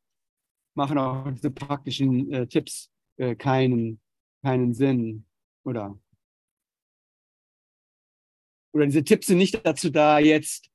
machen 0.75 0.99
auch 0.99 1.31
diese 1.31 1.51
praktischen 1.51 2.31
äh, 2.31 2.47
Tipps 2.47 2.91
äh, 3.17 3.35
keinen, 3.35 3.99
keinen 4.43 4.75
Sinn. 4.75 5.25
Oder 5.65 5.99
oder 8.75 8.87
diese 8.87 9.05
Tipps 9.05 9.29
sind 9.29 9.39
nicht 9.39 9.65
dazu 9.65 9.89
da, 9.89 10.19
jetzt 10.19 10.69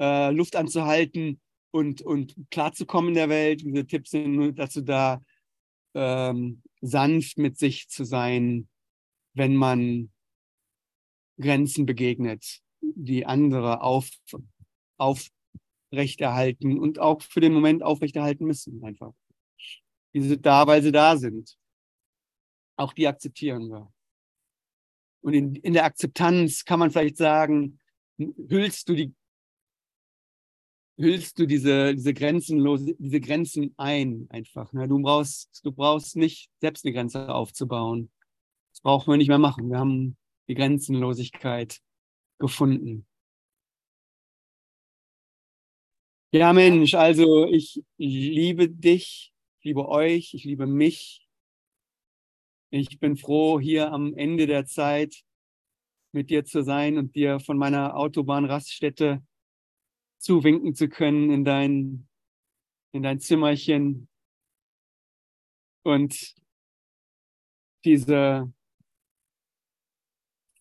äh, 0.00 0.30
Luft 0.32 0.56
anzuhalten 0.56 1.40
und, 1.70 2.00
und 2.00 2.34
klarzukommen 2.50 3.08
in 3.08 3.14
der 3.14 3.28
Welt. 3.28 3.60
Diese 3.60 3.86
Tipps 3.86 4.10
sind 4.10 4.32
nur 4.32 4.52
dazu 4.52 4.80
da, 4.80 5.22
ähm, 5.94 6.62
sanft 6.80 7.36
mit 7.36 7.58
sich 7.58 7.88
zu 7.88 8.04
sein, 8.04 8.68
wenn 9.34 9.54
man 9.54 10.10
Grenzen 11.38 11.84
begegnet, 11.84 12.60
die 12.80 13.26
andere 13.26 13.82
auf, 13.82 14.08
aufrechterhalten 14.98 16.78
und 16.78 16.98
auch 16.98 17.20
für 17.20 17.40
den 17.40 17.52
Moment 17.52 17.82
aufrechterhalten 17.82 18.46
müssen, 18.46 18.82
einfach. 18.82 19.12
Die 20.14 20.20
sind 20.20 20.44
da, 20.44 20.66
weil 20.66 20.82
sie 20.82 20.92
da 20.92 21.16
sind. 21.16 21.56
Auch 22.76 22.94
die 22.94 23.06
akzeptieren 23.06 23.68
wir. 23.68 23.91
Und 25.22 25.34
in, 25.34 25.54
in 25.56 25.72
der 25.72 25.84
Akzeptanz 25.84 26.64
kann 26.64 26.78
man 26.78 26.90
vielleicht 26.90 27.16
sagen, 27.16 27.78
hüllst 28.18 28.88
du 28.88 28.94
die, 28.94 29.14
hüllst 30.98 31.38
du 31.38 31.46
diese, 31.46 31.94
diese 31.94 32.12
grenzenlose, 32.12 32.94
diese 32.98 33.20
Grenzen 33.20 33.72
ein 33.76 34.26
einfach. 34.30 34.72
Ne? 34.72 34.88
Du 34.88 35.00
brauchst, 35.00 35.64
du 35.64 35.72
brauchst 35.72 36.16
nicht 36.16 36.50
selbst 36.60 36.84
eine 36.84 36.92
Grenze 36.92 37.32
aufzubauen. 37.32 38.10
Das 38.72 38.80
brauchen 38.80 39.12
wir 39.12 39.16
nicht 39.16 39.28
mehr 39.28 39.38
machen. 39.38 39.70
Wir 39.70 39.78
haben 39.78 40.16
die 40.48 40.54
Grenzenlosigkeit 40.54 41.80
gefunden. 42.38 43.06
Ja, 46.34 46.52
Mensch, 46.52 46.94
also 46.94 47.46
ich 47.46 47.82
liebe 47.98 48.68
dich, 48.68 49.32
ich 49.58 49.64
liebe 49.64 49.86
euch, 49.86 50.32
ich 50.34 50.44
liebe 50.44 50.66
mich, 50.66 51.21
ich 52.72 52.98
bin 52.98 53.16
froh, 53.16 53.60
hier 53.60 53.92
am 53.92 54.14
Ende 54.14 54.46
der 54.46 54.64
Zeit 54.64 55.24
mit 56.12 56.30
dir 56.30 56.44
zu 56.44 56.62
sein 56.62 56.96
und 56.96 57.14
dir 57.14 57.38
von 57.38 57.58
meiner 57.58 57.96
Autobahnraststätte 57.96 59.22
zuwinken 60.18 60.74
zu 60.74 60.88
können 60.88 61.30
in 61.30 61.44
dein, 61.44 62.08
in 62.92 63.02
dein 63.02 63.20
Zimmerchen 63.20 64.08
und 65.82 66.34
diese 67.84 68.50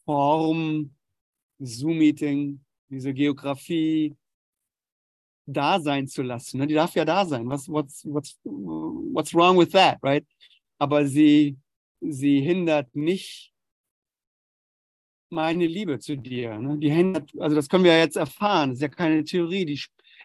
Form, 0.03 0.93
Zoom-Meeting, 1.59 2.59
diese 2.89 3.13
Geografie 3.13 4.17
da 5.45 5.79
sein 5.79 6.07
zu 6.07 6.23
lassen. 6.23 6.57
Ne? 6.57 6.67
Die 6.67 6.73
darf 6.73 6.93
ja 6.95 7.05
da 7.05 7.25
sein. 7.25 7.47
Was, 7.47 7.69
what's, 7.69 8.03
what's, 8.05 8.37
what's 8.43 9.33
wrong 9.33 9.57
with 9.57 9.71
that, 9.71 9.97
right? 10.03 10.25
Aber 10.77 11.05
sie 11.05 11.60
sie 12.01 12.41
hindert 12.41 12.95
nicht 12.95 13.53
meine 15.29 15.65
Liebe 15.65 15.99
zu 15.99 16.17
dir. 16.17 16.59
Ne? 16.59 16.77
Die 16.77 16.91
hindert, 16.91 17.31
also 17.39 17.55
das 17.55 17.69
können 17.69 17.85
wir 17.85 17.97
jetzt 17.97 18.17
erfahren, 18.17 18.71
das 18.71 18.79
ist 18.79 18.81
ja 18.81 18.89
keine 18.89 19.23
Theorie, 19.23 19.65
die 19.65 19.81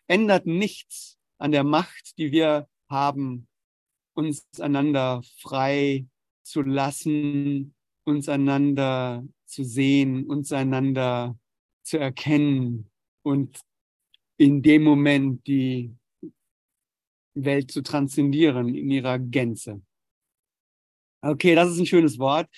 ändert 0.08 0.46
nichts 0.46 1.18
an 1.38 1.52
der 1.52 1.64
Macht, 1.64 2.18
die 2.18 2.32
wir 2.32 2.68
haben, 2.88 3.46
uns 4.14 4.46
einander 4.58 5.22
frei 5.40 6.06
zu 6.42 6.62
lassen, 6.62 7.74
uns 8.04 8.28
einander 8.28 9.24
zu 9.44 9.64
sehen, 9.64 10.26
uns 10.26 10.52
einander 10.52 11.38
zu 11.82 11.98
erkennen 11.98 12.90
und 13.22 13.60
in 14.38 14.62
dem 14.62 14.82
Moment 14.82 15.46
die 15.46 15.94
Welt 17.34 17.70
zu 17.70 17.82
transzendieren 17.82 18.74
in 18.74 18.90
ihrer 18.90 19.18
Gänze. 19.18 19.82
Okay, 21.22 21.54
das 21.54 21.70
ist 21.70 21.78
ein 21.78 21.86
schönes 21.86 22.18
Wort. 22.18 22.48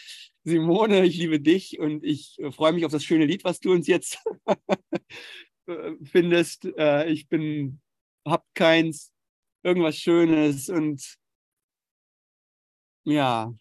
Simone, 0.45 1.05
ich 1.05 1.17
liebe 1.17 1.41
dich 1.41 1.79
und 1.79 2.05
ich 2.05 2.39
äh, 2.39 2.51
freue 2.51 2.73
mich 2.73 2.85
auf 2.85 2.93
das 2.93 3.05
schöne 3.05 3.27
Lied, 3.27 3.45
was 3.45 3.61
du 3.61 3.73
uns 3.73 3.87
jetzt 3.87 4.19
äh, 5.67 5.93
findest. 6.05 6.65
Äh, 6.77 7.11
ich 7.11 7.29
bin, 7.29 7.81
hab 8.27 8.45
keins, 8.55 9.13
irgendwas 9.63 9.97
Schönes 9.97 10.69
und 10.69 11.17
ja, 13.05 13.55